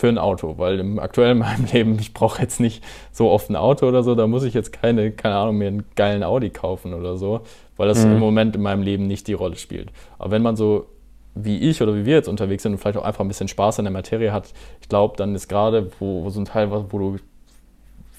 für 0.00 0.08
ein 0.08 0.18
Auto, 0.18 0.56
weil 0.56 0.80
im 0.80 0.98
aktuellen 0.98 1.38
meinem 1.40 1.66
Leben, 1.66 1.98
ich 1.98 2.14
brauche 2.14 2.40
jetzt 2.42 2.58
nicht 2.58 2.82
so 3.12 3.30
oft 3.30 3.50
ein 3.50 3.56
Auto 3.56 3.86
oder 3.86 4.02
so, 4.02 4.14
da 4.14 4.26
muss 4.26 4.42
ich 4.42 4.54
jetzt 4.54 4.72
keine, 4.72 5.12
keine 5.12 5.36
Ahnung, 5.36 5.58
mir 5.58 5.68
einen 5.68 5.84
geilen 5.94 6.24
Audi 6.24 6.50
kaufen 6.50 6.94
oder 6.94 7.16
so, 7.16 7.42
weil 7.76 7.88
das 7.88 8.04
mhm. 8.04 8.12
im 8.12 8.18
Moment 8.18 8.56
in 8.56 8.62
meinem 8.62 8.82
Leben 8.82 9.06
nicht 9.06 9.28
die 9.28 9.34
Rolle 9.34 9.56
spielt. 9.56 9.90
Aber 10.18 10.30
wenn 10.32 10.42
man 10.42 10.56
so 10.56 10.86
wie 11.34 11.58
ich 11.58 11.80
oder 11.80 11.94
wie 11.94 12.04
wir 12.04 12.14
jetzt 12.14 12.28
unterwegs 12.28 12.64
sind 12.64 12.72
und 12.72 12.78
vielleicht 12.78 12.98
auch 12.98 13.04
einfach 13.04 13.20
ein 13.20 13.28
bisschen 13.28 13.48
Spaß 13.48 13.78
an 13.78 13.84
der 13.84 13.92
Materie 13.92 14.32
hat, 14.32 14.52
ich 14.80 14.88
glaube, 14.88 15.16
dann 15.16 15.34
ist 15.34 15.48
gerade, 15.48 15.90
wo, 16.00 16.24
wo 16.24 16.30
so 16.30 16.40
ein 16.40 16.44
Teil, 16.44 16.70
wo 16.70 16.98
du 16.98 17.16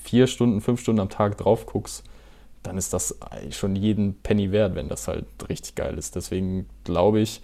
vier 0.03 0.27
Stunden, 0.27 0.61
fünf 0.61 0.79
Stunden 0.79 1.01
am 1.01 1.09
Tag 1.09 1.37
drauf 1.37 1.65
guckst, 1.65 2.03
dann 2.63 2.77
ist 2.77 2.93
das 2.93 3.17
schon 3.49 3.75
jeden 3.75 4.15
Penny 4.21 4.51
wert, 4.51 4.75
wenn 4.75 4.87
das 4.87 5.07
halt 5.07 5.25
richtig 5.49 5.75
geil 5.75 5.97
ist. 5.97 6.15
Deswegen 6.15 6.67
glaube 6.83 7.19
ich, 7.19 7.41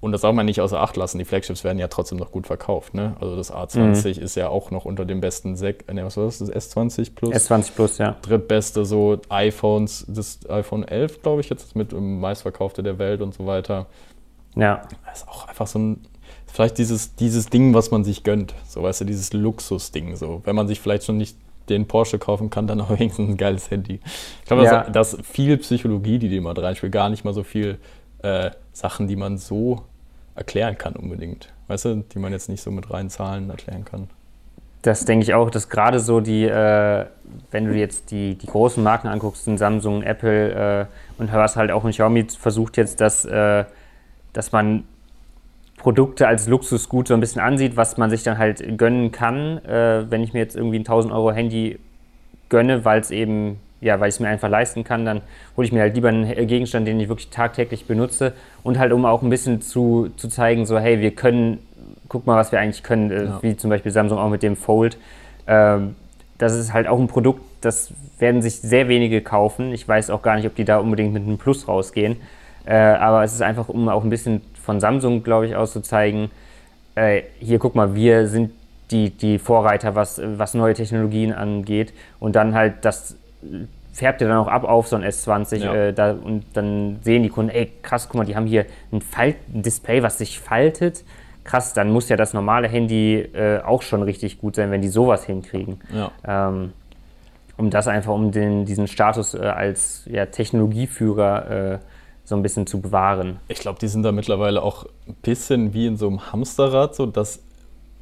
und 0.00 0.12
das 0.12 0.20
darf 0.20 0.32
man 0.32 0.46
nicht 0.46 0.60
außer 0.60 0.80
Acht 0.80 0.96
lassen, 0.96 1.18
die 1.18 1.24
Flagships 1.24 1.64
werden 1.64 1.78
ja 1.78 1.88
trotzdem 1.88 2.18
noch 2.18 2.30
gut 2.30 2.46
verkauft. 2.46 2.94
Ne? 2.94 3.16
Also 3.20 3.34
das 3.34 3.52
A20 3.52 4.16
mhm. 4.16 4.22
ist 4.22 4.36
ja 4.36 4.48
auch 4.48 4.70
noch 4.70 4.84
unter 4.84 5.04
dem 5.04 5.20
besten 5.20 5.56
Sek 5.56 5.92
ne, 5.92 6.04
was 6.04 6.16
war 6.16 6.26
das, 6.26 6.38
das 6.38 6.52
S20 6.52 7.14
Plus? 7.14 7.34
S20 7.34 7.72
Plus, 7.74 7.98
ja. 7.98 8.16
Drittbeste 8.22 8.84
so 8.84 9.18
iPhones, 9.28 10.04
das 10.08 10.38
iPhone 10.48 10.86
11, 10.86 11.22
glaube 11.22 11.40
ich, 11.40 11.50
jetzt 11.50 11.74
mit 11.74 11.90
dem 11.90 12.20
meistverkaufte 12.20 12.84
der 12.84 12.98
Welt 12.98 13.20
und 13.20 13.34
so 13.34 13.46
weiter. 13.46 13.86
Ja. 14.54 14.82
Das 15.04 15.22
ist 15.22 15.28
auch 15.28 15.48
einfach 15.48 15.66
so 15.66 15.80
ein, 15.80 16.06
vielleicht 16.46 16.78
dieses, 16.78 17.16
dieses 17.16 17.46
Ding, 17.46 17.74
was 17.74 17.90
man 17.90 18.04
sich 18.04 18.22
gönnt. 18.22 18.54
So, 18.68 18.82
weißt 18.84 19.00
du, 19.00 19.04
dieses 19.04 19.32
Luxusding. 19.32 20.14
So, 20.14 20.42
wenn 20.44 20.54
man 20.54 20.68
sich 20.68 20.80
vielleicht 20.80 21.04
schon 21.04 21.16
nicht 21.16 21.36
den 21.68 21.88
Porsche 21.88 22.20
kaufen 22.20 22.50
kann, 22.50 22.68
dann 22.68 22.80
auch 22.82 22.90
wenigstens 22.90 23.30
ein 23.30 23.36
geiles 23.36 23.68
Handy. 23.70 24.00
Ich 24.40 24.46
glaube, 24.46 24.62
ja. 24.62 24.84
das, 24.84 24.92
das 24.92 25.14
ist 25.14 25.26
viel 25.26 25.56
Psychologie, 25.58 26.20
die 26.20 26.28
dem 26.28 26.46
reinspielt, 26.46 26.92
gar 26.92 27.08
nicht 27.08 27.24
mal 27.24 27.34
so 27.34 27.42
viel 27.42 27.78
äh, 28.22 28.50
Sachen, 28.72 29.08
die 29.08 29.16
man 29.16 29.38
so 29.38 29.82
erklären 30.38 30.78
kann 30.78 30.94
unbedingt. 30.94 31.52
Weißt 31.66 31.84
du, 31.84 31.96
die 31.96 32.18
man 32.18 32.32
jetzt 32.32 32.48
nicht 32.48 32.62
so 32.62 32.70
mit 32.70 32.90
reinen 32.90 33.10
Zahlen 33.10 33.50
erklären 33.50 33.84
kann. 33.84 34.08
Das 34.82 35.04
denke 35.04 35.24
ich 35.24 35.34
auch, 35.34 35.50
dass 35.50 35.68
gerade 35.68 35.98
so 35.98 36.20
die, 36.20 36.44
äh, 36.44 37.06
wenn 37.50 37.66
du 37.66 37.74
jetzt 37.74 38.10
die, 38.10 38.36
die 38.36 38.46
großen 38.46 38.82
Marken 38.82 39.08
anguckst, 39.08 39.44
sind 39.44 39.58
Samsung, 39.58 40.02
Apple 40.02 40.86
äh, 40.88 41.20
und 41.20 41.32
was 41.32 41.56
halt 41.56 41.72
auch 41.72 41.84
in 41.84 41.90
Xiaomi 41.90 42.24
versucht 42.24 42.76
jetzt, 42.76 43.00
dass, 43.00 43.24
äh, 43.24 43.64
dass 44.32 44.52
man 44.52 44.84
Produkte 45.76 46.28
als 46.28 46.46
Luxusgut 46.46 47.08
so 47.08 47.14
ein 47.14 47.20
bisschen 47.20 47.40
ansieht, 47.40 47.76
was 47.76 47.96
man 47.96 48.10
sich 48.10 48.22
dann 48.22 48.38
halt 48.38 48.78
gönnen 48.78 49.10
kann, 49.10 49.58
äh, 49.64 50.10
wenn 50.10 50.22
ich 50.22 50.32
mir 50.32 50.40
jetzt 50.40 50.56
irgendwie 50.56 50.78
ein 50.78 50.84
1000 50.84 51.12
Euro 51.12 51.32
Handy 51.32 51.78
gönne, 52.48 52.84
weil 52.84 53.00
es 53.00 53.10
eben 53.10 53.60
ja, 53.80 54.00
weil 54.00 54.08
ich 54.08 54.16
es 54.16 54.20
mir 54.20 54.28
einfach 54.28 54.48
leisten 54.48 54.84
kann, 54.84 55.04
dann 55.04 55.22
hole 55.56 55.66
ich 55.66 55.72
mir 55.72 55.80
halt 55.80 55.94
lieber 55.94 56.08
einen 56.08 56.46
Gegenstand, 56.46 56.88
den 56.88 56.98
ich 57.00 57.08
wirklich 57.08 57.30
tagtäglich 57.30 57.86
benutze 57.86 58.32
und 58.62 58.78
halt 58.78 58.92
um 58.92 59.04
auch 59.04 59.22
ein 59.22 59.30
bisschen 59.30 59.60
zu, 59.60 60.10
zu 60.16 60.28
zeigen, 60.28 60.66
so 60.66 60.78
hey, 60.78 61.00
wir 61.00 61.12
können, 61.12 61.58
guck 62.08 62.26
mal, 62.26 62.36
was 62.36 62.52
wir 62.52 62.60
eigentlich 62.60 62.82
können, 62.82 63.10
äh, 63.10 63.24
ja. 63.24 63.38
wie 63.42 63.56
zum 63.56 63.70
Beispiel 63.70 63.92
Samsung 63.92 64.18
auch 64.18 64.30
mit 64.30 64.42
dem 64.42 64.56
Fold. 64.56 64.98
Ähm, 65.46 65.94
das 66.38 66.54
ist 66.54 66.72
halt 66.72 66.86
auch 66.86 66.98
ein 66.98 67.08
Produkt, 67.08 67.42
das 67.60 67.92
werden 68.18 68.42
sich 68.42 68.60
sehr 68.60 68.88
wenige 68.88 69.20
kaufen. 69.20 69.72
Ich 69.72 69.86
weiß 69.86 70.10
auch 70.10 70.22
gar 70.22 70.36
nicht, 70.36 70.46
ob 70.46 70.54
die 70.54 70.64
da 70.64 70.78
unbedingt 70.78 71.12
mit 71.12 71.24
einem 71.24 71.38
Plus 71.38 71.66
rausgehen. 71.68 72.16
Äh, 72.64 72.74
aber 72.74 73.24
es 73.24 73.32
ist 73.32 73.42
einfach, 73.42 73.68
um 73.68 73.88
auch 73.88 74.04
ein 74.04 74.10
bisschen 74.10 74.42
von 74.62 74.80
Samsung, 74.80 75.22
glaube 75.22 75.46
ich, 75.46 75.56
auszuzeigen, 75.56 76.30
äh, 76.94 77.22
hier 77.38 77.58
guck 77.58 77.74
mal, 77.74 77.94
wir 77.94 78.28
sind 78.28 78.50
die, 78.90 79.10
die 79.10 79.38
Vorreiter, 79.38 79.94
was, 79.94 80.20
was 80.22 80.54
neue 80.54 80.74
Technologien 80.74 81.32
angeht. 81.32 81.92
Und 82.20 82.36
dann 82.36 82.54
halt 82.54 82.84
das 82.84 83.16
färbt 83.92 84.20
ihr 84.20 84.28
dann 84.28 84.38
auch 84.38 84.48
ab 84.48 84.64
auf 84.64 84.88
so 84.88 84.96
ein 84.96 85.02
S20 85.02 85.56
ja. 85.56 85.74
äh, 85.74 85.92
da, 85.92 86.12
und 86.12 86.44
dann 86.54 86.98
sehen 87.02 87.22
die 87.22 87.28
Kunden, 87.28 87.50
ey 87.50 87.70
krass, 87.82 88.08
guck 88.08 88.16
mal, 88.16 88.24
die 88.24 88.36
haben 88.36 88.46
hier 88.46 88.66
ein, 88.92 89.00
Falt 89.00 89.36
ein 89.52 89.62
Display, 89.62 90.02
was 90.02 90.18
sich 90.18 90.38
faltet. 90.38 91.04
Krass, 91.44 91.72
dann 91.72 91.90
muss 91.90 92.08
ja 92.08 92.16
das 92.16 92.34
normale 92.34 92.68
Handy 92.68 93.16
äh, 93.16 93.60
auch 93.60 93.82
schon 93.82 94.02
richtig 94.02 94.38
gut 94.38 94.56
sein, 94.56 94.70
wenn 94.70 94.82
die 94.82 94.88
sowas 94.88 95.24
hinkriegen. 95.24 95.80
Ja. 95.92 96.12
Ähm, 96.26 96.72
um 97.56 97.70
das 97.70 97.88
einfach, 97.88 98.12
um 98.12 98.30
den, 98.30 98.64
diesen 98.66 98.86
Status 98.86 99.34
äh, 99.34 99.38
als 99.38 100.04
ja, 100.06 100.26
Technologieführer 100.26 101.50
äh, 101.50 101.78
so 102.24 102.36
ein 102.36 102.42
bisschen 102.42 102.66
zu 102.66 102.80
bewahren. 102.80 103.40
Ich 103.48 103.58
glaube, 103.58 103.78
die 103.80 103.88
sind 103.88 104.02
da 104.02 104.12
mittlerweile 104.12 104.62
auch 104.62 104.84
ein 105.08 105.14
bisschen 105.22 105.72
wie 105.72 105.86
in 105.86 105.96
so 105.96 106.06
einem 106.06 106.30
Hamsterrad, 106.30 106.94
so 106.94 107.06
dass 107.06 107.42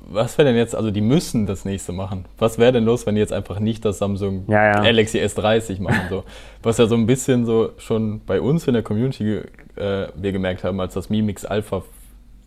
was 0.09 0.39
wäre 0.39 0.49
denn 0.49 0.57
jetzt, 0.57 0.75
also 0.75 0.91
die 0.91 1.01
müssen 1.01 1.47
das 1.47 1.65
nächste 1.65 1.93
machen. 1.93 2.27
Was 2.39 2.59
wäre 2.59 2.73
denn 2.73 2.85
los, 2.85 3.07
wenn 3.07 3.17
die 3.17 3.21
jetzt 3.21 3.33
einfach 3.33 3.59
nicht 3.59 3.85
das 3.85 3.99
Samsung 3.99 4.45
ja, 4.49 4.73
ja. 4.73 4.81
Galaxy 4.81 5.19
S30 5.19 5.83
machen? 5.83 6.03
So? 6.09 6.25
Was 6.63 6.79
ja 6.79 6.87
so 6.87 6.95
ein 6.95 7.07
bisschen 7.07 7.45
so 7.45 7.71
schon 7.79 8.21
bei 8.25 8.41
uns 8.41 8.67
in 8.67 8.75
der 8.75 8.83
Community 8.83 9.43
äh, 9.77 10.09
wir 10.15 10.33
gemerkt 10.33 10.65
haben, 10.65 10.81
als 10.81 10.95
das 10.95 11.11
Mi 11.11 11.23
Mix 11.23 11.45
Alpha 11.45 11.83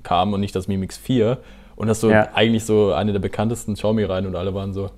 kam 0.04 0.34
und 0.34 0.39
nicht 0.39 0.56
das 0.56 0.67
Mi 0.67 0.78
Mix 0.78 0.98
4. 0.98 1.38
Und 1.76 1.88
das 1.88 2.02
so 2.02 2.10
ja. 2.10 2.30
eigentlich 2.34 2.65
so 2.65 2.93
eine 2.93 3.12
der 3.12 3.19
bekanntesten 3.19 3.76
Xiaomi 3.76 4.04
rein 4.04 4.26
und 4.26 4.36
alle 4.36 4.54
waren 4.54 4.74
so, 4.74 4.89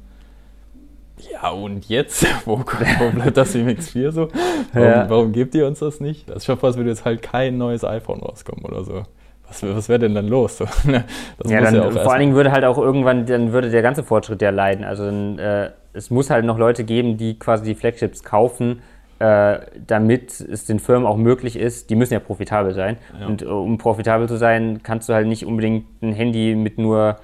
ja 1.32 1.50
und 1.50 1.89
jetzt? 1.89 2.26
Wo, 2.45 2.60
wo 2.60 3.12
bleibt 3.12 3.38
das 3.38 3.54
Mi 3.56 3.63
Mix 3.63 3.89
4 3.89 4.12
so? 4.12 4.28
Warum, 4.74 5.10
warum 5.10 5.32
gebt 5.32 5.56
ihr 5.56 5.67
uns 5.67 5.80
das 5.80 6.00
nicht? 6.00 6.30
Das 6.30 6.38
ist 6.38 6.45
schon 6.45 6.58
fast, 6.58 6.78
würde 6.78 6.89
jetzt 6.89 7.06
halt 7.06 7.21
kein 7.21 7.58
neues 7.58 7.84
iPhone 7.84 8.19
rauskommen 8.19 8.65
oder 8.65 8.84
so 8.84 9.04
was, 9.51 9.63
was 9.75 9.89
wäre 9.89 9.99
denn 9.99 10.15
dann 10.15 10.27
los? 10.27 10.63
Ne? 10.85 11.03
ja, 11.45 11.61
dann, 11.61 11.75
ja 11.75 11.91
vor 11.91 12.11
allen 12.11 12.21
Dingen 12.21 12.35
würde 12.35 12.51
halt 12.51 12.65
auch 12.65 12.77
irgendwann, 12.77 13.25
dann 13.25 13.51
würde 13.51 13.69
der 13.69 13.81
ganze 13.81 14.03
Fortschritt 14.03 14.41
ja 14.41 14.49
leiden. 14.49 14.83
Also 14.83 15.05
dann, 15.05 15.37
äh, 15.39 15.71
es 15.93 16.09
muss 16.09 16.29
halt 16.29 16.45
noch 16.45 16.57
Leute 16.57 16.83
geben, 16.83 17.17
die 17.17 17.37
quasi 17.37 17.63
die 17.63 17.75
Flagships 17.75 18.23
kaufen, 18.23 18.81
äh, 19.19 19.59
damit 19.85 20.39
es 20.39 20.65
den 20.65 20.79
Firmen 20.79 21.05
auch 21.05 21.17
möglich 21.17 21.57
ist, 21.57 21.89
die 21.89 21.95
müssen 21.95 22.13
ja 22.13 22.19
profitabel 22.19 22.73
sein. 22.73 22.97
Ja. 23.19 23.27
Und 23.27 23.41
äh, 23.41 23.45
um 23.45 23.77
profitabel 23.77 24.27
zu 24.27 24.37
sein, 24.37 24.81
kannst 24.83 25.09
du 25.09 25.13
halt 25.13 25.27
nicht 25.27 25.45
unbedingt 25.45 25.85
ein 26.01 26.13
Handy 26.13 26.55
mit 26.55 26.77
nur 26.77 27.17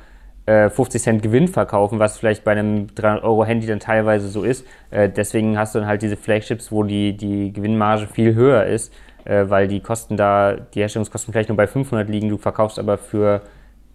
50 0.45 0.79
äh, 0.79 1.03
Cent 1.03 1.21
Gewinn 1.23 1.49
verkaufen, 1.49 1.99
was 1.99 2.17
vielleicht 2.17 2.45
bei 2.45 2.53
einem 2.53 2.87
300 2.95 3.23
Euro 3.23 3.43
Handy 3.43 3.67
dann 3.67 3.81
teilweise 3.81 4.29
so 4.29 4.43
ist. 4.43 4.65
Äh, 4.91 5.09
deswegen 5.09 5.57
hast 5.57 5.75
du 5.75 5.79
dann 5.79 5.87
halt 5.87 6.01
diese 6.01 6.15
Flagships, 6.15 6.71
wo 6.71 6.83
die, 6.83 7.17
die 7.17 7.51
Gewinnmarge 7.51 8.07
viel 8.07 8.33
höher 8.33 8.65
ist 8.65 8.93
weil 9.27 9.67
die 9.67 9.79
Kosten 9.79 10.17
da, 10.17 10.53
die 10.53 10.79
Herstellungskosten 10.79 11.31
vielleicht 11.31 11.49
nur 11.49 11.57
bei 11.57 11.67
500 11.67 12.09
liegen, 12.09 12.29
du 12.29 12.37
verkaufst 12.37 12.79
aber 12.79 12.97
für 12.97 13.41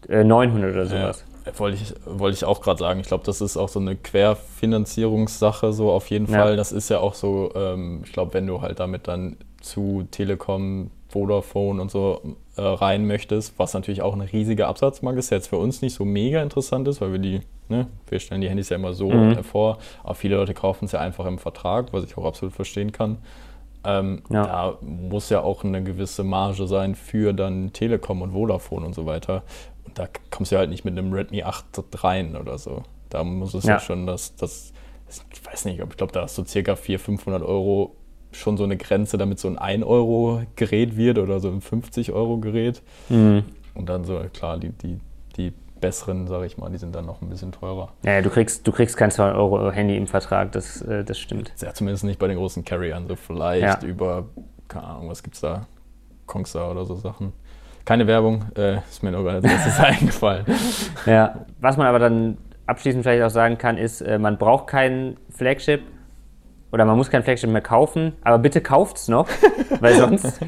äh, 0.08 0.24
900 0.24 0.72
oder 0.72 0.86
sowas. 0.86 1.24
Ja, 1.46 1.58
wollte 1.58 1.78
ich, 1.82 1.94
wollte 2.04 2.36
ich 2.36 2.44
auch 2.44 2.60
gerade 2.60 2.78
sagen. 2.78 3.00
Ich 3.00 3.08
glaube, 3.08 3.24
das 3.24 3.40
ist 3.40 3.56
auch 3.56 3.68
so 3.68 3.80
eine 3.80 3.96
Querfinanzierungssache, 3.96 5.72
so 5.72 5.90
auf 5.90 6.08
jeden 6.08 6.26
Fall. 6.26 6.56
Das 6.56 6.70
ist 6.72 6.88
ja 6.88 6.98
auch 7.00 7.14
so, 7.14 7.50
ähm, 7.54 8.02
ich 8.04 8.12
glaube, 8.12 8.34
wenn 8.34 8.46
du 8.46 8.60
halt 8.60 8.80
damit 8.80 9.08
dann 9.08 9.36
zu 9.60 10.06
Telekom, 10.10 10.90
Vodafone 11.08 11.80
und 11.80 11.90
so 11.90 12.36
äh, 12.56 12.62
rein 12.62 13.06
möchtest, 13.06 13.58
was 13.58 13.74
natürlich 13.74 14.02
auch 14.02 14.14
ein 14.14 14.22
riesiger 14.22 14.68
Absatzmarkt 14.68 15.18
ist, 15.18 15.30
der 15.30 15.38
jetzt 15.38 15.48
für 15.48 15.58
uns 15.58 15.82
nicht 15.82 15.94
so 15.94 16.04
mega 16.04 16.42
interessant 16.42 16.88
ist, 16.88 17.00
weil 17.00 17.12
wir 17.12 17.18
die, 17.18 17.40
ne, 17.68 17.86
wir 18.08 18.18
stellen 18.18 18.40
die 18.40 18.48
Handys 18.48 18.70
ja 18.70 18.76
immer 18.76 18.94
so 18.94 19.10
mhm. 19.10 19.44
vor, 19.44 19.78
aber 20.02 20.14
viele 20.14 20.36
Leute 20.36 20.54
kaufen 20.54 20.86
es 20.86 20.92
ja 20.92 21.00
einfach 21.00 21.26
im 21.26 21.38
Vertrag, 21.38 21.92
was 21.92 22.04
ich 22.04 22.16
auch 22.16 22.24
absolut 22.24 22.54
verstehen 22.54 22.92
kann. 22.92 23.18
Ähm, 23.84 24.22
ja. 24.30 24.44
Da 24.44 24.78
muss 24.80 25.28
ja 25.28 25.40
auch 25.40 25.64
eine 25.64 25.82
gewisse 25.82 26.24
Marge 26.24 26.66
sein 26.66 26.94
für 26.94 27.32
dann 27.32 27.72
Telekom 27.72 28.22
und 28.22 28.32
Vodafone 28.32 28.86
und 28.86 28.94
so 28.94 29.06
weiter. 29.06 29.42
Und 29.84 29.98
da 29.98 30.08
kommst 30.30 30.52
du 30.52 30.56
halt 30.56 30.70
nicht 30.70 30.84
mit 30.84 30.96
einem 30.96 31.12
Redmi 31.12 31.42
8 31.42 31.84
rein 32.04 32.36
oder 32.36 32.58
so. 32.58 32.82
Da 33.10 33.24
muss 33.24 33.54
es 33.54 33.64
ja, 33.64 33.74
ja 33.74 33.80
schon 33.80 34.06
das, 34.06 34.36
das, 34.36 34.72
ich 35.32 35.44
weiß 35.44 35.64
nicht, 35.66 35.80
ich 35.80 35.96
glaube, 35.96 36.12
da 36.12 36.24
ist 36.24 36.34
so 36.34 36.44
circa 36.44 36.76
400, 36.76 37.04
500 37.04 37.42
Euro 37.42 37.96
schon 38.30 38.56
so 38.56 38.64
eine 38.64 38.76
Grenze, 38.76 39.18
damit 39.18 39.38
so 39.38 39.48
ein 39.48 39.58
1-Euro-Gerät 39.58 40.96
wird 40.96 41.18
oder 41.18 41.40
so 41.40 41.48
ein 41.48 41.60
50-Euro-Gerät. 41.60 42.82
Mhm. 43.08 43.44
Und 43.74 43.88
dann 43.88 44.04
so, 44.04 44.20
klar, 44.32 44.58
die, 44.58 44.70
die, 44.70 44.98
die 45.36 45.52
besseren, 45.82 46.26
sage 46.26 46.46
ich 46.46 46.56
mal, 46.56 46.70
die 46.70 46.78
sind 46.78 46.94
dann 46.94 47.04
noch 47.04 47.20
ein 47.20 47.28
bisschen 47.28 47.52
teurer. 47.52 47.90
Ja, 48.04 48.22
du 48.22 48.30
kriegst, 48.30 48.66
du 48.66 48.72
kriegst 48.72 48.96
kein 48.96 49.10
2 49.10 49.32
Euro 49.32 49.70
Handy 49.70 49.98
im 49.98 50.06
Vertrag, 50.06 50.52
das, 50.52 50.80
äh, 50.80 51.04
das 51.04 51.18
stimmt. 51.18 51.52
Ja, 51.60 51.74
zumindest 51.74 52.04
nicht 52.04 52.18
bei 52.18 52.28
den 52.28 52.38
großen 52.38 52.64
Carriern. 52.64 53.06
So 53.06 53.16
vielleicht 53.16 53.82
ja. 53.82 53.88
über, 53.88 54.24
keine 54.68 54.84
Ahnung, 54.84 55.10
was 55.10 55.22
gibt's 55.22 55.40
da? 55.40 55.66
Kongsa 56.26 56.70
oder 56.70 56.86
so 56.86 56.94
Sachen. 56.94 57.34
Keine 57.84 58.06
Werbung, 58.06 58.44
äh, 58.56 58.78
ist 58.78 59.02
mir 59.02 59.10
nur 59.10 59.24
gerade 59.24 59.46
als 59.46 59.78
eingefallen. 59.80 60.46
Ja, 61.04 61.44
was 61.60 61.76
man 61.76 61.88
aber 61.88 61.98
dann 61.98 62.38
abschließend 62.66 63.02
vielleicht 63.02 63.22
auch 63.22 63.30
sagen 63.30 63.58
kann, 63.58 63.76
ist, 63.76 64.00
äh, 64.00 64.18
man 64.18 64.38
braucht 64.38 64.68
kein 64.68 65.18
Flagship, 65.30 65.82
oder 66.72 66.86
man 66.86 66.96
muss 66.96 67.10
kein 67.10 67.22
Flagship 67.22 67.50
mehr 67.50 67.60
kaufen, 67.60 68.14
aber 68.22 68.38
bitte 68.38 68.62
kauft 68.62 68.96
es 68.96 69.08
noch, 69.08 69.28
weil 69.80 69.94
sonst 69.94 70.40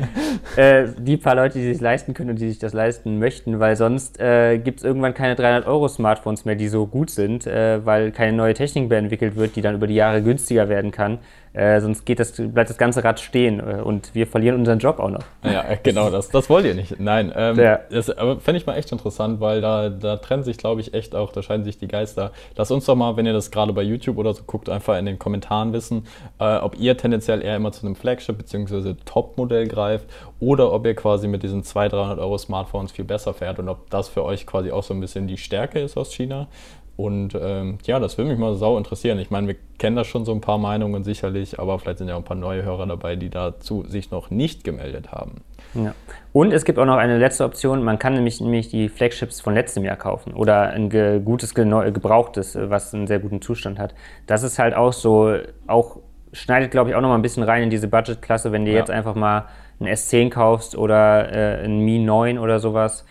äh, 0.57 0.87
die 0.99 1.19
paar 1.19 1.35
Leute, 1.35 1.59
die 1.59 1.67
sich 1.67 1.81
leisten 1.81 2.15
können 2.15 2.31
und 2.31 2.41
die 2.41 2.49
sich 2.49 2.59
das 2.59 2.73
leisten 2.73 3.19
möchten, 3.19 3.61
weil 3.61 3.77
sonst 3.77 4.19
äh, 4.19 4.59
gibt 4.59 4.79
es 4.79 4.85
irgendwann 4.85 5.13
keine 5.13 5.35
300 5.35 5.67
Euro 5.67 5.87
Smartphones 5.87 6.47
mehr, 6.47 6.55
die 6.55 6.69
so 6.69 6.87
gut 6.87 7.11
sind, 7.11 7.47
äh, 7.47 7.85
weil 7.85 8.11
keine 8.11 8.33
neue 8.33 8.55
Technik 8.55 8.89
mehr 8.89 8.99
entwickelt 8.99 9.37
wird, 9.37 9.55
die 9.55 9.61
dann 9.61 9.75
über 9.75 9.87
die 9.87 9.95
Jahre 9.95 10.23
günstiger 10.23 10.69
werden 10.69 10.91
kann. 10.91 11.19
Äh, 11.55 11.81
sonst 11.81 12.05
geht 12.05 12.19
das, 12.19 12.33
bleibt 12.33 12.69
das 12.69 12.79
ganze 12.79 13.05
Rad 13.05 13.21
stehen 13.21 13.61
äh, 13.61 13.81
und 13.81 14.13
wir 14.13 14.27
verlieren 14.27 14.59
unseren 14.59 14.81
Job 14.81 14.99
auch 14.99 15.11
noch. 15.11 15.23
Ja, 15.45 15.65
genau, 15.83 16.11
das, 16.11 16.29
das 16.29 16.51
wollt 16.51 16.67
ihr 16.67 16.75
nicht. 16.75 16.99
Nein, 16.99 17.33
ähm, 17.35 17.57
ja. 17.59 17.79
das 17.91 18.07
fände 18.07 18.57
ich 18.57 18.67
mal 18.67 18.75
echt 18.75 18.91
interessant, 18.91 19.41
weil 19.41 19.61
da, 19.61 19.89
da 19.89 20.17
trennen 20.17 20.43
sich, 20.43 20.59
glaube 20.59 20.81
ich, 20.81 20.95
echt 20.95 21.15
auch, 21.15 21.31
da 21.31 21.43
scheiden 21.43 21.65
sich 21.65 21.79
die 21.79 21.87
Geister. 21.87 22.33
Lasst 22.57 22.73
uns 22.73 22.87
doch 22.87 22.97
mal, 22.97 23.17
wenn 23.17 23.25
ihr 23.25 23.33
das 23.33 23.53
gerade 23.53 23.73
bei 23.73 23.83
YouTube 23.83 24.19
oder 24.19 24.35
so 24.35 24.43
guckt, 24.43 24.69
einfach 24.69 24.99
in 24.99 25.07
den 25.07 25.21
Kommentaren 25.21 25.73
wissen, 25.73 26.09
äh, 26.41 26.57
ob 26.57 26.77
ihr 26.77 26.97
tendenziell 26.97 27.41
eher 27.41 27.55
immer 27.55 27.71
zu 27.71 27.87
einem 27.87 27.95
Flagship 27.95 28.37
bzw. 28.37 28.95
Top-Modell 29.05 29.69
greift 29.69 30.07
oder 30.41 30.73
ob 30.73 30.85
ihr 30.87 30.97
quasi 30.97 31.29
mit 31.29 31.45
diesen 31.45 31.63
200, 31.63 31.93
300 31.93 32.19
Euro 32.19 32.37
Smartphones 32.37 32.91
viel 32.91 33.05
besser 33.05 33.33
fährt 33.33 33.61
und 33.61 33.69
ob 33.69 33.89
das 33.91 34.09
für 34.09 34.25
euch 34.25 34.45
quasi 34.45 34.73
auch 34.73 34.83
so 34.83 34.93
ein 34.93 35.01
bisschen 35.01 35.29
die 35.29 35.39
Stärke 35.39 35.79
ist 35.79 35.97
aus 35.97 36.13
China 36.13 36.49
und 36.97 37.37
ähm, 37.41 37.79
ja, 37.85 37.99
das 37.99 38.17
würde 38.19 38.31
mich 38.31 38.39
mal 38.39 38.55
sau 38.55 38.79
interessieren. 38.79 39.19
Ich 39.19 39.31
meine, 39.31 39.49
wir 39.49 39.57
kennen 39.79 39.97
da 39.97 40.05
schon 40.05 40.25
so 40.25 40.33
ein 40.33 40.41
paar 40.41 40.59
Meinungen 40.59 41.03
sicherlich, 41.03 41.59
aber 41.59 41.79
vielleicht 41.81 41.99
sind 41.99 42.09
ja 42.09 42.15
auch 42.15 42.19
ein 42.19 42.25
paar 42.25 42.37
neue 42.37 42.63
Hörer 42.63 42.87
dabei, 42.87 43.17
die 43.17 43.31
dazu 43.31 43.85
sich 43.89 44.13
noch 44.13 44.31
nicht 44.31 44.63
gemeldet 44.63 45.11
haben. 45.11 45.43
Ja. 45.75 45.93
Und 46.33 46.53
es 46.53 46.65
gibt 46.65 46.79
auch 46.79 46.85
noch 46.85 46.97
eine 46.97 47.19
letzte 47.19 47.45
Option. 47.45 47.83
Man 47.83 47.99
kann 47.99 48.15
nämlich, 48.15 48.41
nämlich 48.41 48.69
die 48.69 48.89
Flagships 48.89 49.41
von 49.41 49.55
letztem 49.55 49.85
Jahr 49.85 49.97
kaufen 49.97 50.35
oder 50.35 50.71
ein 50.71 50.89
ge 50.89 51.19
gutes, 51.19 51.55
gebrauchtes, 51.55 52.57
was 52.57 52.95
einen 52.95 53.09
sehr 53.09 53.19
guten 53.19 53.43
Zustand 53.43 53.81
hat. 53.81 53.95
Das 54.29 54.45
ist 54.45 54.61
halt 54.61 54.75
auch 54.75 54.93
so, 54.93 55.37
auch 55.67 55.97
schneidet, 56.33 56.71
glaube 56.71 56.91
ich, 56.91 56.97
auch 56.97 57.01
noch 57.01 57.09
mal 57.09 57.17
ein 57.17 57.23
bisschen 57.23 57.43
rein 57.43 57.65
in 57.65 57.71
diese 57.71 57.89
Budgetklasse, 57.89 58.53
wenn 58.53 58.65
du 58.65 58.71
ja. 58.71 58.79
jetzt 58.79 58.91
einfach 58.91 59.17
mal 59.17 59.47
ein 59.81 59.89
S10 59.89 60.31
kaufst 60.31 60.77
oder 60.77 61.33
äh, 61.33 61.65
ein 61.65 61.81
Mi 61.81 61.99
9 61.99 62.39
oder 62.39 62.61
sowas. 62.61 63.05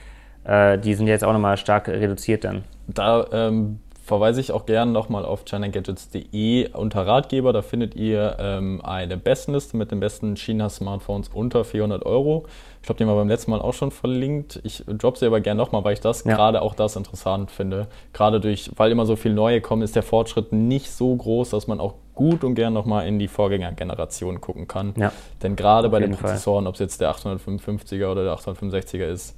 Äh, 0.45 0.77
die 0.77 0.93
sind 0.93 1.07
jetzt 1.07 1.25
auch 1.25 1.33
noch 1.33 1.39
mal 1.39 1.57
stark 1.57 1.89
reduziert 1.89 2.45
dann 2.45 2.63
da 2.87 3.25
ähm, 3.31 3.79
verweise 4.03 4.41
ich 4.41 4.51
auch 4.51 4.65
gerne 4.65 4.91
nochmal 4.91 5.23
auf 5.25 5.45
chinagadgets.de 5.45 6.71
unter 6.73 7.07
Ratgeber. 7.07 7.53
Da 7.53 7.61
findet 7.61 7.95
ihr 7.95 8.35
ähm, 8.37 8.81
eine 8.83 9.17
Bestenliste 9.17 9.77
mit 9.77 9.91
den 9.91 10.01
besten 10.01 10.35
China-Smartphones 10.35 11.29
unter 11.33 11.63
400 11.63 12.05
Euro. 12.05 12.45
Ich 12.81 12.87
glaube, 12.87 12.97
die 12.97 13.05
haben 13.05 13.11
wir 13.11 13.15
beim 13.15 13.29
letzten 13.29 13.51
Mal 13.51 13.61
auch 13.61 13.73
schon 13.73 13.91
verlinkt. 13.91 14.59
Ich 14.63 14.83
droppe 14.85 15.19
sie 15.19 15.25
aber 15.25 15.39
gerne 15.39 15.57
nochmal, 15.57 15.85
weil 15.85 15.93
ich 15.93 16.01
das 16.01 16.25
ja. 16.25 16.35
gerade 16.35 16.61
auch 16.61 16.75
das 16.75 16.97
interessant 16.97 17.49
finde. 17.49 17.87
Gerade 18.11 18.41
durch, 18.41 18.71
weil 18.75 18.91
immer 18.91 19.05
so 19.05 19.15
viel 19.15 19.33
neue 19.33 19.61
kommen, 19.61 19.81
ist 19.81 19.95
der 19.95 20.03
Fortschritt 20.03 20.51
nicht 20.51 20.91
so 20.91 21.15
groß, 21.15 21.51
dass 21.51 21.67
man 21.67 21.79
auch 21.79 21.93
gut 22.13 22.43
und 22.43 22.55
gern 22.55 22.73
nochmal 22.73 23.07
in 23.07 23.19
die 23.19 23.29
Vorgängergeneration 23.29 24.41
gucken 24.41 24.67
kann. 24.67 24.93
Ja. 24.97 25.13
Denn 25.41 25.55
gerade 25.55 25.87
bei 25.87 25.99
den 26.01 26.11
Prozessoren, 26.11 26.67
ob 26.67 26.73
es 26.73 26.79
jetzt 26.81 26.99
der 26.99 27.15
855er 27.15 28.11
oder 28.11 28.23
der 28.25 28.35
865er 28.35 29.05
ist, 29.05 29.35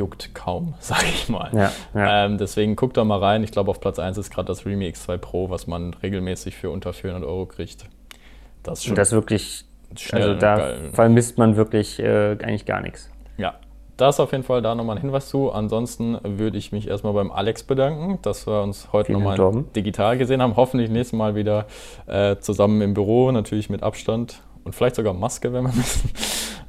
juckt 0.00 0.34
kaum, 0.34 0.74
sage 0.80 1.06
ich 1.06 1.28
mal. 1.28 1.50
Ja, 1.52 1.72
ja. 1.94 2.24
Ähm, 2.24 2.38
deswegen 2.38 2.74
guckt 2.74 2.96
da 2.96 3.04
mal 3.04 3.18
rein. 3.18 3.44
Ich 3.44 3.52
glaube, 3.52 3.70
auf 3.70 3.80
Platz 3.80 3.98
1 3.98 4.16
ist 4.18 4.32
gerade 4.32 4.46
das 4.46 4.66
Realme 4.66 4.86
X2 4.86 5.18
Pro, 5.18 5.50
was 5.50 5.66
man 5.66 5.94
regelmäßig 5.94 6.56
für 6.56 6.70
unter 6.70 6.92
400 6.92 7.28
Euro 7.28 7.46
kriegt. 7.46 7.84
Das 8.62 8.80
ist 8.80 8.86
schon. 8.86 8.96
Das 8.96 9.12
wirklich, 9.12 9.64
also 10.12 10.34
da 10.34 10.56
geil. 10.56 10.90
vermisst 10.92 11.38
man 11.38 11.56
wirklich 11.56 11.98
äh, 11.98 12.36
eigentlich 12.42 12.66
gar 12.66 12.80
nichts. 12.80 13.10
Ja, 13.36 13.54
das 13.96 14.18
auf 14.18 14.32
jeden 14.32 14.44
Fall 14.44 14.62
da 14.62 14.74
nochmal 14.74 14.96
ein 14.96 15.02
Hinweis 15.02 15.28
zu. 15.28 15.52
Ansonsten 15.52 16.18
würde 16.22 16.56
ich 16.56 16.72
mich 16.72 16.88
erstmal 16.88 17.12
beim 17.12 17.30
Alex 17.30 17.62
bedanken, 17.62 18.18
dass 18.22 18.46
wir 18.46 18.62
uns 18.62 18.88
heute 18.92 19.12
nochmal 19.12 19.64
digital 19.76 20.16
gesehen 20.16 20.40
haben. 20.40 20.56
Hoffentlich 20.56 20.88
nächstes 20.90 21.16
Mal 21.16 21.34
wieder 21.34 21.66
äh, 22.06 22.36
zusammen 22.36 22.80
im 22.80 22.94
Büro, 22.94 23.30
natürlich 23.30 23.68
mit 23.68 23.82
Abstand 23.82 24.40
und 24.64 24.74
vielleicht 24.74 24.96
sogar 24.96 25.12
Maske, 25.12 25.52
wenn 25.52 25.64
wir 25.66 25.72
müssen. 25.74 26.10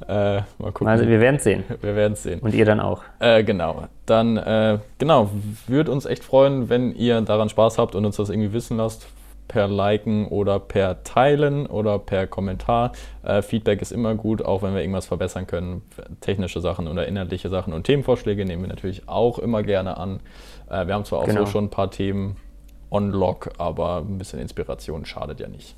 Äh, 0.08 0.42
mal 0.58 0.72
gucken. 0.72 0.88
Also 0.88 1.06
wir 1.06 1.20
werden 1.20 1.36
es 1.36 1.44
sehen. 1.44 1.64
Wir 1.80 1.96
werden 1.96 2.14
es 2.14 2.22
sehen. 2.22 2.40
Und 2.40 2.54
ihr 2.54 2.64
dann 2.64 2.80
auch. 2.80 3.02
Äh, 3.18 3.44
genau. 3.44 3.84
Dann, 4.06 4.36
äh, 4.36 4.78
genau, 4.98 5.30
würde 5.66 5.90
uns 5.90 6.06
echt 6.06 6.24
freuen, 6.24 6.68
wenn 6.68 6.94
ihr 6.94 7.20
daran 7.22 7.48
Spaß 7.48 7.78
habt 7.78 7.94
und 7.94 8.04
uns 8.04 8.16
das 8.16 8.30
irgendwie 8.30 8.52
wissen 8.52 8.76
lasst. 8.76 9.06
Per 9.48 9.68
Liken 9.68 10.28
oder 10.28 10.60
per 10.60 11.02
Teilen 11.02 11.66
oder 11.66 11.98
per 11.98 12.26
Kommentar. 12.26 12.92
Äh, 13.22 13.42
Feedback 13.42 13.82
ist 13.82 13.92
immer 13.92 14.14
gut, 14.14 14.42
auch 14.42 14.62
wenn 14.62 14.72
wir 14.72 14.80
irgendwas 14.80 15.06
verbessern 15.06 15.46
können. 15.46 15.82
Technische 16.20 16.60
Sachen 16.60 16.88
oder 16.88 17.06
inhaltliche 17.06 17.50
Sachen 17.50 17.74
und 17.74 17.84
Themenvorschläge 17.84 18.46
nehmen 18.46 18.62
wir 18.62 18.68
natürlich 18.68 19.08
auch 19.08 19.38
immer 19.38 19.62
gerne 19.62 19.98
an. 19.98 20.20
Äh, 20.70 20.86
wir 20.86 20.94
haben 20.94 21.04
zwar 21.04 21.18
auch 21.18 21.26
genau. 21.26 21.44
so 21.44 21.50
schon 21.50 21.64
ein 21.64 21.70
paar 21.70 21.90
Themen 21.90 22.36
on 22.90 23.10
Lock, 23.10 23.50
aber 23.58 23.98
ein 23.98 24.18
bisschen 24.18 24.38
Inspiration 24.38 25.04
schadet 25.04 25.40
ja 25.40 25.48
nicht. 25.48 25.76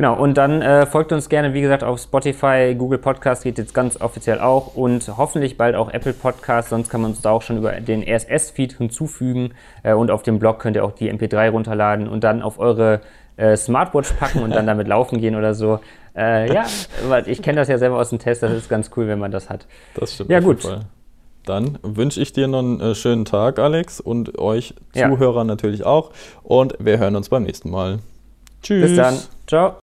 Genau, 0.00 0.14
und 0.14 0.38
dann 0.38 0.62
äh, 0.62 0.86
folgt 0.86 1.12
uns 1.12 1.28
gerne, 1.28 1.52
wie 1.52 1.60
gesagt, 1.60 1.84
auf 1.84 2.00
Spotify, 2.00 2.74
Google 2.74 2.96
Podcast 2.98 3.42
geht 3.42 3.58
jetzt 3.58 3.74
ganz 3.74 4.00
offiziell 4.00 4.40
auch 4.40 4.74
und 4.74 5.14
hoffentlich 5.18 5.58
bald 5.58 5.74
auch 5.74 5.90
Apple 5.90 6.14
Podcast, 6.14 6.70
sonst 6.70 6.88
kann 6.88 7.02
man 7.02 7.10
uns 7.10 7.20
da 7.20 7.32
auch 7.32 7.42
schon 7.42 7.58
über 7.58 7.72
den 7.72 8.02
RSS-Feed 8.02 8.78
hinzufügen 8.78 9.52
äh, 9.82 9.92
und 9.92 10.10
auf 10.10 10.22
dem 10.22 10.38
Blog 10.38 10.58
könnt 10.58 10.76
ihr 10.76 10.86
auch 10.86 10.92
die 10.92 11.12
MP3 11.12 11.50
runterladen 11.50 12.08
und 12.08 12.24
dann 12.24 12.40
auf 12.40 12.58
eure 12.58 13.02
äh, 13.36 13.58
Smartwatch 13.58 14.14
packen 14.14 14.38
und 14.38 14.54
dann 14.54 14.66
damit 14.66 14.88
laufen 14.88 15.20
gehen 15.20 15.36
oder 15.36 15.52
so. 15.52 15.80
Äh, 16.16 16.50
ja, 16.50 16.64
ich 17.26 17.42
kenne 17.42 17.60
das 17.60 17.68
ja 17.68 17.76
selber 17.76 17.98
aus 17.98 18.08
dem 18.08 18.18
Test, 18.18 18.42
das 18.42 18.52
ist 18.52 18.70
ganz 18.70 18.90
cool, 18.96 19.06
wenn 19.06 19.18
man 19.18 19.32
das 19.32 19.50
hat. 19.50 19.66
Das 19.96 20.14
stimmt. 20.14 20.30
Ja, 20.30 20.40
gut. 20.40 20.66
Dann 21.44 21.78
wünsche 21.82 22.22
ich 22.22 22.32
dir 22.32 22.48
noch 22.48 22.60
einen 22.60 22.80
äh, 22.80 22.94
schönen 22.94 23.26
Tag, 23.26 23.58
Alex, 23.58 24.00
und 24.00 24.38
euch 24.38 24.72
ja. 24.94 25.10
Zuhörern 25.10 25.46
natürlich 25.46 25.84
auch. 25.84 26.10
Und 26.42 26.74
wir 26.78 26.96
hören 26.96 27.16
uns 27.16 27.28
beim 27.28 27.42
nächsten 27.42 27.68
Mal. 27.68 27.98
Tschüss. 28.62 28.88
Bis 28.88 28.96
dann. 28.96 29.18
Ciao. 29.46 29.76